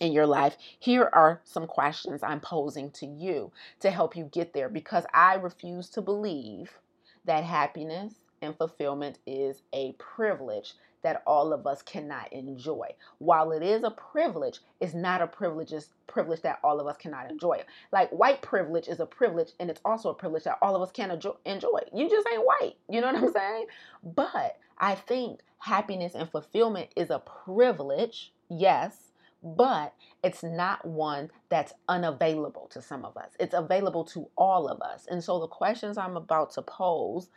in 0.00 0.12
your 0.12 0.26
life, 0.26 0.56
here 0.78 1.08
are 1.12 1.40
some 1.44 1.66
questions 1.66 2.22
I'm 2.22 2.40
posing 2.40 2.90
to 2.92 3.06
you 3.06 3.52
to 3.80 3.90
help 3.90 4.16
you 4.16 4.24
get 4.24 4.52
there 4.52 4.68
because 4.68 5.04
I 5.14 5.34
refuse 5.34 5.88
to 5.90 6.02
believe 6.02 6.78
that 7.26 7.44
happiness 7.44 8.14
and 8.42 8.56
fulfillment 8.56 9.18
is 9.26 9.62
a 9.72 9.92
privilege 9.92 10.74
that 11.02 11.22
all 11.26 11.52
of 11.52 11.66
us 11.66 11.82
cannot 11.82 12.32
enjoy. 12.32 12.88
While 13.18 13.52
it 13.52 13.62
is 13.62 13.84
a 13.84 13.92
privilege, 13.92 14.58
it's 14.80 14.94
not 14.94 15.22
a 15.22 15.26
privilege, 15.26 15.72
privilege 16.08 16.40
that 16.42 16.58
all 16.64 16.80
of 16.80 16.86
us 16.88 16.96
cannot 16.96 17.30
enjoy. 17.30 17.62
Like 17.92 18.10
white 18.10 18.42
privilege 18.42 18.88
is 18.88 18.98
a 18.98 19.06
privilege 19.06 19.52
and 19.60 19.70
it's 19.70 19.80
also 19.84 20.10
a 20.10 20.14
privilege 20.14 20.44
that 20.44 20.58
all 20.60 20.74
of 20.74 20.82
us 20.82 20.90
can 20.90 21.10
enjoy. 21.12 21.80
You 21.94 22.10
just 22.10 22.26
ain't 22.32 22.44
white. 22.44 22.74
You 22.88 23.00
know 23.00 23.12
what 23.12 23.22
I'm 23.22 23.32
saying? 23.32 23.66
But 24.02 24.58
I 24.78 24.96
think 24.96 25.40
happiness 25.58 26.14
and 26.14 26.28
fulfillment 26.28 26.90
is 26.96 27.10
a 27.10 27.20
privilege, 27.20 28.32
yes, 28.48 29.05
but 29.54 29.94
it's 30.24 30.42
not 30.42 30.84
one 30.84 31.30
that's 31.48 31.72
unavailable 31.88 32.66
to 32.72 32.82
some 32.82 33.04
of 33.04 33.16
us. 33.16 33.30
It's 33.38 33.54
available 33.54 34.04
to 34.06 34.28
all 34.36 34.66
of 34.66 34.80
us. 34.80 35.06
And 35.08 35.22
so 35.22 35.38
the 35.38 35.46
questions 35.46 35.96
I'm 35.96 36.16
about 36.16 36.50
to 36.52 36.62
pose 36.62 37.28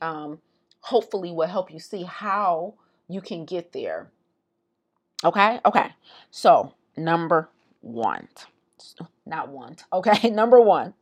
um, 0.00 0.38
hopefully 0.80 1.32
will 1.32 1.48
help 1.48 1.70
you 1.70 1.78
see 1.78 2.04
how 2.04 2.74
you 3.08 3.20
can 3.20 3.44
get 3.44 3.72
there. 3.72 4.10
Okay? 5.22 5.60
Okay. 5.66 5.90
So, 6.30 6.72
number 6.96 7.50
one, 7.82 8.28
not 9.26 9.48
one. 9.50 9.76
Okay? 9.92 10.30
Number 10.30 10.60
one, 10.60 10.94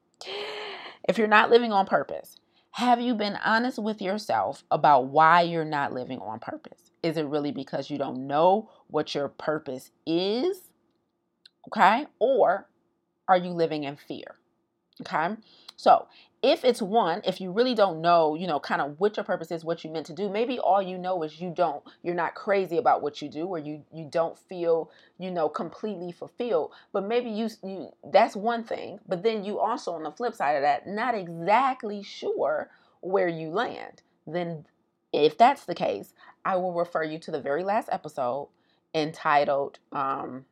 if 1.08 1.18
you're 1.18 1.28
not 1.28 1.50
living 1.50 1.72
on 1.72 1.86
purpose, 1.86 2.36
have 2.72 3.00
you 3.00 3.14
been 3.14 3.38
honest 3.44 3.78
with 3.78 4.02
yourself 4.02 4.64
about 4.72 5.06
why 5.06 5.42
you're 5.42 5.64
not 5.64 5.92
living 5.92 6.18
on 6.18 6.40
purpose? 6.40 6.87
Is 7.02 7.16
it 7.16 7.26
really 7.26 7.52
because 7.52 7.90
you 7.90 7.98
don't 7.98 8.26
know 8.26 8.70
what 8.88 9.14
your 9.14 9.28
purpose 9.28 9.90
is? 10.06 10.70
Okay? 11.68 12.06
Or 12.18 12.68
are 13.28 13.36
you 13.36 13.50
living 13.50 13.84
in 13.84 13.96
fear? 13.96 14.36
Okay? 15.02 15.36
So, 15.76 16.08
if 16.42 16.64
it's 16.64 16.80
one, 16.80 17.20
if 17.24 17.40
you 17.40 17.50
really 17.50 17.74
don't 17.74 18.00
know, 18.00 18.34
you 18.34 18.46
know, 18.46 18.60
kind 18.60 18.80
of 18.80 18.98
what 19.00 19.16
your 19.16 19.24
purpose 19.24 19.50
is, 19.50 19.64
what 19.64 19.84
you 19.84 19.90
meant 19.90 20.06
to 20.06 20.12
do, 20.12 20.28
maybe 20.28 20.58
all 20.58 20.80
you 20.80 20.96
know 20.96 21.22
is 21.22 21.40
you 21.40 21.52
don't, 21.54 21.82
you're 22.02 22.14
not 22.14 22.34
crazy 22.34 22.78
about 22.78 23.02
what 23.02 23.20
you 23.20 23.28
do, 23.28 23.46
or 23.46 23.58
you 23.58 23.84
you 23.92 24.08
don't 24.10 24.38
feel, 24.38 24.90
you 25.18 25.30
know, 25.30 25.48
completely 25.48 26.12
fulfilled. 26.12 26.72
But 26.92 27.04
maybe 27.04 27.30
you 27.30 27.48
you 27.64 27.90
that's 28.04 28.36
one 28.36 28.62
thing. 28.62 29.00
But 29.08 29.22
then 29.22 29.44
you 29.44 29.58
also 29.58 29.92
on 29.92 30.04
the 30.04 30.12
flip 30.12 30.34
side 30.34 30.52
of 30.52 30.62
that, 30.62 30.86
not 30.86 31.16
exactly 31.16 32.02
sure 32.02 32.70
where 33.00 33.28
you 33.28 33.50
land. 33.50 34.02
Then 34.26 34.64
if 35.12 35.38
that's 35.38 35.64
the 35.64 35.74
case, 35.74 36.14
I 36.44 36.56
will 36.56 36.72
refer 36.72 37.02
you 37.02 37.18
to 37.20 37.30
the 37.30 37.40
very 37.40 37.64
last 37.64 37.88
episode 37.90 38.48
entitled, 38.94 39.78
um, 39.92 40.44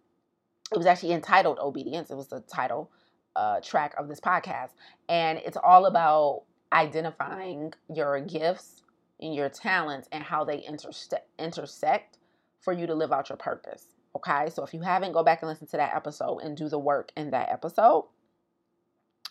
it 0.72 0.76
was 0.76 0.86
actually 0.86 1.12
entitled 1.12 1.58
Obedience. 1.58 2.10
It 2.10 2.16
was 2.16 2.28
the 2.28 2.40
title 2.40 2.90
uh, 3.34 3.60
track 3.60 3.94
of 3.98 4.08
this 4.08 4.20
podcast. 4.20 4.70
And 5.08 5.38
it's 5.38 5.56
all 5.62 5.86
about 5.86 6.42
identifying 6.72 7.72
your 7.94 8.20
gifts 8.20 8.82
and 9.20 9.34
your 9.34 9.48
talents 9.48 10.08
and 10.12 10.24
how 10.24 10.44
they 10.44 10.58
intersect, 10.58 11.26
intersect 11.38 12.18
for 12.60 12.72
you 12.72 12.86
to 12.86 12.94
live 12.94 13.12
out 13.12 13.28
your 13.28 13.36
purpose. 13.36 13.86
Okay, 14.16 14.50
so 14.50 14.64
if 14.64 14.72
you 14.72 14.80
haven't, 14.80 15.12
go 15.12 15.22
back 15.22 15.42
and 15.42 15.50
listen 15.50 15.66
to 15.68 15.76
that 15.76 15.94
episode 15.94 16.38
and 16.38 16.56
do 16.56 16.68
the 16.68 16.78
work 16.78 17.12
in 17.16 17.30
that 17.30 17.50
episode. 17.50 18.06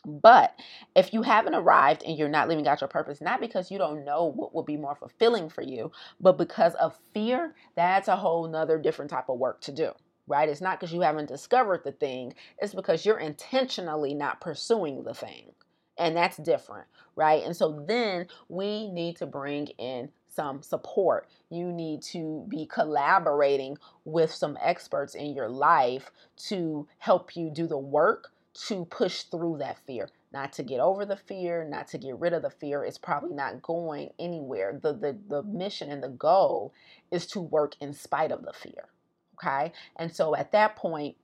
But 0.06 0.58
if 0.96 1.14
you 1.14 1.24
haven't 1.24 1.56
arrived 1.56 2.04
and 2.04 2.18
you're 2.18 2.30
not 2.30 2.48
living 2.48 2.68
out 2.68 2.82
your 2.82 2.88
purpose, 2.88 3.22
not 3.22 3.42
because 3.42 3.72
you 3.72 3.78
don't 3.78 4.06
know 4.06 4.26
what 4.26 4.54
will 4.54 4.64
be 4.64 4.78
more 4.78 4.96
fulfilling 4.96 5.50
for 5.50 5.62
you, 5.62 5.92
but 6.20 6.38
because 6.38 6.76
of 6.76 7.00
fear, 7.14 7.56
that's 7.76 8.08
a 8.08 8.18
whole 8.18 8.48
nother 8.48 8.78
different 8.78 9.12
type 9.12 9.30
of 9.30 9.40
work 9.40 9.62
to 9.62 9.72
do 9.72 9.92
right? 10.28 10.50
It's 10.50 10.62
not 10.62 10.80
because 10.80 10.94
you 10.94 11.02
haven't 11.02 11.28
discovered 11.30 11.84
the 11.84 11.92
thing, 11.92 12.34
it's 12.58 12.74
because 12.74 13.06
you're 13.06 13.20
intentionally 13.20 14.14
not 14.14 14.42
pursuing 14.42 15.04
the 15.04 15.14
thing. 15.14 15.52
And 15.98 16.16
that's 16.16 16.38
different, 16.38 16.88
right? 17.16 17.44
And 17.44 17.56
so 17.56 17.84
then 17.88 18.28
we 18.50 18.90
need 18.90 19.18
to 19.18 19.26
bring 19.26 19.68
in 19.78 20.10
some 20.28 20.62
support. 20.62 21.30
You 21.50 21.72
need 21.72 22.02
to 22.04 22.46
be 22.50 22.66
collaborating 22.66 23.78
with 24.04 24.34
some 24.34 24.58
experts 24.62 25.16
in 25.16 25.34
your 25.34 25.48
life 25.48 26.12
to 26.48 26.88
help 26.98 27.38
you 27.38 27.50
do 27.50 27.68
the 27.68 27.78
work 27.78 28.32
to 28.68 28.86
push 28.86 29.24
through 29.24 29.58
that 29.60 29.78
fear. 29.86 30.10
Not 30.32 30.54
to 30.54 30.64
get 30.64 30.80
over 30.80 31.06
the 31.06 31.16
fear, 31.16 31.66
not 31.70 31.88
to 31.90 31.98
get 31.98 32.20
rid 32.20 32.34
of 32.34 32.42
the 32.42 32.50
fear. 32.50 32.84
It's 32.84 32.98
probably 32.98 33.34
not 33.34 33.62
going 33.62 34.10
anywhere. 34.20 34.80
The, 34.82 34.94
the, 34.94 35.18
the 35.28 35.44
mission 35.44 35.92
and 35.92 36.04
the 36.04 36.10
goal 36.10 36.74
is 37.12 37.26
to 37.28 37.40
work 37.40 37.76
in 37.80 37.94
spite 37.94 38.32
of 38.32 38.44
the 38.44 38.54
fear. 38.54 38.90
Okay. 39.36 39.74
And 39.98 40.14
so 40.14 40.36
at 40.36 40.52
that 40.54 40.76
point, 40.76 41.16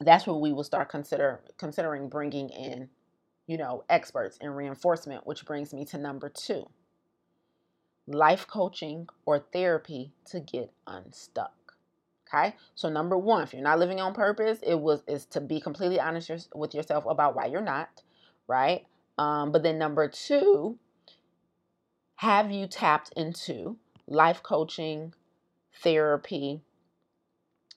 that's 0.00 0.26
when 0.26 0.40
we 0.40 0.52
will 0.52 0.64
start 0.64 0.88
consider 0.88 1.40
considering 1.58 2.08
bringing 2.08 2.48
in, 2.48 2.88
you 3.46 3.56
know, 3.56 3.84
experts 3.88 4.36
in 4.40 4.50
reinforcement, 4.50 5.26
which 5.26 5.44
brings 5.44 5.72
me 5.72 5.84
to 5.86 5.98
number 5.98 6.28
two 6.28 6.68
life 8.06 8.46
coaching 8.46 9.08
or 9.24 9.38
therapy 9.38 10.12
to 10.26 10.40
get 10.40 10.72
unstuck. 10.86 11.54
Okay. 12.32 12.54
So 12.74 12.88
number 12.88 13.16
one, 13.16 13.42
if 13.42 13.52
you're 13.52 13.62
not 13.62 13.78
living 13.78 14.00
on 14.00 14.14
purpose, 14.14 14.58
it 14.62 14.76
was 14.76 15.02
is 15.06 15.26
to 15.26 15.40
be 15.40 15.60
completely 15.60 16.00
honest 16.00 16.48
with 16.54 16.74
yourself 16.74 17.04
about 17.06 17.34
why 17.36 17.46
you're 17.46 17.60
not, 17.60 18.02
right? 18.48 18.86
Um, 19.18 19.52
but 19.52 19.62
then 19.62 19.78
number 19.78 20.08
two, 20.08 20.78
have 22.16 22.50
you 22.50 22.66
tapped 22.66 23.12
into 23.16 23.76
life 24.06 24.42
coaching, 24.42 25.14
therapy, 25.82 26.62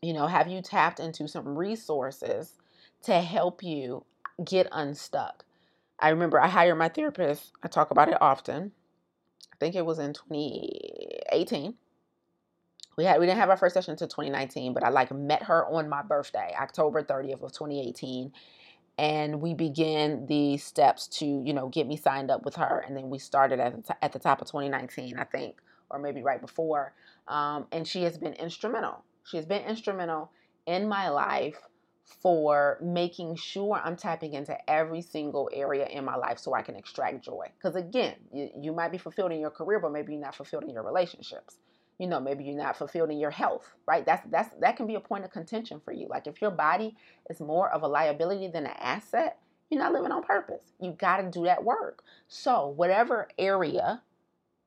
you 0.01 0.13
know, 0.13 0.27
have 0.27 0.47
you 0.47 0.61
tapped 0.61 0.99
into 0.99 1.27
some 1.27 1.57
resources 1.57 2.53
to 3.03 3.19
help 3.21 3.63
you 3.63 4.05
get 4.43 4.67
unstuck? 4.71 5.43
I 5.99 6.09
remember 6.09 6.39
I 6.39 6.47
hired 6.47 6.77
my 6.77 6.89
therapist. 6.89 7.51
I 7.63 7.67
talk 7.67 7.91
about 7.91 8.09
it 8.09 8.17
often. 8.21 8.71
I 9.53 9.55
think 9.59 9.75
it 9.75 9.85
was 9.85 9.99
in 9.99 10.13
2018. 10.13 11.75
We 12.97 13.03
had 13.03 13.19
we 13.19 13.25
didn't 13.25 13.39
have 13.39 13.49
our 13.49 13.57
first 13.57 13.73
session 13.73 13.91
until 13.91 14.07
2019, 14.07 14.73
but 14.73 14.83
I 14.83 14.89
like 14.89 15.11
met 15.11 15.43
her 15.43 15.65
on 15.65 15.89
my 15.89 16.01
birthday, 16.01 16.53
October 16.59 17.03
30th 17.03 17.43
of 17.43 17.51
2018, 17.51 18.31
and 18.97 19.41
we 19.41 19.53
began 19.53 20.25
the 20.27 20.57
steps 20.57 21.07
to 21.19 21.25
you 21.25 21.53
know 21.53 21.67
get 21.67 21.87
me 21.87 21.97
signed 21.97 22.31
up 22.31 22.45
with 22.45 22.55
her, 22.55 22.83
and 22.87 22.95
then 22.95 23.09
we 23.09 23.19
started 23.19 23.59
at 23.59 23.75
the, 23.75 23.81
t- 23.81 23.99
at 24.01 24.13
the 24.13 24.19
top 24.19 24.41
of 24.41 24.47
2019, 24.47 25.17
I 25.17 25.23
think, 25.25 25.61
or 25.89 25.99
maybe 25.99 26.21
right 26.23 26.39
before. 26.39 26.93
Um, 27.27 27.67
and 27.71 27.87
she 27.87 28.03
has 28.03 28.17
been 28.17 28.33
instrumental. 28.33 29.03
She 29.25 29.37
has 29.37 29.45
been 29.45 29.63
instrumental 29.63 30.31
in 30.65 30.87
my 30.87 31.09
life 31.09 31.57
for 32.21 32.77
making 32.81 33.35
sure 33.35 33.81
I'm 33.83 33.95
tapping 33.95 34.33
into 34.33 34.57
every 34.69 35.01
single 35.01 35.49
area 35.51 35.87
in 35.87 36.05
my 36.05 36.15
life 36.15 36.37
so 36.37 36.53
I 36.53 36.61
can 36.61 36.75
extract 36.75 37.23
joy. 37.25 37.47
Because 37.57 37.75
again, 37.75 38.15
you, 38.31 38.49
you 38.59 38.71
might 38.73 38.91
be 38.91 38.99
fulfilled 38.99 39.31
in 39.31 39.39
your 39.39 39.49
career, 39.49 39.79
but 39.79 39.91
maybe 39.91 40.13
you're 40.13 40.21
not 40.21 40.35
fulfilled 40.35 40.63
in 40.63 40.69
your 40.69 40.83
relationships. 40.83 41.57
You 41.97 42.07
know, 42.07 42.19
maybe 42.19 42.43
you're 42.43 42.57
not 42.57 42.77
fulfilled 42.77 43.09
in 43.11 43.19
your 43.19 43.31
health, 43.31 43.73
right? 43.87 44.05
That's 44.05 44.25
that's 44.29 44.53
that 44.59 44.77
can 44.77 44.87
be 44.87 44.95
a 44.95 44.99
point 44.99 45.25
of 45.25 45.31
contention 45.31 45.81
for 45.83 45.93
you. 45.93 46.07
Like 46.09 46.27
if 46.27 46.41
your 46.41 46.51
body 46.51 46.95
is 47.29 47.39
more 47.39 47.69
of 47.69 47.83
a 47.83 47.87
liability 47.87 48.47
than 48.49 48.65
an 48.65 48.75
asset, 48.79 49.39
you're 49.69 49.81
not 49.81 49.93
living 49.93 50.11
on 50.11 50.23
purpose. 50.23 50.63
You've 50.79 50.97
got 50.97 51.17
to 51.17 51.29
do 51.29 51.45
that 51.45 51.63
work. 51.63 52.03
So, 52.27 52.67
whatever 52.67 53.29
area 53.37 54.01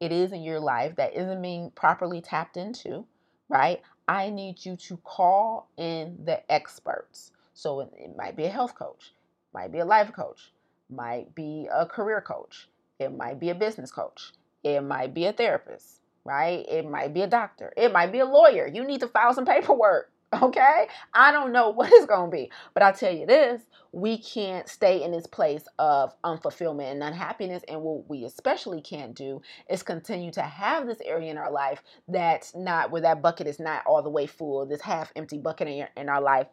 it 0.00 0.12
is 0.12 0.32
in 0.32 0.42
your 0.42 0.60
life 0.60 0.96
that 0.96 1.14
isn't 1.14 1.42
being 1.42 1.70
properly 1.72 2.20
tapped 2.20 2.56
into, 2.56 3.04
right? 3.48 3.82
I 4.06 4.30
need 4.30 4.64
you 4.64 4.76
to 4.76 4.96
call 4.98 5.68
in 5.76 6.18
the 6.24 6.50
experts. 6.50 7.32
So 7.52 7.80
it, 7.80 7.90
it 7.98 8.16
might 8.16 8.36
be 8.36 8.44
a 8.44 8.50
health 8.50 8.74
coach, 8.74 9.12
might 9.52 9.72
be 9.72 9.80
a 9.80 9.84
life 9.84 10.12
coach, 10.12 10.52
might 10.88 11.34
be 11.34 11.68
a 11.72 11.84
career 11.84 12.20
coach, 12.20 12.68
it 12.98 13.14
might 13.16 13.40
be 13.40 13.50
a 13.50 13.54
business 13.54 13.90
coach, 13.90 14.32
it 14.62 14.80
might 14.82 15.12
be 15.12 15.26
a 15.26 15.32
therapist, 15.32 16.00
right? 16.28 16.64
It 16.68 16.88
might 16.88 17.14
be 17.14 17.22
a 17.22 17.26
doctor, 17.26 17.72
it 17.76 17.92
might 17.92 18.12
be 18.12 18.20
a 18.20 18.26
lawyer. 18.26 18.68
You 18.68 18.84
need 18.84 19.00
to 19.00 19.08
file 19.08 19.34
some 19.34 19.46
paperwork. 19.46 20.10
Okay? 20.42 20.88
I 21.14 21.32
don't 21.32 21.52
know 21.52 21.70
what 21.70 21.90
it's 21.90 22.04
going 22.04 22.30
to 22.30 22.36
be, 22.36 22.52
but 22.74 22.82
I'll 22.82 22.92
tell 22.92 23.14
you 23.14 23.24
this 23.24 23.62
we 23.92 24.18
can't 24.18 24.68
stay 24.68 25.02
in 25.02 25.10
this 25.10 25.26
place 25.26 25.64
of 25.78 26.12
unfulfillment 26.22 26.92
and 26.92 27.02
unhappiness. 27.02 27.62
And 27.66 27.80
what 27.80 28.10
we 28.10 28.24
especially 28.24 28.82
can't 28.82 29.14
do 29.14 29.40
is 29.70 29.82
continue 29.82 30.30
to 30.32 30.42
have 30.42 30.86
this 30.86 31.00
area 31.00 31.30
in 31.30 31.38
our 31.38 31.50
life 31.50 31.82
that's 32.08 32.54
not 32.54 32.90
where 32.90 33.00
that 33.00 33.22
bucket 33.22 33.46
is 33.46 33.58
not 33.58 33.86
all 33.86 34.02
the 34.02 34.10
way 34.10 34.26
full, 34.26 34.66
this 34.66 34.82
half 34.82 35.12
empty 35.16 35.38
bucket 35.38 35.68
in, 35.68 35.86
in 35.96 36.10
our 36.10 36.20
life. 36.20 36.48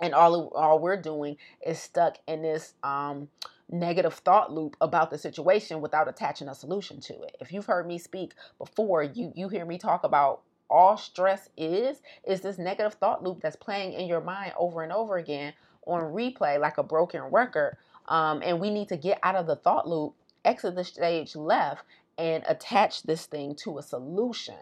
And 0.00 0.14
all, 0.14 0.52
all 0.54 0.78
we're 0.78 1.00
doing 1.00 1.36
is 1.66 1.80
stuck 1.80 2.18
in 2.28 2.42
this 2.42 2.74
um, 2.84 3.28
negative 3.70 4.14
thought 4.14 4.52
loop 4.52 4.76
about 4.80 5.10
the 5.10 5.18
situation 5.18 5.80
without 5.80 6.08
attaching 6.08 6.48
a 6.48 6.54
solution 6.54 7.00
to 7.00 7.22
it. 7.22 7.36
If 7.40 7.52
you've 7.52 7.66
heard 7.66 7.86
me 7.86 7.98
speak 7.98 8.34
before, 8.58 9.02
you 9.02 9.32
you 9.34 9.48
hear 9.48 9.64
me 9.64 9.78
talk 9.78 10.04
about 10.04 10.42
all 10.70 10.96
stress 10.96 11.48
is 11.56 12.00
is 12.26 12.40
this 12.40 12.58
negative 12.58 12.94
thought 12.94 13.22
loop 13.22 13.40
that's 13.40 13.56
playing 13.56 13.92
in 13.92 14.06
your 14.08 14.20
mind 14.20 14.52
over 14.58 14.82
and 14.82 14.92
over 14.92 15.16
again 15.16 15.52
on 15.86 16.00
replay 16.12 16.58
like 16.58 16.78
a 16.78 16.82
broken 16.82 17.22
record 17.22 17.76
um, 18.08 18.42
and 18.44 18.60
we 18.60 18.70
need 18.70 18.88
to 18.88 18.96
get 18.96 19.18
out 19.22 19.36
of 19.36 19.46
the 19.46 19.56
thought 19.56 19.88
loop 19.88 20.14
exit 20.44 20.74
the 20.74 20.84
stage 20.84 21.36
left 21.36 21.84
and 22.18 22.42
attach 22.46 23.02
this 23.02 23.26
thing 23.26 23.54
to 23.54 23.78
a 23.78 23.82
solution 23.82 24.56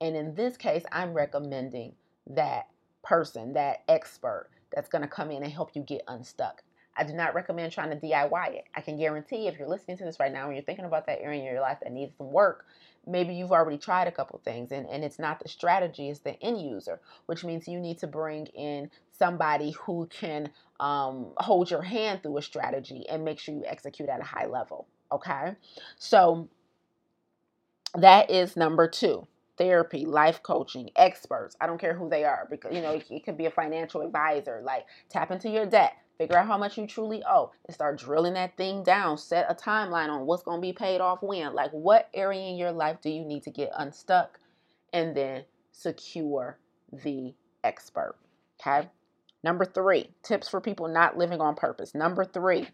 and 0.00 0.16
in 0.16 0.34
this 0.34 0.56
case 0.56 0.84
i'm 0.90 1.12
recommending 1.12 1.92
that 2.26 2.66
person 3.02 3.52
that 3.52 3.82
expert 3.88 4.48
that's 4.74 4.88
going 4.88 5.02
to 5.02 5.08
come 5.08 5.30
in 5.30 5.42
and 5.42 5.52
help 5.52 5.70
you 5.74 5.82
get 5.82 6.02
unstuck 6.08 6.62
I 6.96 7.04
do 7.04 7.12
not 7.12 7.34
recommend 7.34 7.72
trying 7.72 7.90
to 7.90 7.96
DIY 7.96 8.54
it. 8.54 8.64
I 8.74 8.80
can 8.80 8.98
guarantee 8.98 9.46
if 9.46 9.58
you're 9.58 9.68
listening 9.68 9.96
to 9.98 10.04
this 10.04 10.20
right 10.20 10.32
now 10.32 10.46
and 10.46 10.54
you're 10.54 10.64
thinking 10.64 10.84
about 10.84 11.06
that 11.06 11.20
area 11.20 11.40
in 11.40 11.46
your 11.46 11.60
life 11.60 11.78
that 11.82 11.92
needs 11.92 12.12
some 12.18 12.30
work, 12.32 12.66
maybe 13.06 13.34
you've 13.34 13.52
already 13.52 13.78
tried 13.78 14.08
a 14.08 14.12
couple 14.12 14.40
things 14.44 14.72
and, 14.72 14.86
and 14.88 15.04
it's 15.04 15.18
not 15.18 15.40
the 15.40 15.48
strategy, 15.48 16.08
it's 16.08 16.20
the 16.20 16.40
end 16.42 16.60
user, 16.60 17.00
which 17.26 17.44
means 17.44 17.68
you 17.68 17.80
need 17.80 17.98
to 17.98 18.06
bring 18.06 18.46
in 18.46 18.90
somebody 19.18 19.72
who 19.72 20.06
can 20.06 20.50
um, 20.78 21.32
hold 21.38 21.70
your 21.70 21.82
hand 21.82 22.22
through 22.22 22.38
a 22.38 22.42
strategy 22.42 23.06
and 23.08 23.24
make 23.24 23.38
sure 23.38 23.54
you 23.54 23.64
execute 23.66 24.08
at 24.08 24.20
a 24.20 24.24
high 24.24 24.46
level. 24.46 24.86
Okay. 25.12 25.54
So 25.98 26.48
that 27.94 28.30
is 28.30 28.56
number 28.56 28.88
two 28.88 29.26
therapy, 29.60 30.06
life 30.06 30.42
coaching, 30.42 30.88
experts. 30.96 31.54
I 31.60 31.66
don't 31.66 31.78
care 31.78 31.92
who 31.92 32.08
they 32.08 32.24
are 32.24 32.48
because 32.50 32.74
you 32.74 32.80
know 32.80 32.92
it, 32.92 33.04
it, 33.10 33.24
could 33.26 33.36
be 33.36 33.44
a 33.44 33.50
financial 33.50 34.00
advisor. 34.00 34.62
Like 34.64 34.86
tap 35.10 35.30
into 35.30 35.50
your 35.50 35.66
debt, 35.66 35.98
figure 36.20 36.36
out 36.36 36.46
how 36.46 36.58
much 36.58 36.76
you 36.76 36.86
truly 36.86 37.22
owe, 37.26 37.50
and 37.64 37.74
start 37.74 37.98
drilling 37.98 38.34
that 38.34 38.54
thing 38.58 38.82
down. 38.82 39.16
Set 39.16 39.46
a 39.48 39.54
timeline 39.54 40.10
on 40.10 40.26
what's 40.26 40.42
going 40.42 40.58
to 40.58 40.60
be 40.60 40.74
paid 40.74 41.00
off 41.00 41.22
when. 41.22 41.54
Like 41.54 41.70
what 41.70 42.10
area 42.12 42.42
in 42.42 42.56
your 42.56 42.72
life 42.72 42.98
do 43.00 43.08
you 43.08 43.24
need 43.24 43.42
to 43.44 43.50
get 43.50 43.70
unstuck, 43.74 44.38
and 44.92 45.16
then 45.16 45.44
secure 45.72 46.58
the 46.92 47.32
expert. 47.64 48.16
Okay. 48.60 48.90
Number 49.42 49.64
three, 49.64 50.10
tips 50.22 50.46
for 50.46 50.60
people 50.60 50.88
not 50.88 51.16
living 51.16 51.40
on 51.40 51.54
purpose. 51.54 51.94
Number 51.94 52.26
three, 52.26 52.68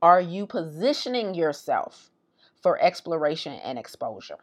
are 0.00 0.20
you 0.20 0.46
positioning 0.46 1.34
yourself 1.34 2.12
for 2.62 2.80
exploration 2.80 3.54
and 3.54 3.80
exposure? 3.80 4.38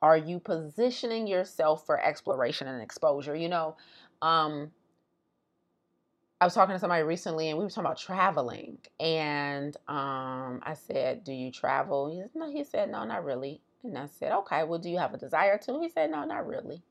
Are 0.00 0.16
you 0.16 0.38
positioning 0.38 1.26
yourself 1.26 1.84
for 1.84 2.00
exploration 2.00 2.68
and 2.68 2.80
exposure? 2.80 3.34
You 3.34 3.48
know, 3.48 3.76
um, 4.22 4.70
I 6.40 6.44
was 6.44 6.54
talking 6.54 6.74
to 6.74 6.78
somebody 6.78 7.02
recently 7.02 7.48
and 7.48 7.58
we 7.58 7.64
were 7.64 7.70
talking 7.70 7.86
about 7.86 7.98
traveling. 7.98 8.78
And 9.00 9.76
um, 9.88 10.60
I 10.62 10.74
said, 10.74 11.24
Do 11.24 11.32
you 11.32 11.50
travel? 11.50 12.10
He 12.10 12.20
said, 12.20 12.30
No, 12.34 12.50
he 12.50 12.64
said, 12.64 12.90
No, 12.90 13.04
not 13.04 13.24
really. 13.24 13.60
And 13.82 13.96
I 13.96 14.06
said, 14.06 14.32
Okay, 14.32 14.64
well, 14.64 14.78
do 14.78 14.90
you 14.90 14.98
have 14.98 15.14
a 15.14 15.18
desire 15.18 15.58
to? 15.58 15.80
He 15.80 15.88
said, 15.88 16.10
No, 16.10 16.24
not 16.24 16.46
really. 16.46 16.82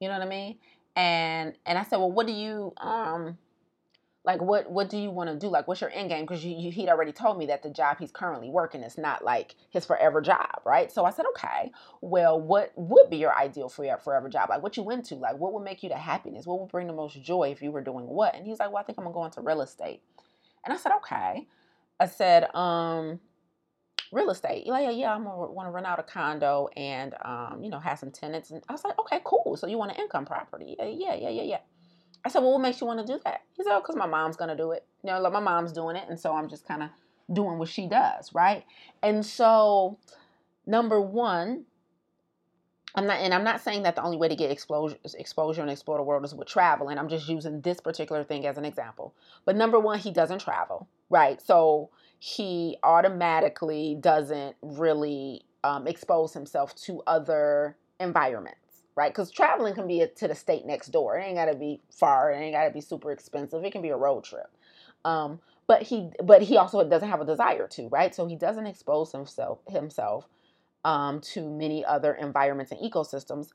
You 0.00 0.08
know 0.08 0.14
what 0.14 0.26
I 0.26 0.30
mean? 0.30 0.58
And 0.94 1.54
and 1.66 1.78
I 1.78 1.84
said, 1.84 1.98
Well, 1.98 2.12
what 2.12 2.26
do 2.26 2.32
you 2.32 2.72
um 2.78 3.38
like 4.24 4.40
what 4.40 4.70
what 4.70 4.88
do 4.88 4.96
you 4.98 5.10
want 5.10 5.30
to 5.30 5.36
do? 5.36 5.48
Like 5.48 5.66
what's 5.66 5.80
your 5.80 5.90
end 5.90 6.10
game? 6.10 6.24
Because 6.24 6.44
you, 6.44 6.56
you, 6.56 6.70
he'd 6.70 6.88
already 6.88 7.10
told 7.10 7.38
me 7.38 7.46
that 7.46 7.62
the 7.62 7.70
job 7.70 7.96
he's 7.98 8.12
currently 8.12 8.50
working 8.50 8.82
is 8.82 8.96
not 8.96 9.24
like 9.24 9.56
his 9.70 9.84
forever 9.84 10.20
job 10.20 10.60
right? 10.64 10.92
So 10.92 11.04
i 11.04 11.10
said 11.10 11.24
okay 11.36 11.72
well 12.00 12.40
what 12.40 12.72
would 12.76 13.10
be 13.10 13.16
your 13.16 13.36
ideal 13.36 13.68
forever 13.68 14.28
job? 14.28 14.48
Like 14.48 14.62
what 14.62 14.76
you 14.76 14.88
into? 14.90 15.16
Like 15.16 15.38
what 15.38 15.52
would 15.52 15.64
make 15.64 15.82
you 15.82 15.88
the 15.88 15.96
happiness? 15.96 16.46
What 16.46 16.60
would 16.60 16.70
bring 16.70 16.86
the 16.86 16.92
most 16.92 17.20
joy 17.22 17.50
if 17.50 17.62
you 17.62 17.72
were 17.72 17.82
doing 17.82 18.06
what? 18.06 18.34
And 18.34 18.46
he's 18.46 18.58
like 18.60 18.68
well 18.70 18.78
i 18.78 18.84
think 18.84 18.98
i'm 18.98 19.04
gonna 19.04 19.14
go 19.14 19.24
into 19.24 19.40
real 19.40 19.60
estate. 19.60 20.02
And 20.64 20.72
i 20.72 20.76
said 20.76 20.92
okay. 20.98 21.48
I 21.98 22.06
said 22.06 22.54
um 22.54 23.18
real 24.12 24.30
estate. 24.30 24.68
Like 24.68 24.84
yeah, 24.84 24.90
yeah 24.90 25.14
i'm 25.14 25.24
gonna 25.24 25.50
want 25.50 25.66
to 25.66 25.72
rent 25.72 25.86
out 25.86 25.98
a 25.98 26.04
condo 26.04 26.68
and 26.76 27.14
um 27.24 27.64
you 27.64 27.70
know 27.70 27.80
have 27.80 27.98
some 27.98 28.12
tenants. 28.12 28.52
And 28.52 28.62
i 28.68 28.72
was 28.72 28.84
like 28.84 28.98
okay 29.00 29.20
cool. 29.24 29.56
So 29.56 29.66
you 29.66 29.78
want 29.78 29.90
an 29.90 29.96
income 29.98 30.26
property? 30.26 30.76
Yeah 30.78 30.86
yeah 30.86 31.14
yeah 31.14 31.30
yeah, 31.30 31.42
yeah. 31.42 31.58
I 32.24 32.28
said, 32.28 32.40
well, 32.40 32.52
what 32.52 32.62
makes 32.62 32.80
you 32.80 32.86
want 32.86 33.04
to 33.04 33.12
do 33.12 33.20
that? 33.24 33.42
He 33.56 33.62
said, 33.62 33.72
oh, 33.72 33.80
because 33.80 33.96
my 33.96 34.06
mom's 34.06 34.36
going 34.36 34.50
to 34.50 34.56
do 34.56 34.72
it. 34.72 34.84
You 35.02 35.10
know, 35.10 35.20
like 35.20 35.32
my 35.32 35.40
mom's 35.40 35.72
doing 35.72 35.96
it. 35.96 36.04
And 36.08 36.18
so 36.18 36.34
I'm 36.34 36.48
just 36.48 36.66
kind 36.66 36.82
of 36.82 36.90
doing 37.32 37.58
what 37.58 37.68
she 37.68 37.86
does, 37.86 38.32
right? 38.32 38.64
And 39.02 39.24
so, 39.24 39.98
number 40.66 41.00
one, 41.00 41.64
I'm 42.94 43.06
not, 43.06 43.20
and 43.20 43.32
I'm 43.32 43.44
not 43.44 43.60
saying 43.60 43.84
that 43.84 43.96
the 43.96 44.02
only 44.02 44.18
way 44.18 44.28
to 44.28 44.36
get 44.36 44.50
exposure, 44.50 44.98
exposure 45.18 45.62
and 45.62 45.70
explore 45.70 45.96
the 45.96 46.04
world 46.04 46.24
is 46.24 46.34
with 46.34 46.46
travel. 46.46 46.88
And 46.88 47.00
I'm 47.00 47.08
just 47.08 47.28
using 47.28 47.60
this 47.62 47.80
particular 47.80 48.22
thing 48.22 48.46
as 48.46 48.58
an 48.58 48.64
example. 48.64 49.14
But 49.44 49.56
number 49.56 49.80
one, 49.80 49.98
he 49.98 50.12
doesn't 50.12 50.40
travel, 50.40 50.88
right? 51.10 51.40
So 51.40 51.90
he 52.18 52.76
automatically 52.84 53.96
doesn't 53.98 54.56
really 54.62 55.42
um, 55.64 55.88
expose 55.88 56.34
himself 56.34 56.76
to 56.84 57.02
other 57.06 57.76
environments 57.98 58.61
right? 58.96 59.12
Because 59.12 59.30
traveling 59.30 59.74
can 59.74 59.86
be 59.86 60.04
to 60.16 60.28
the 60.28 60.34
state 60.34 60.66
next 60.66 60.88
door. 60.88 61.18
It 61.18 61.24
ain't 61.24 61.36
got 61.36 61.46
to 61.46 61.54
be 61.54 61.80
far. 61.90 62.32
It 62.32 62.38
ain't 62.38 62.54
got 62.54 62.64
to 62.64 62.70
be 62.70 62.80
super 62.80 63.10
expensive. 63.10 63.64
It 63.64 63.72
can 63.72 63.82
be 63.82 63.90
a 63.90 63.96
road 63.96 64.24
trip. 64.24 64.50
Um, 65.04 65.40
but 65.66 65.82
he, 65.82 66.10
but 66.22 66.42
he 66.42 66.56
also 66.56 66.86
doesn't 66.88 67.08
have 67.08 67.20
a 67.20 67.24
desire 67.24 67.66
to, 67.68 67.88
right? 67.88 68.14
So 68.14 68.26
he 68.26 68.36
doesn't 68.36 68.66
expose 68.66 69.12
himself 69.12 69.60
himself 69.68 70.26
um, 70.84 71.20
to 71.20 71.48
many 71.48 71.84
other 71.84 72.14
environments 72.14 72.72
and 72.72 72.80
ecosystems. 72.80 73.50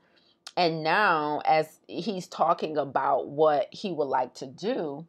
And 0.55 0.83
now, 0.83 1.41
as 1.45 1.79
he's 1.87 2.27
talking 2.27 2.77
about 2.77 3.27
what 3.27 3.67
he 3.71 3.91
would 3.91 4.05
like 4.05 4.33
to 4.35 4.47
do, 4.47 5.05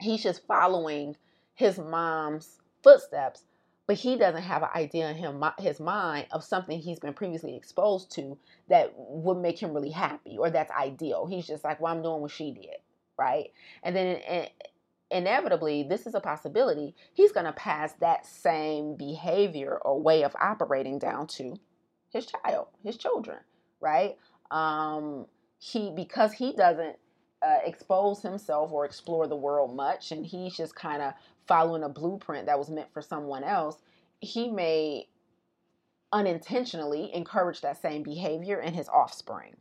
he's 0.00 0.22
just 0.22 0.46
following 0.46 1.16
his 1.54 1.78
mom's 1.78 2.58
footsteps 2.82 3.42
but 3.90 3.98
he 3.98 4.16
doesn't 4.16 4.42
have 4.42 4.62
an 4.62 4.68
idea 4.72 5.10
in 5.10 5.16
him, 5.16 5.44
his 5.58 5.80
mind 5.80 6.28
of 6.30 6.44
something 6.44 6.78
he's 6.78 7.00
been 7.00 7.12
previously 7.12 7.56
exposed 7.56 8.12
to 8.12 8.38
that 8.68 8.94
would 8.96 9.38
make 9.38 9.58
him 9.58 9.74
really 9.74 9.90
happy 9.90 10.38
or 10.38 10.48
that's 10.48 10.70
ideal. 10.70 11.26
He's 11.26 11.44
just 11.44 11.64
like, 11.64 11.80
well, 11.80 11.92
I'm 11.92 12.00
doing 12.00 12.20
what 12.20 12.30
she 12.30 12.52
did, 12.52 12.76
right? 13.18 13.50
And 13.82 13.96
then 13.96 14.46
inevitably, 15.10 15.82
this 15.82 16.06
is 16.06 16.14
a 16.14 16.20
possibility. 16.20 16.94
He's 17.14 17.32
going 17.32 17.46
to 17.46 17.52
pass 17.52 17.92
that 17.94 18.24
same 18.24 18.94
behavior 18.94 19.80
or 19.82 20.00
way 20.00 20.22
of 20.22 20.36
operating 20.40 21.00
down 21.00 21.26
to 21.26 21.56
his 22.12 22.26
child, 22.26 22.68
his 22.84 22.96
children, 22.96 23.38
right? 23.80 24.16
Um, 24.52 25.26
he 25.58 25.90
because 25.96 26.32
he 26.32 26.52
doesn't 26.52 26.94
uh, 27.42 27.58
expose 27.64 28.22
himself 28.22 28.70
or 28.70 28.84
explore 28.84 29.26
the 29.26 29.34
world 29.34 29.74
much, 29.74 30.12
and 30.12 30.24
he's 30.24 30.56
just 30.56 30.76
kind 30.76 31.02
of 31.02 31.12
following 31.50 31.82
a 31.82 31.88
blueprint 31.88 32.46
that 32.46 32.60
was 32.60 32.70
meant 32.70 32.92
for 32.94 33.02
someone 33.02 33.42
else, 33.42 33.82
he 34.20 34.48
may 34.48 35.08
unintentionally 36.12 37.12
encourage 37.12 37.60
that 37.60 37.82
same 37.82 38.04
behavior 38.04 38.60
in 38.60 38.72
his 38.72 38.88
offspring, 38.88 39.56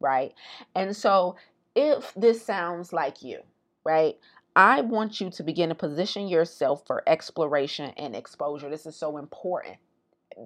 right? 0.00 0.32
And 0.74 0.96
so, 0.96 1.36
if 1.74 2.14
this 2.14 2.42
sounds 2.42 2.94
like 2.94 3.22
you, 3.22 3.40
right, 3.84 4.16
I 4.56 4.80
want 4.80 5.20
you 5.20 5.28
to 5.28 5.42
begin 5.42 5.68
to 5.68 5.74
position 5.74 6.26
yourself 6.26 6.86
for 6.86 7.02
exploration 7.06 7.92
and 7.98 8.16
exposure. 8.16 8.70
This 8.70 8.86
is 8.86 8.96
so 8.96 9.18
important. 9.18 9.76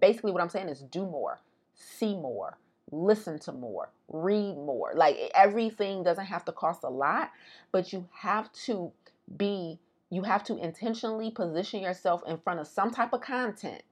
Basically, 0.00 0.32
what 0.32 0.42
I'm 0.42 0.48
saying 0.48 0.70
is 0.70 0.82
do 0.82 1.02
more, 1.02 1.38
see 1.76 2.14
more, 2.14 2.58
listen 2.90 3.38
to 3.40 3.52
more, 3.52 3.92
read 4.08 4.56
more. 4.56 4.90
Like 4.96 5.16
everything 5.36 6.02
doesn't 6.02 6.26
have 6.26 6.44
to 6.46 6.52
cost 6.52 6.82
a 6.82 6.90
lot, 6.90 7.30
but 7.70 7.92
you 7.92 8.08
have 8.12 8.52
to 8.64 8.90
be 9.36 9.78
you 10.10 10.22
have 10.22 10.44
to 10.44 10.56
intentionally 10.56 11.30
position 11.30 11.80
yourself 11.80 12.22
in 12.26 12.36
front 12.38 12.60
of 12.60 12.66
some 12.66 12.90
type 12.90 13.12
of 13.12 13.20
content 13.20 13.82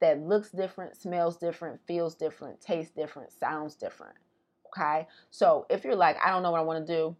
that 0.00 0.20
looks 0.20 0.50
different, 0.50 0.96
smells 0.96 1.36
different, 1.36 1.80
feels 1.86 2.14
different, 2.16 2.60
tastes 2.60 2.92
different, 2.92 3.32
sounds 3.32 3.76
different. 3.76 4.16
Okay? 4.66 5.06
So, 5.30 5.66
if 5.70 5.84
you're 5.84 5.94
like, 5.94 6.16
I 6.24 6.30
don't 6.30 6.42
know 6.42 6.50
what 6.50 6.60
I 6.60 6.64
want 6.64 6.84
to 6.86 6.92
do, 6.92 7.16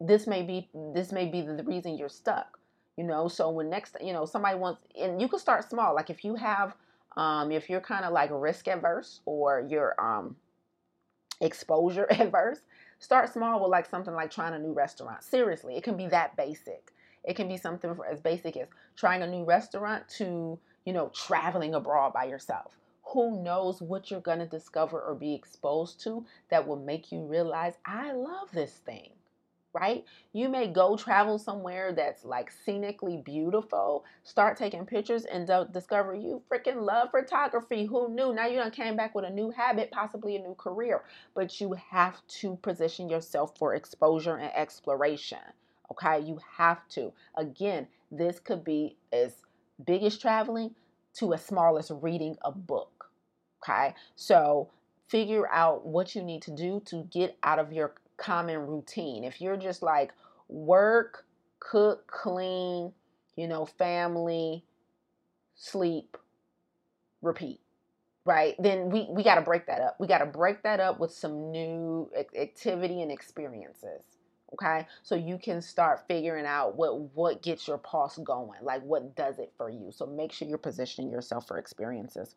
this 0.00 0.26
may 0.26 0.42
be 0.42 0.68
this 0.94 1.12
may 1.12 1.26
be 1.26 1.40
the 1.40 1.62
reason 1.64 1.96
you're 1.96 2.08
stuck. 2.08 2.58
You 2.96 3.04
know, 3.04 3.28
so 3.28 3.50
when 3.50 3.70
next, 3.70 3.96
you 4.00 4.12
know, 4.12 4.24
somebody 4.24 4.56
wants 4.58 4.80
and 5.00 5.20
you 5.20 5.28
can 5.28 5.38
start 5.38 5.68
small. 5.68 5.94
Like 5.94 6.10
if 6.10 6.24
you 6.24 6.34
have 6.34 6.74
um 7.16 7.52
if 7.52 7.70
you're 7.70 7.80
kind 7.80 8.04
of 8.04 8.12
like 8.12 8.30
risk 8.32 8.68
adverse 8.68 9.20
or 9.24 9.66
you're 9.68 9.94
um 10.00 10.36
exposure 11.40 12.06
adverse, 12.10 12.60
start 12.98 13.32
small 13.32 13.60
with 13.60 13.70
like 13.70 13.88
something 13.88 14.14
like 14.14 14.30
trying 14.30 14.54
a 14.54 14.58
new 14.58 14.72
restaurant. 14.72 15.22
Seriously, 15.22 15.76
it 15.76 15.84
can 15.84 15.96
be 15.96 16.06
that 16.08 16.36
basic. 16.36 16.92
It 17.24 17.36
can 17.36 17.48
be 17.48 17.56
something 17.56 17.96
as 18.10 18.20
basic 18.20 18.56
as 18.56 18.68
trying 18.96 19.22
a 19.22 19.26
new 19.26 19.44
restaurant 19.44 20.08
to, 20.18 20.58
you 20.84 20.92
know, 20.92 21.10
traveling 21.14 21.74
abroad 21.74 22.12
by 22.12 22.24
yourself. 22.24 22.76
Who 23.12 23.42
knows 23.42 23.80
what 23.80 24.10
you're 24.10 24.20
going 24.20 24.40
to 24.40 24.46
discover 24.46 25.00
or 25.00 25.14
be 25.14 25.34
exposed 25.34 26.02
to 26.04 26.26
that 26.50 26.66
will 26.66 26.76
make 26.76 27.12
you 27.12 27.20
realize, 27.20 27.74
I 27.86 28.12
love 28.12 28.50
this 28.52 28.72
thing, 28.72 29.10
right? 29.72 30.04
You 30.32 30.48
may 30.48 30.66
go 30.66 30.96
travel 30.96 31.38
somewhere 31.38 31.92
that's 31.92 32.24
like 32.24 32.50
scenically 32.66 33.22
beautiful, 33.24 34.04
start 34.22 34.56
taking 34.56 34.84
pictures, 34.84 35.24
and 35.24 35.48
discover 35.72 36.14
you 36.14 36.42
freaking 36.50 36.82
love 36.82 37.10
photography. 37.10 37.86
Who 37.86 38.08
knew? 38.08 38.34
Now 38.34 38.46
you 38.46 38.56
done 38.56 38.70
came 38.70 38.96
back 38.96 39.14
with 39.14 39.24
a 39.24 39.30
new 39.30 39.50
habit, 39.50 39.90
possibly 39.90 40.36
a 40.36 40.42
new 40.42 40.54
career, 40.54 41.04
but 41.34 41.60
you 41.60 41.74
have 41.90 42.26
to 42.40 42.56
position 42.56 43.08
yourself 43.08 43.56
for 43.58 43.74
exposure 43.74 44.36
and 44.36 44.52
exploration. 44.54 45.38
Okay, 45.90 46.20
you 46.20 46.38
have 46.56 46.88
to. 46.90 47.12
Again, 47.36 47.86
this 48.10 48.38
could 48.40 48.64
be 48.64 48.96
as 49.12 49.34
big 49.84 50.02
as 50.02 50.18
traveling 50.18 50.74
to 51.14 51.34
as 51.34 51.44
small 51.44 51.78
as 51.78 51.90
reading 51.90 52.36
a 52.44 52.50
book. 52.52 53.10
Okay, 53.62 53.94
so 54.16 54.70
figure 55.08 55.48
out 55.50 55.86
what 55.86 56.14
you 56.14 56.22
need 56.22 56.42
to 56.42 56.50
do 56.50 56.82
to 56.86 57.04
get 57.10 57.36
out 57.42 57.58
of 57.58 57.72
your 57.72 57.94
common 58.16 58.58
routine. 58.66 59.24
If 59.24 59.40
you're 59.40 59.56
just 59.56 59.82
like 59.82 60.12
work, 60.48 61.24
cook, 61.60 62.06
clean, 62.06 62.92
you 63.36 63.48
know, 63.48 63.66
family, 63.66 64.64
sleep, 65.54 66.16
repeat, 67.22 67.60
right? 68.24 68.54
Then 68.58 68.90
we, 68.90 69.06
we 69.10 69.22
got 69.22 69.36
to 69.36 69.40
break 69.42 69.66
that 69.66 69.80
up. 69.80 69.96
We 69.98 70.06
got 70.06 70.18
to 70.18 70.26
break 70.26 70.62
that 70.62 70.80
up 70.80 71.00
with 71.00 71.12
some 71.12 71.50
new 71.50 72.10
activity 72.36 73.02
and 73.02 73.10
experiences 73.10 74.02
okay? 74.54 74.86
So 75.02 75.14
you 75.14 75.38
can 75.38 75.62
start 75.62 76.06
figuring 76.08 76.46
out 76.46 76.76
what 76.76 76.98
what 77.14 77.42
gets 77.42 77.68
your 77.68 77.78
pulse 77.78 78.18
going 78.18 78.60
like 78.62 78.82
what 78.82 79.14
does 79.14 79.38
it 79.38 79.52
for 79.56 79.70
you? 79.70 79.92
So 79.92 80.06
make 80.06 80.32
sure 80.32 80.48
you're 80.48 80.58
positioning 80.58 81.10
yourself 81.10 81.46
for 81.46 81.58
experiences. 81.58 82.34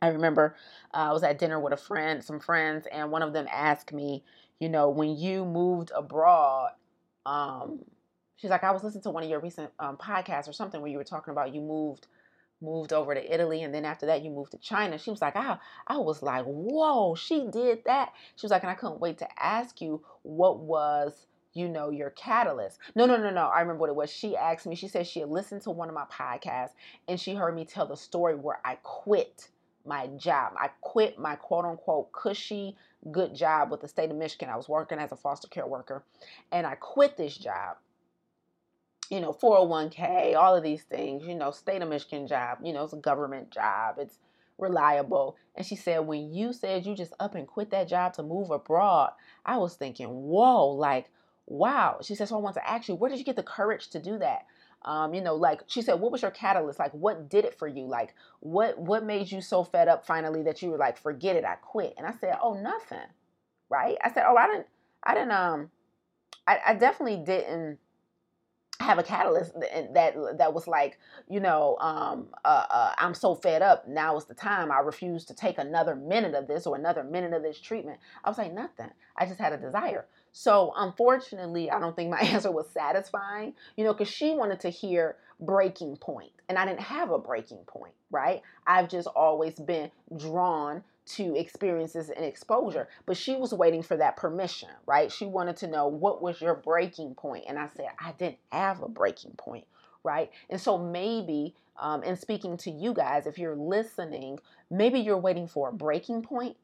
I 0.00 0.08
remember 0.08 0.54
uh, 0.94 1.08
i 1.10 1.12
was 1.12 1.22
at 1.22 1.38
dinner 1.38 1.58
with 1.58 1.72
a 1.72 1.76
friend 1.76 2.22
some 2.22 2.40
friends 2.40 2.86
and 2.92 3.10
one 3.10 3.22
of 3.22 3.32
them 3.32 3.46
asked 3.50 3.92
me 3.92 4.22
you 4.60 4.68
know 4.68 4.90
when 4.90 5.16
you 5.16 5.44
moved 5.44 5.90
abroad 5.94 6.70
um 7.26 7.80
she's 8.36 8.50
like 8.50 8.64
i 8.64 8.70
was 8.70 8.84
listening 8.84 9.02
to 9.02 9.10
one 9.10 9.24
of 9.24 9.30
your 9.30 9.40
recent 9.40 9.70
um, 9.80 9.96
podcasts 9.96 10.48
or 10.48 10.52
something 10.52 10.80
where 10.80 10.90
you 10.90 10.98
were 10.98 11.04
talking 11.04 11.32
about 11.32 11.54
you 11.54 11.60
moved 11.60 12.06
moved 12.60 12.92
over 12.92 13.14
to 13.14 13.34
Italy 13.34 13.62
and 13.62 13.72
then 13.72 13.84
after 13.84 14.06
that 14.06 14.22
you 14.22 14.30
moved 14.30 14.52
to 14.52 14.58
China. 14.58 14.98
She 14.98 15.10
was 15.10 15.22
like, 15.22 15.36
I, 15.36 15.58
I 15.86 15.98
was 15.98 16.22
like, 16.22 16.44
whoa, 16.44 17.14
she 17.14 17.46
did 17.50 17.84
that. 17.84 18.12
She 18.36 18.44
was 18.44 18.50
like, 18.50 18.62
and 18.62 18.70
I 18.70 18.74
couldn't 18.74 19.00
wait 19.00 19.18
to 19.18 19.42
ask 19.42 19.80
you 19.80 20.02
what 20.22 20.60
was, 20.60 21.26
you 21.54 21.68
know, 21.68 21.90
your 21.90 22.10
catalyst. 22.10 22.78
No, 22.94 23.06
no, 23.06 23.16
no, 23.16 23.30
no. 23.30 23.46
I 23.46 23.60
remember 23.60 23.80
what 23.80 23.90
it 23.90 23.96
was. 23.96 24.10
She 24.10 24.36
asked 24.36 24.66
me, 24.66 24.74
she 24.74 24.88
said 24.88 25.06
she 25.06 25.20
had 25.20 25.28
listened 25.28 25.62
to 25.62 25.70
one 25.70 25.88
of 25.88 25.94
my 25.94 26.04
podcasts 26.12 26.72
and 27.06 27.20
she 27.20 27.34
heard 27.34 27.54
me 27.54 27.64
tell 27.64 27.86
the 27.86 27.96
story 27.96 28.34
where 28.34 28.60
I 28.64 28.76
quit 28.82 29.48
my 29.84 30.08
job. 30.18 30.52
I 30.58 30.68
quit 30.80 31.18
my 31.18 31.36
quote 31.36 31.64
unquote 31.64 32.12
cushy 32.12 32.76
good 33.12 33.34
job 33.34 33.70
with 33.70 33.80
the 33.80 33.88
state 33.88 34.10
of 34.10 34.16
Michigan. 34.16 34.50
I 34.50 34.56
was 34.56 34.68
working 34.68 34.98
as 34.98 35.12
a 35.12 35.16
foster 35.16 35.48
care 35.48 35.66
worker 35.66 36.04
and 36.50 36.66
I 36.66 36.74
quit 36.74 37.16
this 37.16 37.36
job 37.36 37.76
you 39.10 39.20
know, 39.20 39.32
401k, 39.32 40.36
all 40.36 40.54
of 40.54 40.62
these 40.62 40.82
things, 40.82 41.26
you 41.26 41.34
know, 41.34 41.50
state 41.50 41.82
of 41.82 41.88
Michigan 41.88 42.26
job, 42.26 42.58
you 42.62 42.72
know, 42.72 42.84
it's 42.84 42.92
a 42.92 42.96
government 42.96 43.50
job, 43.50 43.96
it's 43.98 44.18
reliable. 44.58 45.36
And 45.54 45.64
she 45.64 45.76
said, 45.76 46.00
when 46.00 46.32
you 46.32 46.52
said 46.52 46.84
you 46.84 46.94
just 46.94 47.12
up 47.18 47.34
and 47.34 47.46
quit 47.46 47.70
that 47.70 47.88
job 47.88 48.14
to 48.14 48.22
move 48.22 48.50
abroad, 48.50 49.12
I 49.46 49.56
was 49.58 49.74
thinking, 49.76 50.08
whoa, 50.08 50.66
like, 50.66 51.10
wow. 51.46 51.98
She 52.02 52.14
said, 52.14 52.28
so 52.28 52.36
I 52.36 52.40
want 52.40 52.56
to 52.56 52.68
ask 52.68 52.88
you, 52.88 52.94
where 52.94 53.08
did 53.10 53.18
you 53.18 53.24
get 53.24 53.36
the 53.36 53.42
courage 53.42 53.88
to 53.90 53.98
do 53.98 54.18
that? 54.18 54.46
Um, 54.82 55.12
you 55.12 55.20
know, 55.20 55.34
like 55.34 55.62
she 55.66 55.82
said, 55.82 55.94
what 55.94 56.12
was 56.12 56.22
your 56.22 56.30
catalyst? 56.30 56.78
Like, 56.78 56.92
what 56.92 57.28
did 57.28 57.44
it 57.44 57.58
for 57.58 57.66
you? 57.66 57.84
Like, 57.84 58.14
what 58.40 58.78
what 58.78 59.04
made 59.04 59.30
you 59.30 59.40
so 59.40 59.64
fed 59.64 59.88
up 59.88 60.06
finally 60.06 60.42
that 60.44 60.62
you 60.62 60.70
were 60.70 60.78
like, 60.78 60.96
forget 60.96 61.34
it, 61.34 61.44
I 61.44 61.56
quit? 61.56 61.94
And 61.98 62.06
I 62.06 62.12
said, 62.12 62.38
oh, 62.40 62.54
nothing, 62.54 63.08
right? 63.68 63.96
I 64.04 64.12
said, 64.12 64.24
oh, 64.28 64.36
I 64.36 64.46
didn't, 64.46 64.66
I 65.02 65.14
didn't, 65.14 65.32
um, 65.32 65.70
I, 66.46 66.58
I 66.68 66.74
definitely 66.74 67.24
didn't 67.24 67.78
have 68.80 68.98
a 68.98 69.02
catalyst 69.02 69.52
that 69.92 70.14
that 70.38 70.54
was 70.54 70.68
like 70.68 70.98
you 71.28 71.40
know 71.40 71.76
um, 71.80 72.28
uh, 72.44 72.64
uh, 72.70 72.92
i'm 72.98 73.12
so 73.12 73.34
fed 73.34 73.60
up 73.60 73.88
now 73.88 74.16
is 74.16 74.24
the 74.26 74.34
time 74.34 74.70
i 74.70 74.78
refuse 74.78 75.24
to 75.24 75.34
take 75.34 75.58
another 75.58 75.96
minute 75.96 76.34
of 76.34 76.46
this 76.46 76.66
or 76.66 76.76
another 76.76 77.02
minute 77.02 77.32
of 77.32 77.42
this 77.42 77.58
treatment. 77.60 77.98
I 78.24 78.28
was 78.28 78.38
like 78.38 78.52
nothing. 78.52 78.90
I 79.16 79.26
just 79.26 79.40
had 79.40 79.52
a 79.52 79.56
desire. 79.56 80.06
So 80.32 80.72
unfortunately 80.76 81.70
i 81.70 81.80
don't 81.80 81.96
think 81.96 82.10
my 82.10 82.20
answer 82.22 82.50
was 82.52 82.68
satisfying 82.70 83.54
you 83.76 83.84
know 83.84 83.92
because 83.92 84.08
she 84.08 84.32
wanted 84.32 84.60
to 84.60 84.70
hear 84.70 85.16
breaking 85.40 85.96
point 85.96 86.32
and 86.48 86.58
i 86.58 86.66
didn't 86.66 86.80
have 86.80 87.10
a 87.10 87.18
breaking 87.18 87.58
point 87.66 87.94
right 88.10 88.42
i've 88.66 88.88
just 88.88 89.06
always 89.08 89.54
been 89.54 89.90
drawn 90.16 90.82
to 91.08 91.34
experiences 91.36 92.10
and 92.10 92.24
exposure. 92.24 92.88
But 93.06 93.16
she 93.16 93.34
was 93.36 93.52
waiting 93.52 93.82
for 93.82 93.96
that 93.96 94.16
permission, 94.16 94.68
right? 94.86 95.10
She 95.10 95.26
wanted 95.26 95.56
to 95.58 95.66
know 95.66 95.88
what 95.88 96.22
was 96.22 96.40
your 96.40 96.54
breaking 96.54 97.14
point. 97.14 97.44
And 97.48 97.58
I 97.58 97.68
said, 97.74 97.88
I 97.98 98.12
didn't 98.12 98.38
have 98.52 98.82
a 98.82 98.88
breaking 98.88 99.32
point, 99.32 99.66
right? 100.04 100.30
And 100.50 100.60
so 100.60 100.76
maybe, 100.78 101.54
um, 101.80 102.02
and 102.04 102.18
speaking 102.18 102.56
to 102.58 102.70
you 102.70 102.92
guys, 102.92 103.26
if 103.26 103.38
you're 103.38 103.56
listening, 103.56 104.38
maybe 104.70 105.00
you're 105.00 105.18
waiting 105.18 105.48
for 105.48 105.70
a 105.70 105.72
breaking 105.72 106.22
point. 106.22 106.56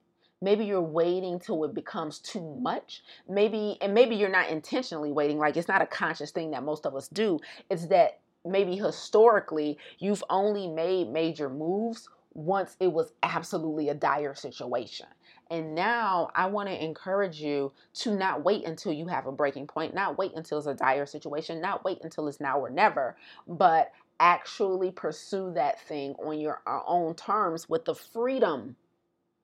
Maybe 0.42 0.66
you're 0.66 0.82
waiting 0.82 1.40
till 1.40 1.64
it 1.64 1.72
becomes 1.72 2.18
too 2.18 2.58
much. 2.60 3.02
Maybe, 3.26 3.78
and 3.80 3.94
maybe 3.94 4.14
you're 4.14 4.28
not 4.28 4.50
intentionally 4.50 5.10
waiting. 5.10 5.38
Like 5.38 5.56
it's 5.56 5.68
not 5.68 5.80
a 5.80 5.86
conscious 5.86 6.32
thing 6.32 6.50
that 6.50 6.62
most 6.62 6.84
of 6.84 6.94
us 6.94 7.08
do. 7.08 7.38
It's 7.70 7.86
that 7.86 8.18
maybe 8.44 8.76
historically 8.76 9.78
you've 9.98 10.24
only 10.30 10.68
made 10.68 11.08
major 11.08 11.48
moves 11.48 12.08
once 12.34 12.76
it 12.80 12.92
was 12.92 13.12
absolutely 13.22 13.88
a 13.88 13.94
dire 13.94 14.34
situation. 14.34 15.06
And 15.50 15.74
now 15.74 16.30
I 16.34 16.46
want 16.46 16.68
to 16.68 16.84
encourage 16.84 17.40
you 17.40 17.72
to 17.94 18.16
not 18.16 18.42
wait 18.42 18.64
until 18.64 18.92
you 18.92 19.06
have 19.06 19.26
a 19.26 19.32
breaking 19.32 19.66
point, 19.66 19.94
not 19.94 20.18
wait 20.18 20.32
until 20.34 20.58
it's 20.58 20.66
a 20.66 20.74
dire 20.74 21.06
situation, 21.06 21.60
not 21.60 21.84
wait 21.84 21.98
until 22.02 22.26
it's 22.28 22.40
now 22.40 22.58
or 22.58 22.70
never, 22.70 23.16
but 23.46 23.92
actually 24.20 24.90
pursue 24.90 25.52
that 25.54 25.80
thing 25.80 26.14
on 26.24 26.40
your 26.40 26.60
uh, 26.66 26.80
own 26.86 27.14
terms 27.14 27.68
with 27.68 27.84
the 27.84 27.94
freedom, 27.94 28.76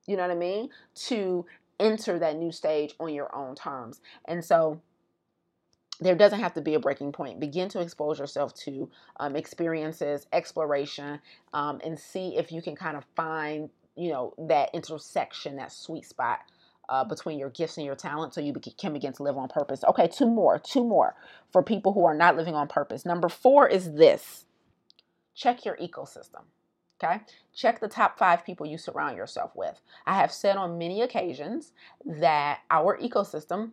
you 0.07 0.15
know 0.15 0.23
what 0.23 0.31
I 0.31 0.35
mean, 0.35 0.69
to 0.95 1.45
enter 1.79 2.19
that 2.19 2.37
new 2.37 2.51
stage 2.51 2.93
on 2.99 3.13
your 3.13 3.33
own 3.35 3.55
terms. 3.55 4.01
And 4.25 4.43
so, 4.43 4.81
there 6.01 6.15
doesn't 6.15 6.39
have 6.39 6.53
to 6.55 6.61
be 6.61 6.73
a 6.73 6.79
breaking 6.79 7.11
point. 7.11 7.39
Begin 7.39 7.69
to 7.69 7.79
expose 7.79 8.19
yourself 8.19 8.53
to 8.55 8.89
um, 9.19 9.35
experiences, 9.35 10.25
exploration, 10.33 11.19
um, 11.53 11.79
and 11.85 11.97
see 11.97 12.35
if 12.37 12.51
you 12.51 12.61
can 12.61 12.75
kind 12.75 12.97
of 12.97 13.05
find, 13.15 13.69
you 13.95 14.11
know, 14.11 14.33
that 14.37 14.71
intersection, 14.73 15.57
that 15.57 15.71
sweet 15.71 16.05
spot 16.05 16.39
uh, 16.89 17.03
between 17.03 17.37
your 17.37 17.51
gifts 17.51 17.77
and 17.77 17.85
your 17.85 17.95
talent 17.95 18.33
so 18.33 18.41
you 18.41 18.53
can 18.77 18.93
begin 18.93 19.13
to 19.13 19.23
live 19.23 19.37
on 19.37 19.47
purpose. 19.47 19.83
Okay, 19.87 20.07
two 20.07 20.27
more, 20.27 20.59
two 20.59 20.83
more 20.83 21.15
for 21.51 21.61
people 21.61 21.93
who 21.93 22.03
are 22.05 22.15
not 22.15 22.35
living 22.35 22.55
on 22.55 22.67
purpose. 22.67 23.05
Number 23.05 23.29
four 23.29 23.67
is 23.67 23.93
this 23.93 24.45
check 25.35 25.65
your 25.65 25.77
ecosystem. 25.77 26.43
Okay, 27.03 27.21
check 27.55 27.79
the 27.79 27.87
top 27.87 28.19
five 28.19 28.45
people 28.45 28.65
you 28.65 28.77
surround 28.77 29.17
yourself 29.17 29.51
with. 29.55 29.81
I 30.05 30.15
have 30.15 30.31
said 30.31 30.55
on 30.55 30.77
many 30.77 31.01
occasions 31.01 31.71
that 32.05 32.59
our 32.69 32.97
ecosystem 32.99 33.71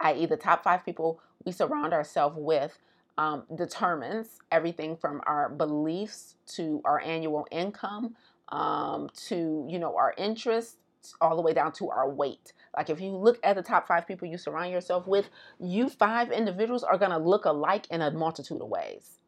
i.e., 0.00 0.26
the 0.26 0.36
top 0.36 0.62
five 0.62 0.84
people 0.84 1.20
we 1.44 1.52
surround 1.52 1.92
ourselves 1.92 2.36
with, 2.38 2.78
um, 3.18 3.44
determines 3.54 4.38
everything 4.52 4.96
from 4.96 5.22
our 5.26 5.48
beliefs 5.48 6.34
to 6.46 6.82
our 6.84 7.00
annual 7.00 7.46
income 7.50 8.14
um, 8.50 9.08
to 9.28 9.66
you 9.68 9.78
know 9.78 9.96
our 9.96 10.14
interests 10.18 10.76
all 11.20 11.36
the 11.36 11.42
way 11.42 11.54
down 11.54 11.72
to 11.72 11.88
our 11.90 12.08
weight. 12.08 12.52
Like 12.76 12.90
if 12.90 13.00
you 13.00 13.10
look 13.10 13.38
at 13.42 13.56
the 13.56 13.62
top 13.62 13.86
five 13.86 14.06
people 14.06 14.28
you 14.28 14.36
surround 14.36 14.72
yourself 14.72 15.06
with, 15.06 15.30
you 15.58 15.88
five 15.88 16.30
individuals 16.30 16.82
are 16.82 16.98
gonna 16.98 17.18
look 17.18 17.44
alike 17.44 17.86
in 17.90 18.02
a 18.02 18.10
multitude 18.10 18.60
of 18.60 18.68
ways, 18.68 19.20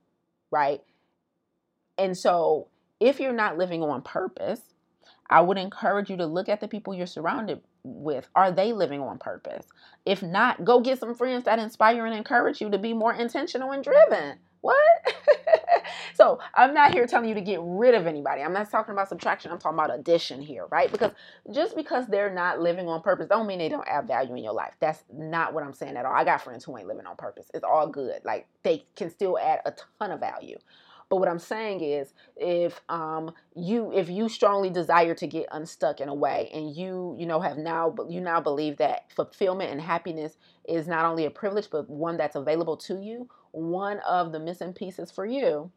right? 0.50 0.82
And 1.96 2.16
so 2.16 2.68
if 3.00 3.20
you're 3.20 3.32
not 3.32 3.58
living 3.58 3.82
on 3.82 4.02
purpose, 4.02 4.60
I 5.30 5.40
would 5.40 5.58
encourage 5.58 6.10
you 6.10 6.16
to 6.18 6.26
look 6.26 6.48
at 6.48 6.60
the 6.60 6.68
people 6.68 6.94
you're 6.94 7.06
surrounded 7.06 7.60
with? 7.84 8.28
Are 8.34 8.52
they 8.52 8.72
living 8.72 9.00
on 9.00 9.18
purpose? 9.18 9.66
If 10.06 10.22
not, 10.22 10.64
go 10.64 10.80
get 10.80 10.98
some 10.98 11.14
friends 11.14 11.44
that 11.44 11.58
inspire 11.58 12.06
and 12.06 12.14
encourage 12.14 12.60
you 12.60 12.70
to 12.70 12.78
be 12.78 12.92
more 12.92 13.12
intentional 13.12 13.72
and 13.72 13.84
driven. 13.84 14.38
What? 14.60 14.76
so 16.14 16.40
I'm 16.54 16.74
not 16.74 16.92
here 16.92 17.06
telling 17.06 17.28
you 17.28 17.34
to 17.34 17.40
get 17.40 17.60
rid 17.62 17.94
of 17.94 18.06
anybody. 18.06 18.42
I'm 18.42 18.52
not 18.52 18.70
talking 18.70 18.92
about 18.92 19.08
subtraction. 19.08 19.52
I'm 19.52 19.58
talking 19.58 19.78
about 19.78 19.94
addition 19.94 20.40
here, 20.40 20.66
right? 20.70 20.90
Because 20.90 21.12
just 21.52 21.76
because 21.76 22.06
they're 22.06 22.32
not 22.32 22.60
living 22.60 22.88
on 22.88 23.02
purpose, 23.02 23.28
don't 23.28 23.46
mean 23.46 23.58
they 23.58 23.68
don't 23.68 23.86
add 23.86 24.08
value 24.08 24.34
in 24.34 24.42
your 24.42 24.52
life. 24.52 24.74
That's 24.80 25.04
not 25.12 25.54
what 25.54 25.62
I'm 25.62 25.72
saying 25.72 25.96
at 25.96 26.04
all. 26.04 26.12
I 26.12 26.24
got 26.24 26.42
friends 26.42 26.64
who 26.64 26.76
ain't 26.76 26.88
living 26.88 27.06
on 27.06 27.16
purpose. 27.16 27.50
It's 27.54 27.64
all 27.64 27.86
good. 27.86 28.20
Like 28.24 28.46
they 28.62 28.84
can 28.96 29.10
still 29.10 29.38
add 29.38 29.60
a 29.64 29.72
ton 29.98 30.10
of 30.10 30.20
value. 30.20 30.58
But 31.10 31.16
what 31.16 31.28
I'm 31.28 31.38
saying 31.38 31.80
is, 31.80 32.12
if 32.36 32.80
um, 32.90 33.32
you 33.54 33.92
if 33.92 34.10
you 34.10 34.28
strongly 34.28 34.68
desire 34.70 35.14
to 35.14 35.26
get 35.26 35.46
unstuck 35.52 36.00
in 36.00 36.08
a 36.08 36.14
way, 36.14 36.50
and 36.52 36.74
you 36.76 37.16
you 37.18 37.26
know 37.26 37.40
have 37.40 37.56
now 37.56 37.94
you 38.08 38.20
now 38.20 38.40
believe 38.40 38.76
that 38.78 39.10
fulfillment 39.14 39.70
and 39.70 39.80
happiness 39.80 40.36
is 40.68 40.86
not 40.86 41.06
only 41.06 41.24
a 41.24 41.30
privilege 41.30 41.68
but 41.70 41.88
one 41.88 42.18
that's 42.18 42.36
available 42.36 42.76
to 42.76 43.00
you, 43.00 43.28
one 43.52 44.00
of 44.00 44.32
the 44.32 44.40
missing 44.40 44.72
pieces 44.74 45.10
for 45.10 45.24
you 45.24 45.70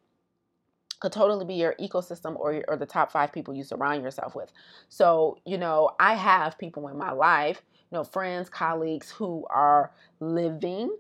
could 1.00 1.12
totally 1.12 1.46
be 1.46 1.56
your 1.56 1.76
ecosystem 1.80 2.38
or, 2.40 2.64
or 2.68 2.78
the 2.78 2.86
top 2.86 3.12
five 3.12 3.34
people 3.34 3.54
you 3.56 3.64
surround 3.64 4.04
yourself 4.04 4.36
with. 4.36 4.52
So, 4.88 5.38
you 5.46 5.58
know, 5.58 5.92
I 6.00 6.14
have 6.14 6.60
people 6.60 6.88
in 6.90 6.98
my 6.98 7.12
life, 7.12 7.64
you 7.92 7.98
know, 7.98 8.04
friends, 8.04 8.50
colleagues 8.50 9.10
who 9.10 9.46
are 9.50 9.92
living 10.20 10.96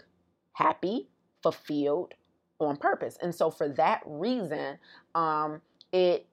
happy, 0.53 1.07
fulfilled, 1.43 2.13
on 2.68 2.78
purpose. 2.78 3.18
And 3.22 3.34
so 3.34 3.49
for 3.49 3.70
that 3.70 4.01
reason, 4.05 4.78
um, 5.16 5.62
it 5.91 6.28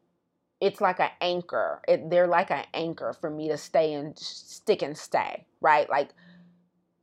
it's 0.60 0.80
like 0.80 1.00
an 1.00 1.10
anchor. 1.20 1.80
It, 1.86 2.10
they're 2.10 2.26
like 2.26 2.50
an 2.50 2.64
anchor 2.74 3.12
for 3.12 3.30
me 3.30 3.48
to 3.48 3.56
stay 3.56 3.94
and 3.94 4.18
stick 4.18 4.82
and 4.82 4.96
stay, 4.96 5.46
right? 5.60 5.88
Like 5.88 6.10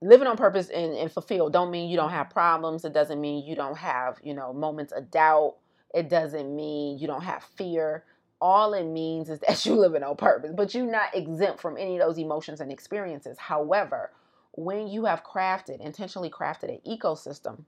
living 0.01 0.27
on 0.27 0.37
purpose 0.37 0.69
and, 0.69 0.93
and 0.93 1.11
fulfill 1.11 1.49
don't 1.49 1.71
mean 1.71 1.89
you 1.89 1.95
don't 1.95 2.09
have 2.09 2.29
problems. 2.29 2.83
It 2.83 2.93
doesn't 2.93 3.19
mean 3.19 3.45
you 3.45 3.55
don't 3.55 3.77
have, 3.77 4.19
you 4.23 4.33
know, 4.33 4.53
moments 4.53 4.91
of 4.91 5.09
doubt. 5.09 5.55
It 5.93 6.09
doesn't 6.09 6.53
mean 6.53 6.99
you 6.99 7.07
don't 7.07 7.23
have 7.23 7.43
fear. 7.43 8.03
All 8.41 8.73
it 8.73 8.85
means 8.85 9.29
is 9.29 9.39
that 9.47 9.65
you're 9.65 9.77
living 9.77 10.03
on 10.03 10.17
purpose, 10.17 10.51
but 10.55 10.73
you're 10.73 10.91
not 10.91 11.15
exempt 11.15 11.61
from 11.61 11.77
any 11.77 11.97
of 11.97 12.05
those 12.05 12.17
emotions 12.17 12.59
and 12.59 12.71
experiences. 12.71 13.37
However, 13.39 14.11
when 14.51 14.87
you 14.87 15.05
have 15.05 15.23
crafted, 15.23 15.79
intentionally 15.79 16.29
crafted 16.29 16.69
an 16.69 16.79
ecosystem 16.87 17.63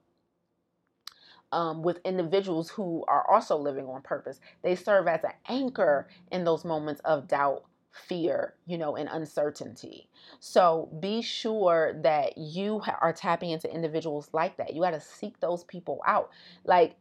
um, 1.51 1.81
with 1.81 1.99
individuals 2.05 2.69
who 2.69 3.03
are 3.07 3.29
also 3.29 3.57
living 3.57 3.85
on 3.85 4.01
purpose. 4.01 4.39
They 4.63 4.75
serve 4.75 5.07
as 5.07 5.23
an 5.23 5.31
anchor 5.47 6.07
in 6.31 6.43
those 6.43 6.65
moments 6.65 7.01
of 7.05 7.27
doubt, 7.27 7.63
fear, 7.91 8.55
you 8.65 8.77
know, 8.77 8.95
and 8.95 9.09
uncertainty. 9.11 10.09
So 10.39 10.89
be 10.99 11.21
sure 11.21 11.99
that 12.03 12.37
you 12.37 12.81
are 13.01 13.13
tapping 13.13 13.51
into 13.51 13.73
individuals 13.73 14.29
like 14.33 14.57
that. 14.57 14.73
You 14.73 14.81
got 14.81 14.91
to 14.91 15.01
seek 15.01 15.39
those 15.39 15.63
people 15.63 16.01
out. 16.05 16.31
Like 16.65 16.95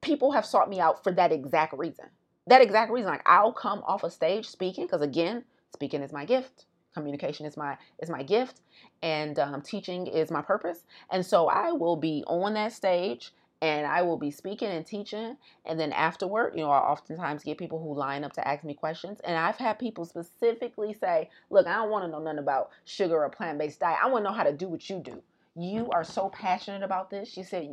people 0.00 0.32
have 0.32 0.46
sought 0.46 0.68
me 0.68 0.80
out 0.80 1.02
for 1.02 1.12
that 1.12 1.32
exact 1.32 1.74
reason. 1.74 2.06
That 2.46 2.62
exact 2.62 2.92
reason. 2.92 3.10
Like 3.10 3.22
I'll 3.26 3.52
come 3.52 3.82
off 3.86 4.04
a 4.04 4.10
stage 4.10 4.46
speaking 4.48 4.86
because 4.86 5.02
again, 5.02 5.44
speaking 5.72 6.02
is 6.02 6.12
my 6.12 6.24
gift. 6.24 6.66
Communication 6.94 7.46
is 7.46 7.56
my 7.56 7.76
is 8.00 8.08
my 8.08 8.22
gift, 8.22 8.60
and 9.02 9.38
um, 9.38 9.62
teaching 9.62 10.06
is 10.06 10.30
my 10.30 10.42
purpose. 10.42 10.84
And 11.10 11.24
so 11.24 11.48
I 11.48 11.72
will 11.72 11.96
be 11.96 12.24
on 12.26 12.54
that 12.54 12.72
stage 12.72 13.32
and 13.64 13.86
I 13.86 14.02
will 14.02 14.18
be 14.18 14.30
speaking 14.30 14.68
and 14.68 14.84
teaching. 14.84 15.38
And 15.64 15.80
then 15.80 15.90
afterward, 15.92 16.52
you 16.54 16.60
know, 16.60 16.70
I 16.70 16.78
oftentimes 16.78 17.42
get 17.44 17.56
people 17.56 17.80
who 17.82 17.94
line 17.94 18.22
up 18.22 18.34
to 18.34 18.46
ask 18.46 18.62
me 18.62 18.74
questions. 18.74 19.20
And 19.24 19.38
I've 19.38 19.56
had 19.56 19.78
people 19.78 20.04
specifically 20.04 20.92
say, 20.92 21.30
Look, 21.48 21.66
I 21.66 21.76
don't 21.76 21.90
want 21.90 22.04
to 22.04 22.10
know 22.10 22.18
nothing 22.18 22.40
about 22.40 22.70
sugar 22.84 23.24
or 23.24 23.30
plant 23.30 23.58
based 23.58 23.80
diet. 23.80 23.98
I 24.02 24.08
want 24.08 24.24
to 24.24 24.30
know 24.30 24.36
how 24.36 24.42
to 24.44 24.52
do 24.52 24.68
what 24.68 24.90
you 24.90 24.98
do. 24.98 25.22
You 25.56 25.88
are 25.92 26.04
so 26.04 26.28
passionate 26.28 26.82
about 26.82 27.08
this. 27.08 27.28
She 27.30 27.42
said, 27.42 27.70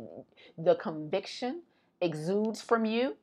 The 0.56 0.76
conviction 0.76 1.60
exudes 2.00 2.62
from 2.62 2.86
you. 2.86 3.16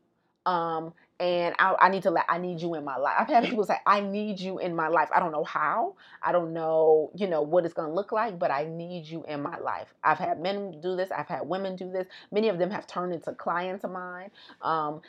Um, 0.46 0.94
and 1.20 1.54
I, 1.60 1.76
I, 1.80 1.90
need 1.90 2.04
to 2.04 2.12
let 2.12 2.26
I 2.30 2.38
need 2.38 2.62
you 2.62 2.76
in 2.76 2.86
my 2.86 2.96
life. 2.96 3.16
I've 3.20 3.28
had 3.28 3.44
people 3.44 3.66
say, 3.66 3.76
I 3.86 4.00
need 4.00 4.40
you 4.40 4.58
in 4.60 4.74
my 4.76 4.88
life. 4.88 5.10
I 5.14 5.20
don't 5.20 5.34
know 5.34 5.44
how. 5.44 5.96
I 6.24 6.32
don't 6.32 6.54
know, 6.54 7.12
you 7.14 7.28
know, 7.28 7.42
what 7.42 7.66
it's 7.66 7.74
gonna 7.74 7.94
look 7.94 8.12
like, 8.12 8.40
but 8.40 8.50
I 8.50 8.66
need 8.66 9.06
you 9.06 9.26
in 9.28 9.42
my 9.42 9.58
life. 9.58 9.94
I've 10.04 10.18
had 10.18 10.40
men 10.40 10.80
do 10.82 10.96
this, 10.96 11.12
I've 11.12 11.28
had 11.28 11.42
women 11.42 11.76
do 11.76 11.92
this. 11.92 12.08
Many 12.32 12.48
of 12.48 12.58
them 12.58 12.72
have 12.72 12.88
turned 12.88 13.14
into 13.14 13.34
clients 13.34 13.84
of 13.84 13.92
mine. 13.92 14.32
Um, 14.62 15.02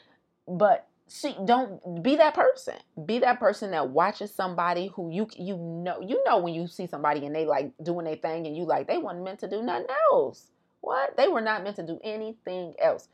but 0.48 0.88
see, 1.06 1.36
don't 1.44 2.02
be 2.02 2.16
that 2.16 2.34
person. 2.34 2.74
Be 3.06 3.20
that 3.20 3.38
person 3.38 3.70
that 3.70 3.90
watches 3.90 4.34
somebody 4.34 4.88
who 4.88 5.10
you 5.12 5.28
you 5.36 5.56
know 5.56 6.00
you 6.00 6.22
know 6.24 6.38
when 6.38 6.54
you 6.54 6.66
see 6.66 6.88
somebody 6.88 7.24
and 7.24 7.34
they 7.34 7.46
like 7.46 7.72
doing 7.82 8.04
their 8.04 8.16
thing 8.16 8.46
and 8.46 8.56
you 8.56 8.64
like 8.64 8.88
they 8.88 8.98
weren't 8.98 9.22
meant 9.22 9.38
to 9.40 9.48
do 9.48 9.62
nothing 9.62 9.86
else. 10.10 10.50
What? 10.80 11.16
They 11.16 11.28
were 11.28 11.40
not 11.40 11.62
meant 11.62 11.76
to 11.76 11.86
do 11.86 12.00
anything 12.02 12.74
else. 12.80 13.06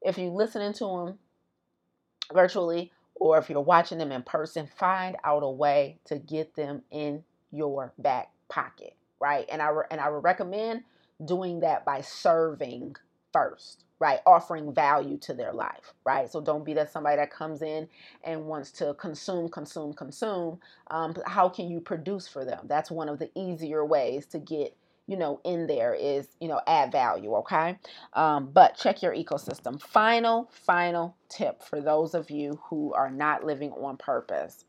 If 0.00 0.16
you 0.16 0.30
listening 0.30 0.72
to 0.74 0.84
them 0.84 1.18
virtually 2.34 2.92
or 3.16 3.38
if 3.38 3.50
you're 3.50 3.60
watching 3.60 3.98
them 3.98 4.12
in 4.12 4.22
person, 4.22 4.68
find 4.78 5.16
out 5.24 5.42
a 5.42 5.50
way 5.50 5.98
to 6.06 6.18
get 6.18 6.54
them 6.56 6.82
in 6.90 7.22
your 7.52 7.92
back 7.98 8.30
pocket, 8.48 8.94
right? 9.20 9.46
And 9.50 9.62
I 9.62 9.68
re- 9.68 9.84
and 9.90 10.00
I 10.00 10.10
would 10.10 10.24
recommend 10.24 10.84
doing 11.24 11.60
that 11.60 11.84
by 11.84 12.00
serving 12.00 12.96
first, 13.32 13.84
right? 14.00 14.20
Offering 14.26 14.72
value 14.74 15.18
to 15.18 15.34
their 15.34 15.52
life, 15.52 15.94
right? 16.04 16.30
So 16.30 16.40
don't 16.40 16.64
be 16.64 16.74
that 16.74 16.90
somebody 16.92 17.16
that 17.16 17.30
comes 17.30 17.62
in 17.62 17.88
and 18.24 18.46
wants 18.46 18.72
to 18.72 18.94
consume, 18.94 19.48
consume, 19.50 19.94
consume. 19.94 20.60
Um, 20.90 21.14
how 21.26 21.48
can 21.48 21.70
you 21.70 21.80
produce 21.80 22.26
for 22.28 22.44
them? 22.44 22.66
That's 22.68 22.90
one 22.90 23.08
of 23.08 23.18
the 23.18 23.30
easier 23.36 23.84
ways 23.84 24.26
to 24.26 24.38
get 24.38 24.76
you 25.10 25.16
know, 25.16 25.40
in 25.42 25.66
there 25.66 25.92
is, 25.92 26.28
you 26.40 26.46
know, 26.46 26.60
add 26.68 26.92
value, 26.92 27.34
okay? 27.34 27.76
Um, 28.12 28.48
but 28.52 28.76
check 28.76 29.02
your 29.02 29.12
ecosystem. 29.12 29.82
Final, 29.82 30.48
final 30.52 31.16
tip 31.28 31.64
for 31.64 31.80
those 31.80 32.14
of 32.14 32.30
you 32.30 32.60
who 32.66 32.94
are 32.94 33.10
not 33.10 33.42
living 33.42 33.72
on 33.72 33.96
purpose. 33.96 34.64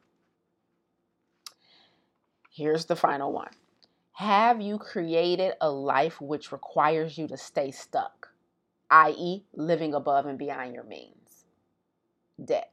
Here's 2.50 2.86
the 2.86 2.96
final 2.96 3.32
one. 3.32 3.52
Have 4.14 4.60
you 4.60 4.80
created 4.80 5.54
a 5.62 5.70
life 5.70 6.20
which 6.20 6.52
requires 6.52 7.20
you 7.20 7.28
to 7.28 7.38
stay 7.38 7.70
stuck, 7.70 8.30
i.e., 8.90 9.44
living 9.54 9.94
above 9.94 10.26
and 10.26 10.40
beyond 10.40 10.74
your 10.74 10.86
means? 10.86 11.46
Debt, 12.44 12.72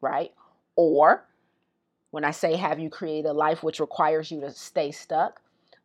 right? 0.00 0.30
Or 0.76 1.26
when 2.12 2.24
I 2.24 2.30
say 2.30 2.54
have 2.54 2.78
you 2.78 2.90
created 2.90 3.28
a 3.28 3.32
life 3.32 3.64
which 3.64 3.80
requires 3.80 4.30
you 4.30 4.40
to 4.42 4.52
stay 4.52 4.92
stuck, 4.92 5.40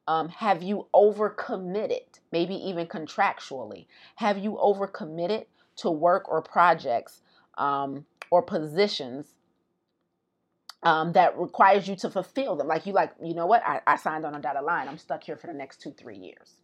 um, 0.08 0.30
have 0.30 0.62
you 0.62 0.88
overcommitted, 0.94 2.20
maybe 2.32 2.56
even 2.56 2.88
contractually? 2.88 3.86
Have 4.16 4.38
you 4.38 4.58
overcommitted 4.62 5.46
to 5.78 5.90
work 5.90 6.28
or 6.30 6.42
projects 6.42 7.22
um, 7.58 8.06
or 8.30 8.42
positions 8.42 9.36
um, 10.84 11.14
that 11.14 11.38
requires 11.38 11.88
you 11.88 11.96
to 11.98 12.10
fulfill 12.10 12.56
them? 12.56 12.68
Like 12.68 12.86
you, 12.86 12.94
like 12.94 13.14
you 13.24 13.34
know 13.34 13.46
what? 13.46 13.64
I, 13.66 13.82
I 13.88 13.96
signed 13.96 14.26
on 14.26 14.36
a 14.36 14.42
dotted 14.42 14.64
line. 14.64 14.88
I'm 14.88 14.98
stuck 14.98 15.24
here 15.24 15.38
for 15.38 15.48
the 15.48 15.54
next 15.54 15.82
two, 15.82 15.92
three 15.92 16.18
years, 16.18 16.58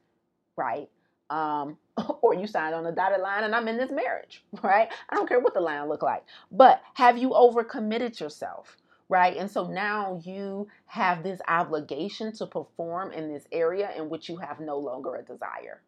right? 0.58 0.90
Um, 1.30 1.78
or 2.22 2.34
you 2.34 2.46
signed 2.46 2.76
on 2.76 2.86
a 2.86 2.92
dotted 2.92 3.22
line 3.22 3.46
and 3.46 3.56
I'm 3.56 3.68
in 3.70 3.78
this 3.78 3.92
marriage, 3.92 4.44
right? 4.64 4.90
I 5.10 5.16
don't 5.16 5.30
care 5.30 5.40
what 5.40 5.54
the 5.54 5.62
line 5.62 5.88
look 5.88 6.04
like. 6.04 6.24
But 6.52 6.82
have 6.96 7.18
you 7.18 7.30
overcommitted 7.30 8.20
yourself? 8.20 8.76
Right? 9.10 9.36
And 9.36 9.50
so 9.50 9.68
now 9.68 10.22
you 10.24 10.68
have 10.86 11.24
this 11.24 11.42
obligation 11.48 12.32
to 12.34 12.46
perform 12.46 13.12
in 13.12 13.34
this 13.34 13.48
area 13.52 13.92
in 13.98 14.08
which 14.08 14.30
you 14.30 14.38
have 14.38 14.60
no 14.60 14.78
longer 14.78 15.16
a 15.16 15.24
desire. 15.24 15.82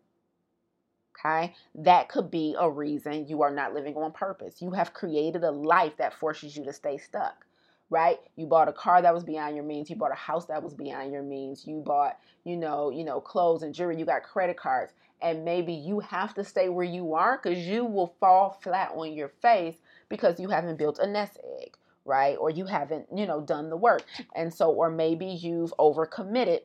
Okay, 1.24 1.54
that 1.76 2.10
could 2.10 2.32
be 2.32 2.56
a 2.58 2.70
reason 2.70 3.28
you 3.28 3.44
are 3.44 3.54
not 3.54 3.76
living 3.76 3.96
on 3.96 4.12
purpose. 4.12 4.60
You 4.60 4.72
have 4.72 4.94
created 4.94 5.44
a 5.44 5.52
life 5.52 5.94
that 5.98 6.16
forces 6.16 6.58
you 6.58 6.64
to 6.64 6.74
stay 6.74 6.98
stuck, 6.98 7.46
right? 7.92 8.18
You 8.36 8.48
bought 8.48 8.70
a 8.70 8.74
car 8.74 9.04
that 9.04 9.14
was 9.14 9.24
beyond 9.24 9.56
your 9.56 9.66
means. 9.66 9.90
You 9.90 9.98
bought 9.98 10.12
a 10.12 10.16
house 10.16 10.48
that 10.48 10.64
was 10.64 10.74
beyond 10.74 11.12
your 11.12 11.22
means. 11.22 11.68
You 11.68 11.84
bought, 11.86 12.18
you 12.44 12.58
know, 12.58 12.90
you 12.90 13.04
know, 13.04 13.22
clothes 13.22 13.62
and 13.62 13.76
jewelry. 13.76 14.00
You 14.00 14.06
got 14.06 14.24
credit 14.24 14.58
cards, 14.58 14.94
and 15.22 15.46
maybe 15.46 15.74
you 15.74 16.00
have 16.00 16.34
to 16.36 16.44
stay 16.44 16.70
where 16.70 16.86
you 16.86 17.14
are 17.14 17.38
because 17.38 17.60
you 17.68 17.86
will 17.86 18.16
fall 18.20 18.58
flat 18.64 18.92
on 18.96 19.14
your 19.14 19.30
face 19.44 19.76
because 20.10 20.40
you 20.40 20.50
haven't 20.50 20.80
built 20.80 20.98
a 20.98 21.06
nest 21.06 21.38
egg 21.62 21.78
right? 22.06 22.38
Or 22.38 22.50
you 22.50 22.66
haven't, 22.66 23.08
you 23.16 23.26
know, 23.26 23.42
done 23.42 23.70
the 23.70 23.78
work. 23.78 24.04
And 24.36 24.54
so, 24.54 24.72
or 24.72 24.90
maybe 24.90 25.28
you've 25.28 25.74
overcommitted 25.80 26.62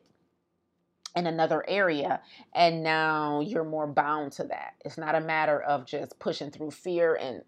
in 1.15 1.25
another 1.25 1.65
area 1.67 2.21
and 2.53 2.83
now 2.83 3.41
you're 3.41 3.63
more 3.63 3.87
bound 3.87 4.31
to 4.33 4.43
that. 4.45 4.75
It's 4.85 4.97
not 4.97 5.15
a 5.15 5.21
matter 5.21 5.59
of 5.61 5.85
just 5.85 6.19
pushing 6.19 6.51
through 6.51 6.71
fear 6.71 7.15
and 7.15 7.41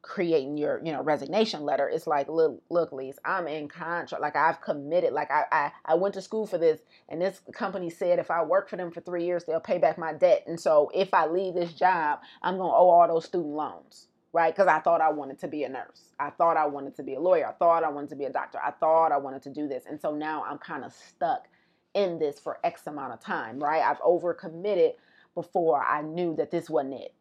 creating 0.00 0.56
your 0.56 0.80
you 0.84 0.92
know 0.92 1.02
resignation 1.02 1.62
letter 1.62 1.88
it's 1.88 2.06
like 2.06 2.28
look 2.28 2.62
look 2.70 2.92
Lise, 2.92 3.18
i'm 3.24 3.48
in 3.48 3.68
contract 3.68 4.22
like 4.22 4.36
i've 4.36 4.60
committed 4.60 5.12
like 5.12 5.30
I, 5.30 5.44
I 5.50 5.72
i 5.84 5.94
went 5.94 6.14
to 6.14 6.22
school 6.22 6.46
for 6.46 6.56
this 6.56 6.80
and 7.08 7.20
this 7.20 7.40
company 7.52 7.90
said 7.90 8.18
if 8.18 8.30
i 8.30 8.42
work 8.42 8.68
for 8.68 8.76
them 8.76 8.92
for 8.92 9.00
three 9.00 9.24
years 9.24 9.44
they'll 9.44 9.60
pay 9.60 9.78
back 9.78 9.98
my 9.98 10.12
debt 10.12 10.44
and 10.46 10.58
so 10.58 10.90
if 10.94 11.12
i 11.12 11.26
leave 11.26 11.54
this 11.54 11.72
job 11.72 12.20
i'm 12.42 12.56
to 12.56 12.62
owe 12.62 12.88
all 12.88 13.08
those 13.08 13.24
student 13.24 13.54
loans 13.54 14.06
right? 14.38 14.54
Because 14.54 14.68
I 14.68 14.78
thought 14.78 15.00
I 15.00 15.10
wanted 15.10 15.40
to 15.40 15.48
be 15.48 15.64
a 15.64 15.68
nurse. 15.68 16.12
I 16.20 16.30
thought 16.30 16.56
I 16.56 16.64
wanted 16.64 16.94
to 16.94 17.02
be 17.02 17.14
a 17.14 17.20
lawyer. 17.20 17.48
I 17.48 17.52
thought 17.54 17.82
I 17.82 17.90
wanted 17.90 18.10
to 18.10 18.14
be 18.14 18.24
a 18.24 18.30
doctor. 18.30 18.60
I 18.64 18.70
thought 18.70 19.10
I 19.10 19.16
wanted 19.16 19.42
to 19.42 19.50
do 19.50 19.66
this. 19.66 19.82
And 19.90 20.00
so 20.00 20.14
now 20.14 20.44
I'm 20.44 20.58
kind 20.58 20.84
of 20.84 20.92
stuck 20.92 21.48
in 21.94 22.20
this 22.20 22.38
for 22.38 22.60
X 22.62 22.86
amount 22.86 23.12
of 23.12 23.18
time, 23.18 23.58
right? 23.58 23.82
I've 23.82 23.98
overcommitted 23.98 24.92
before 25.34 25.84
I 25.84 26.02
knew 26.02 26.36
that 26.36 26.52
this 26.52 26.70
wasn't 26.70 26.94
it. 26.94 27.14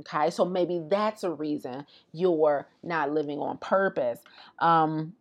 Okay, 0.00 0.30
so 0.30 0.46
maybe 0.46 0.82
that's 0.88 1.22
a 1.22 1.30
reason 1.30 1.84
you're 2.12 2.66
not 2.82 3.12
living 3.12 3.40
on 3.40 3.58
purpose. 3.58 4.20
Um, 4.58 5.12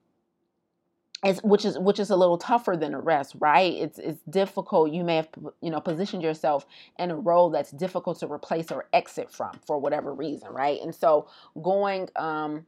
which 1.44 1.66
is 1.66 1.80
which 1.80 2.00
is 2.00 2.10
a 2.10 2.16
little 2.16 2.38
tougher 2.38 2.76
than 2.76 2.92
the 2.92 3.00
rest, 3.00 3.36
right? 3.40 3.74
It's 3.74 4.00
it's 4.00 4.22
difficult. 4.30 4.92
You 4.92 5.04
may 5.04 5.18
have 5.18 5.30
you 5.62 5.72
know 5.72 5.80
positioned 5.80 6.22
yourself 6.22 6.66
in 7.00 7.12
a 7.12 7.16
role 7.16 7.50
that's 7.50 7.72
difficult 7.72 8.20
to 8.20 8.32
replace 8.32 8.72
or 8.72 8.88
exit 8.94 9.32
from 9.32 9.60
for 9.66 9.80
whatever 9.80 10.14
reason, 10.14 10.50
right? 10.50 10.82
And 10.82 10.94
so 10.94 11.28
going 11.62 12.10
um, 12.16 12.66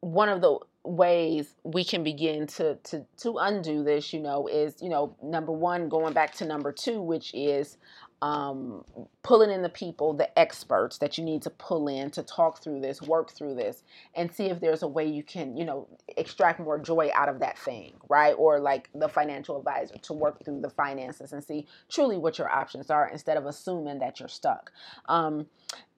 one 0.00 0.28
of 0.28 0.40
the 0.40 0.58
ways 0.82 1.54
we 1.62 1.84
can 1.84 2.02
begin 2.02 2.46
to 2.46 2.76
to 2.76 3.06
to 3.18 3.38
undo 3.38 3.84
this, 3.84 4.12
you 4.12 4.20
know, 4.20 4.46
is 4.48 4.82
you 4.82 4.88
know 4.88 5.16
number 5.22 5.52
one 5.52 5.88
going 5.88 6.12
back 6.12 6.34
to 6.36 6.44
number 6.44 6.72
two, 6.72 7.00
which 7.00 7.32
is 7.34 7.76
um, 8.22 8.84
pulling 9.22 9.50
in 9.50 9.62
the 9.62 9.68
people, 9.68 10.12
the 10.12 10.38
experts 10.38 10.98
that 10.98 11.16
you 11.16 11.24
need 11.24 11.42
to 11.42 11.50
pull 11.50 11.88
in 11.88 12.10
to 12.10 12.22
talk 12.22 12.62
through 12.62 12.80
this, 12.80 13.00
work 13.00 13.32
through 13.32 13.54
this, 13.54 13.82
and 14.14 14.32
see 14.32 14.46
if 14.46 14.60
there's 14.60 14.82
a 14.82 14.88
way 14.88 15.06
you 15.06 15.22
can, 15.22 15.56
you 15.56 15.64
know, 15.64 15.88
extract 16.16 16.60
more 16.60 16.78
joy 16.78 17.10
out 17.14 17.28
of 17.28 17.40
that 17.40 17.58
thing, 17.58 17.94
right? 18.08 18.34
Or 18.36 18.60
like 18.60 18.90
the 18.94 19.08
financial 19.08 19.58
advisor 19.58 19.96
to 19.96 20.12
work 20.12 20.44
through 20.44 20.60
the 20.60 20.70
finances 20.70 21.32
and 21.32 21.42
see 21.42 21.66
truly 21.88 22.18
what 22.18 22.38
your 22.38 22.50
options 22.50 22.90
are 22.90 23.08
instead 23.08 23.36
of 23.36 23.46
assuming 23.46 24.00
that 24.00 24.20
you're 24.20 24.28
stuck. 24.28 24.70
Um, 25.08 25.46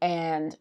and 0.01 0.57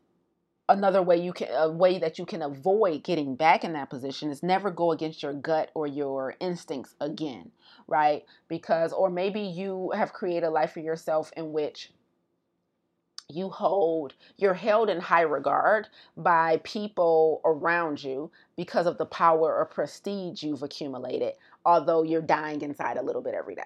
another 0.69 1.01
way 1.01 1.17
you 1.17 1.33
can 1.33 1.49
a 1.53 1.69
way 1.69 1.99
that 1.99 2.17
you 2.17 2.25
can 2.25 2.41
avoid 2.41 3.03
getting 3.03 3.35
back 3.35 3.63
in 3.63 3.73
that 3.73 3.89
position 3.89 4.29
is 4.31 4.41
never 4.41 4.71
go 4.71 4.91
against 4.91 5.21
your 5.21 5.33
gut 5.33 5.69
or 5.73 5.85
your 5.85 6.35
instincts 6.39 6.95
again 7.01 7.51
right? 7.87 8.23
Because 8.47 8.93
or 8.93 9.09
maybe 9.09 9.41
you 9.41 9.91
have 9.95 10.13
created 10.13 10.45
a 10.45 10.49
life 10.49 10.73
for 10.73 10.79
yourself 10.79 11.31
in 11.35 11.51
which 11.51 11.91
you 13.29 13.49
hold 13.49 14.13
you're 14.37 14.53
held 14.53 14.89
in 14.89 14.99
high 14.99 15.21
regard 15.21 15.87
by 16.17 16.59
people 16.63 17.41
around 17.45 18.03
you 18.03 18.29
because 18.57 18.85
of 18.85 18.97
the 18.97 19.05
power 19.05 19.55
or 19.55 19.65
prestige 19.65 20.43
you've 20.43 20.63
accumulated 20.63 21.33
although 21.65 22.03
you're 22.03 22.21
dying 22.21 22.61
inside 22.61 22.97
a 22.97 23.01
little 23.01 23.21
bit 23.21 23.33
every 23.33 23.55
day 23.55 23.63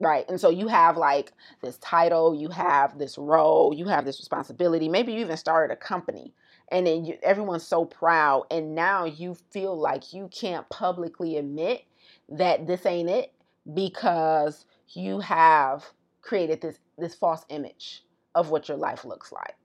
right? 0.00 0.26
And 0.28 0.40
so 0.40 0.50
you 0.50 0.68
have 0.68 0.96
like 0.96 1.32
this 1.62 1.78
title 1.78 2.34
you 2.34 2.48
have 2.50 2.98
this 2.98 3.16
role 3.18 3.74
you 3.74 3.86
have 3.86 4.04
this 4.04 4.20
responsibility. 4.20 4.88
Maybe 4.88 5.12
you 5.12 5.20
even 5.20 5.36
started 5.36 5.72
a 5.72 5.76
company 5.76 6.34
and 6.70 6.86
then 6.86 7.04
you, 7.04 7.16
everyone's 7.22 7.66
so 7.66 7.84
proud 7.84 8.44
and 8.50 8.74
now 8.74 9.04
you 9.04 9.36
feel 9.50 9.78
like 9.78 10.12
you 10.12 10.28
can't 10.28 10.68
publicly 10.68 11.36
admit 11.38 11.84
that 12.28 12.66
this 12.66 12.86
ain't 12.86 13.10
it 13.10 13.32
because 13.74 14.66
you 14.90 15.20
have 15.20 15.84
created 16.22 16.60
this 16.60 16.78
this 16.98 17.14
false 17.14 17.44
image 17.48 18.04
of 18.34 18.50
what 18.50 18.68
your 18.68 18.76
life 18.76 19.04
looks 19.04 19.32
like 19.32 19.56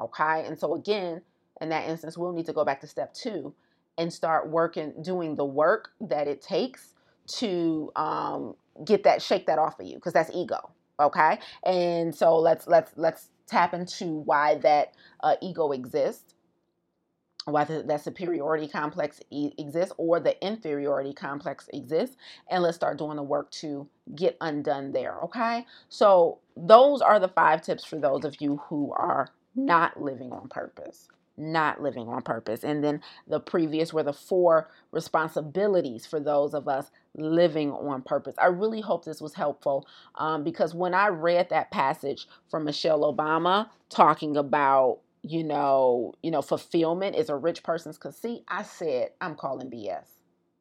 okay? 0.00 0.44
And 0.46 0.58
so 0.58 0.74
again 0.74 1.22
in 1.60 1.68
that 1.70 1.88
instance 1.88 2.16
we'll 2.16 2.32
need 2.32 2.46
to 2.46 2.52
go 2.52 2.64
back 2.64 2.80
to 2.80 2.86
step 2.86 3.14
two 3.14 3.54
and 3.96 4.12
start 4.12 4.48
working 4.48 4.94
doing 5.02 5.34
the 5.34 5.44
work 5.44 5.90
that 6.00 6.28
it 6.28 6.40
takes 6.40 6.94
to 7.26 7.90
um, 7.96 8.54
get 8.84 9.02
that 9.04 9.20
shake 9.20 9.46
that 9.46 9.58
off 9.58 9.78
of 9.80 9.86
you 9.86 9.96
because 9.96 10.12
that's 10.12 10.30
ego 10.34 10.70
okay? 11.00 11.38
And 11.64 12.14
so 12.14 12.38
let's 12.38 12.66
let's 12.66 12.92
let's 12.96 13.28
tap 13.46 13.74
into 13.74 14.06
why 14.06 14.56
that 14.56 14.94
uh, 15.20 15.36
ego 15.40 15.72
exists 15.72 16.34
why 17.52 17.64
the, 17.64 17.82
that 17.82 18.02
superiority 18.02 18.68
complex 18.68 19.20
e- 19.30 19.52
exists 19.58 19.92
or 19.96 20.20
the 20.20 20.42
inferiority 20.46 21.12
complex 21.12 21.68
exists 21.72 22.16
and 22.50 22.62
let's 22.62 22.76
start 22.76 22.98
doing 22.98 23.16
the 23.16 23.22
work 23.22 23.50
to 23.50 23.88
get 24.14 24.36
undone 24.40 24.92
there 24.92 25.18
okay? 25.22 25.66
So 25.88 26.38
those 26.56 27.00
are 27.02 27.20
the 27.20 27.28
five 27.28 27.62
tips 27.62 27.84
for 27.84 27.96
those 27.96 28.24
of 28.24 28.40
you 28.40 28.58
who 28.68 28.92
are 28.92 29.28
not 29.56 30.00
living 30.00 30.32
on 30.32 30.48
purpose 30.48 31.08
not 31.40 31.80
living 31.80 32.08
on 32.08 32.20
purpose. 32.22 32.64
And 32.64 32.82
then 32.82 33.00
the 33.28 33.38
previous 33.38 33.92
were 33.92 34.02
the 34.02 34.12
four 34.12 34.68
responsibilities 34.90 36.04
for 36.04 36.18
those 36.18 36.52
of 36.52 36.66
us 36.66 36.90
living 37.16 37.70
on 37.70 38.02
purpose. 38.02 38.34
I 38.38 38.46
really 38.46 38.80
hope 38.80 39.04
this 39.04 39.20
was 39.20 39.34
helpful 39.34 39.86
um, 40.16 40.44
because 40.44 40.74
when 40.74 40.94
i 40.94 41.08
read 41.08 41.48
that 41.50 41.70
passage 41.70 42.26
from 42.50 42.64
michelle 42.64 43.00
obama 43.12 43.68
talking 43.88 44.36
about 44.36 44.98
you 45.22 45.44
know, 45.44 46.14
you 46.22 46.30
know, 46.30 46.42
fulfillment 46.42 47.16
is 47.16 47.28
a 47.28 47.36
rich 47.36 47.62
person's 47.62 47.98
conceit. 47.98 48.44
I 48.48 48.62
said, 48.62 49.10
I'm 49.20 49.34
calling 49.34 49.70
BS, 49.70 50.06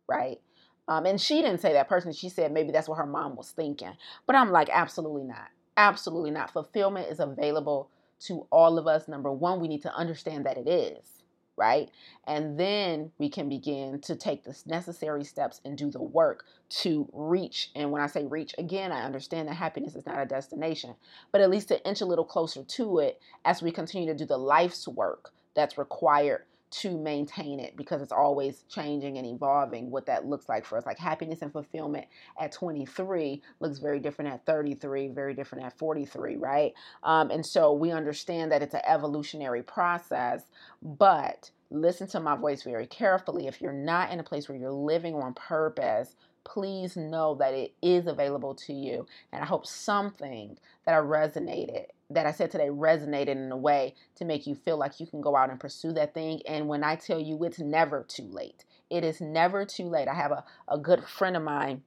right? 0.07 0.39
Um, 0.87 1.05
and 1.05 1.19
she 1.19 1.41
didn't 1.41 1.59
say 1.59 1.73
that 1.73 1.89
person. 1.89 2.13
She 2.13 2.29
said 2.29 2.51
maybe 2.51 2.71
that's 2.71 2.87
what 2.87 2.97
her 2.97 3.05
mom 3.05 3.35
was 3.35 3.51
thinking. 3.51 3.93
But 4.25 4.35
I'm 4.35 4.51
like, 4.51 4.69
absolutely 4.71 5.23
not. 5.23 5.49
Absolutely 5.75 6.31
not. 6.31 6.51
Fulfillment 6.51 7.11
is 7.11 7.19
available 7.19 7.89
to 8.21 8.47
all 8.51 8.77
of 8.77 8.87
us. 8.87 9.07
Number 9.07 9.31
one, 9.31 9.59
we 9.59 9.67
need 9.67 9.83
to 9.83 9.93
understand 9.93 10.45
that 10.45 10.57
it 10.57 10.67
is 10.67 11.16
right? 11.57 11.89
And 12.25 12.59
then 12.59 13.11
we 13.17 13.29
can 13.29 13.49
begin 13.49 13.99
to 14.01 14.15
take 14.15 14.43
the 14.43 14.57
necessary 14.65 15.23
steps 15.23 15.59
and 15.65 15.77
do 15.77 15.89
the 15.89 16.01
work 16.01 16.45
to 16.69 17.09
reach. 17.11 17.71
And 17.75 17.91
when 17.91 18.01
I 18.01 18.07
say 18.07 18.25
reach, 18.25 18.53
again, 18.57 18.91
I 18.91 19.03
understand 19.03 19.47
that 19.47 19.55
happiness 19.55 19.95
is 19.95 20.05
not 20.05 20.21
a 20.21 20.25
destination, 20.25 20.95
but 21.31 21.41
at 21.41 21.49
least 21.49 21.69
to 21.69 21.85
inch 21.87 22.01
a 22.01 22.05
little 22.05 22.25
closer 22.25 22.63
to 22.63 22.99
it 22.99 23.19
as 23.43 23.61
we 23.61 23.71
continue 23.71 24.07
to 24.07 24.17
do 24.17 24.25
the 24.25 24.37
life's 24.37 24.87
work 24.87 25.33
that's 25.55 25.77
required 25.77 26.43
to 26.69 26.97
maintain 26.97 27.59
it 27.59 27.75
because 27.77 28.01
it's 28.01 28.11
always 28.11 28.63
changing 28.69 29.17
and 29.17 29.25
evolving 29.25 29.89
what 29.89 30.05
that 30.05 30.25
looks 30.25 30.49
like 30.49 30.65
for 30.65 30.77
us. 30.77 30.85
Like 30.85 30.97
happiness 30.97 31.41
and 31.41 31.51
fulfillment 31.51 32.07
at 32.39 32.51
23 32.51 33.41
looks 33.59 33.79
very 33.79 33.99
different 33.99 34.31
at 34.33 34.45
33, 34.45 35.09
very 35.09 35.33
different 35.33 35.65
at 35.65 35.77
43, 35.77 36.35
right? 36.35 36.73
Um, 37.03 37.31
and 37.31 37.45
so 37.45 37.73
we 37.73 37.91
understand 37.91 38.51
that 38.51 38.61
it's 38.61 38.73
an 38.73 38.81
evolutionary 38.85 39.63
process, 39.63 40.43
but 40.81 41.51
listen 41.69 42.07
to 42.07 42.19
my 42.19 42.35
voice 42.35 42.63
very 42.63 42.87
carefully. 42.87 43.47
If 43.47 43.61
you're 43.61 43.71
not 43.71 44.11
in 44.11 44.19
a 44.19 44.23
place 44.23 44.49
where 44.49 44.57
you're 44.57 44.71
living 44.71 45.15
on 45.15 45.33
purpose, 45.33 46.15
please 46.47 46.95
know 46.95 47.35
that 47.35 47.53
it 47.53 47.73
is 47.81 48.07
available 48.07 48.55
to 48.55 48.73
you. 48.73 49.05
And 49.31 49.43
I 49.43 49.45
hope 49.45 49.65
something 49.65 50.57
that 50.85 50.95
I 50.95 50.99
resonated, 50.99 51.87
that 52.09 52.25
I 52.25 52.31
said 52.31 52.51
today 52.51 52.69
resonated 52.69 53.27
in 53.27 53.51
a 53.51 53.57
way 53.57 53.95
to 54.15 54.25
make 54.25 54.47
you 54.47 54.55
feel 54.55 54.77
like 54.77 54.99
you 54.99 55.07
can 55.07 55.19
go 55.19 55.35
out 55.35 55.49
and 55.49 55.59
pursue 55.59 55.91
that 55.93 56.13
thing. 56.13 56.41
And 56.47 56.67
when 56.67 56.83
I 56.83 56.95
tell 56.95 57.19
you 57.19 57.43
it's 57.43 57.59
never 57.59 58.03
too 58.07 58.27
late, 58.31 58.63
it 58.89 59.03
is 59.03 59.19
never 59.19 59.65
too 59.65 59.89
late. 59.89 60.07
I 60.07 60.13
have 60.13 60.31
a, 60.31 60.45
a 60.69 60.77
good 60.77 61.03
friend 61.03 61.35
of 61.35 61.43
mine 61.43 61.83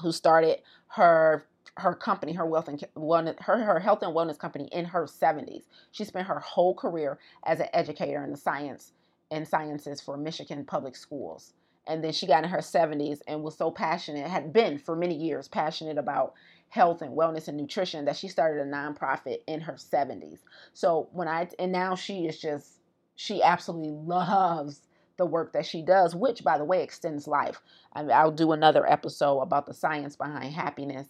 who 0.00 0.12
started 0.12 0.58
her 0.88 1.46
her 1.76 1.94
company, 1.94 2.32
her 2.32 2.44
wealth 2.44 2.68
and 2.68 2.84
wellness, 2.96 3.40
her, 3.42 3.62
her 3.62 3.78
health 3.78 4.02
and 4.02 4.14
wellness 4.14 4.38
company 4.38 4.68
in 4.72 4.86
her 4.86 5.04
70s. 5.04 5.62
She 5.92 6.04
spent 6.04 6.26
her 6.26 6.40
whole 6.40 6.74
career 6.74 7.18
as 7.46 7.60
an 7.60 7.68
educator 7.72 8.24
in 8.24 8.32
the 8.32 8.36
science 8.36 8.92
and 9.30 9.46
sciences 9.46 10.00
for 10.00 10.16
Michigan 10.16 10.64
public 10.64 10.96
schools. 10.96 11.52
And 11.86 12.04
then 12.04 12.12
she 12.12 12.26
got 12.26 12.44
in 12.44 12.50
her 12.50 12.60
70s 12.62 13.20
and 13.26 13.42
was 13.42 13.56
so 13.56 13.70
passionate, 13.70 14.28
had 14.28 14.52
been 14.52 14.78
for 14.78 14.94
many 14.94 15.14
years 15.16 15.48
passionate 15.48 15.98
about 15.98 16.34
health 16.68 17.02
and 17.02 17.16
wellness 17.16 17.48
and 17.48 17.56
nutrition 17.56 18.04
that 18.04 18.16
she 18.16 18.28
started 18.28 18.60
a 18.60 18.70
nonprofit 18.70 19.38
in 19.46 19.60
her 19.60 19.76
70s. 19.76 20.40
So 20.72 21.08
when 21.12 21.28
I, 21.28 21.48
and 21.58 21.72
now 21.72 21.96
she 21.96 22.26
is 22.26 22.40
just, 22.40 22.80
she 23.16 23.42
absolutely 23.42 23.90
loves 23.90 24.82
the 25.16 25.26
work 25.26 25.52
that 25.52 25.66
she 25.66 25.82
does, 25.82 26.14
which 26.14 26.44
by 26.44 26.56
the 26.58 26.64
way 26.64 26.82
extends 26.82 27.26
life. 27.26 27.60
I 27.92 28.24
will 28.24 28.32
do 28.32 28.52
another 28.52 28.88
episode 28.90 29.40
about 29.40 29.66
the 29.66 29.74
science 29.74 30.16
behind 30.16 30.54
happiness, 30.54 31.08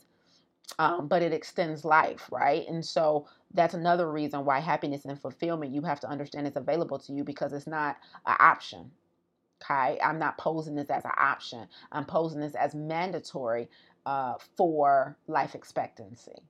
um, 0.79 1.09
but 1.09 1.23
it 1.23 1.33
extends 1.33 1.85
life, 1.85 2.29
right? 2.33 2.67
And 2.69 2.85
so 2.85 3.29
that's 3.53 3.75
another 3.75 4.11
reason 4.11 4.45
why 4.45 4.61
happiness 4.61 5.05
and 5.05 5.21
fulfillment 5.21 5.73
you 5.75 5.83
have 5.83 6.01
to 6.01 6.09
understand 6.09 6.47
is 6.47 6.57
available 6.57 6.99
to 7.01 7.13
you 7.13 7.23
because 7.25 7.53
it's 7.53 7.67
not 7.67 7.99
an 8.27 8.37
option. 8.41 8.91
Okay, 9.63 9.99
I'm 10.03 10.19
not 10.19 10.39
posing 10.39 10.75
this 10.75 10.89
as 10.91 11.05
an 11.05 11.13
option. 11.19 11.67
I'm 11.93 12.05
posing 12.05 12.41
this 12.41 12.55
as 12.55 12.75
mandatory 12.75 13.69
uh, 14.07 14.35
for 14.57 15.17
life 15.27 15.55
expectancy. 15.55 16.43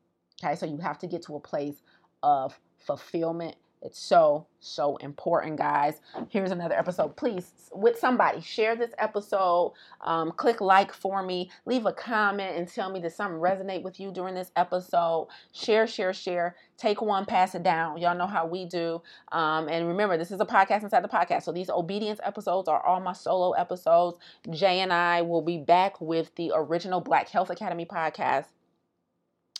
Okay, 0.43 0.55
so 0.55 0.67
you 0.67 0.79
have 0.79 0.99
to 0.99 1.07
get 1.07 1.23
to 1.23 1.37
a 1.37 1.41
place 1.41 1.83
of 2.23 2.59
fulfillment 2.79 3.57
it's 3.83 3.99
so, 3.99 4.47
so 4.59 4.97
important, 4.97 5.57
guys. 5.57 6.01
Here's 6.29 6.51
another 6.51 6.75
episode. 6.75 7.17
Please, 7.17 7.71
with 7.73 7.99
somebody, 7.99 8.43
share 8.43 8.77
this 8.77 8.91
episode. 8.99 9.73
Um, 10.03 10.33
click 10.33 10.61
like 10.61 10.93
for 10.93 11.23
me. 11.23 11.51
Leave 11.65 11.87
a 11.87 11.93
comment 11.93 12.57
and 12.57 12.69
tell 12.69 12.91
me 12.91 13.01
that 13.01 13.13
something 13.13 13.41
resonate 13.41 13.83
with 13.83 13.99
you 13.99 14.13
during 14.13 14.35
this 14.35 14.53
episode. 14.55 15.29
Share, 15.53 15.87
share, 15.87 16.13
share. 16.13 16.57
Take 16.77 17.01
one, 17.01 17.25
pass 17.25 17.55
it 17.55 17.63
down. 17.63 17.97
Y'all 17.97 18.17
know 18.17 18.27
how 18.27 18.47
we 18.47 18.67
do. 18.67 19.01
Um, 19.33 19.69
and 19.69 19.89
remember, 19.89 20.19
this 20.19 20.31
is 20.31 20.41
a 20.41 20.47
podcast 20.47 20.83
inside 20.83 21.03
the 21.03 21.09
podcast. 21.09 21.45
So 21.45 21.53
these 21.53 21.71
obedience 21.71 22.21
episodes 22.23 22.69
are 22.69 22.85
all 22.85 23.01
my 23.01 23.15
solo 23.15 23.53
episodes. 23.53 24.19
Jay 24.51 24.81
and 24.81 24.93
I 24.93 25.23
will 25.23 25.43
be 25.43 25.57
back 25.57 26.01
with 26.03 26.35
the 26.37 26.53
original 26.55 27.01
Black 27.01 27.31
Health 27.31 27.49
Academy 27.49 27.87
podcast 27.87 28.47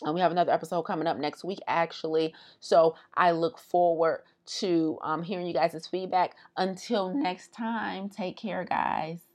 and 0.01 0.13
we 0.13 0.21
have 0.21 0.31
another 0.31 0.51
episode 0.51 0.83
coming 0.83 1.07
up 1.07 1.17
next 1.17 1.43
week, 1.43 1.59
actually. 1.67 2.33
So 2.59 2.95
I 3.15 3.31
look 3.31 3.57
forward 3.57 4.23
to 4.59 4.97
um, 5.01 5.23
hearing 5.23 5.47
you 5.47 5.53
guys' 5.53 5.87
feedback. 5.87 6.35
Until 6.57 7.13
next 7.13 7.53
time, 7.53 8.09
take 8.09 8.37
care, 8.37 8.63
guys. 8.63 9.30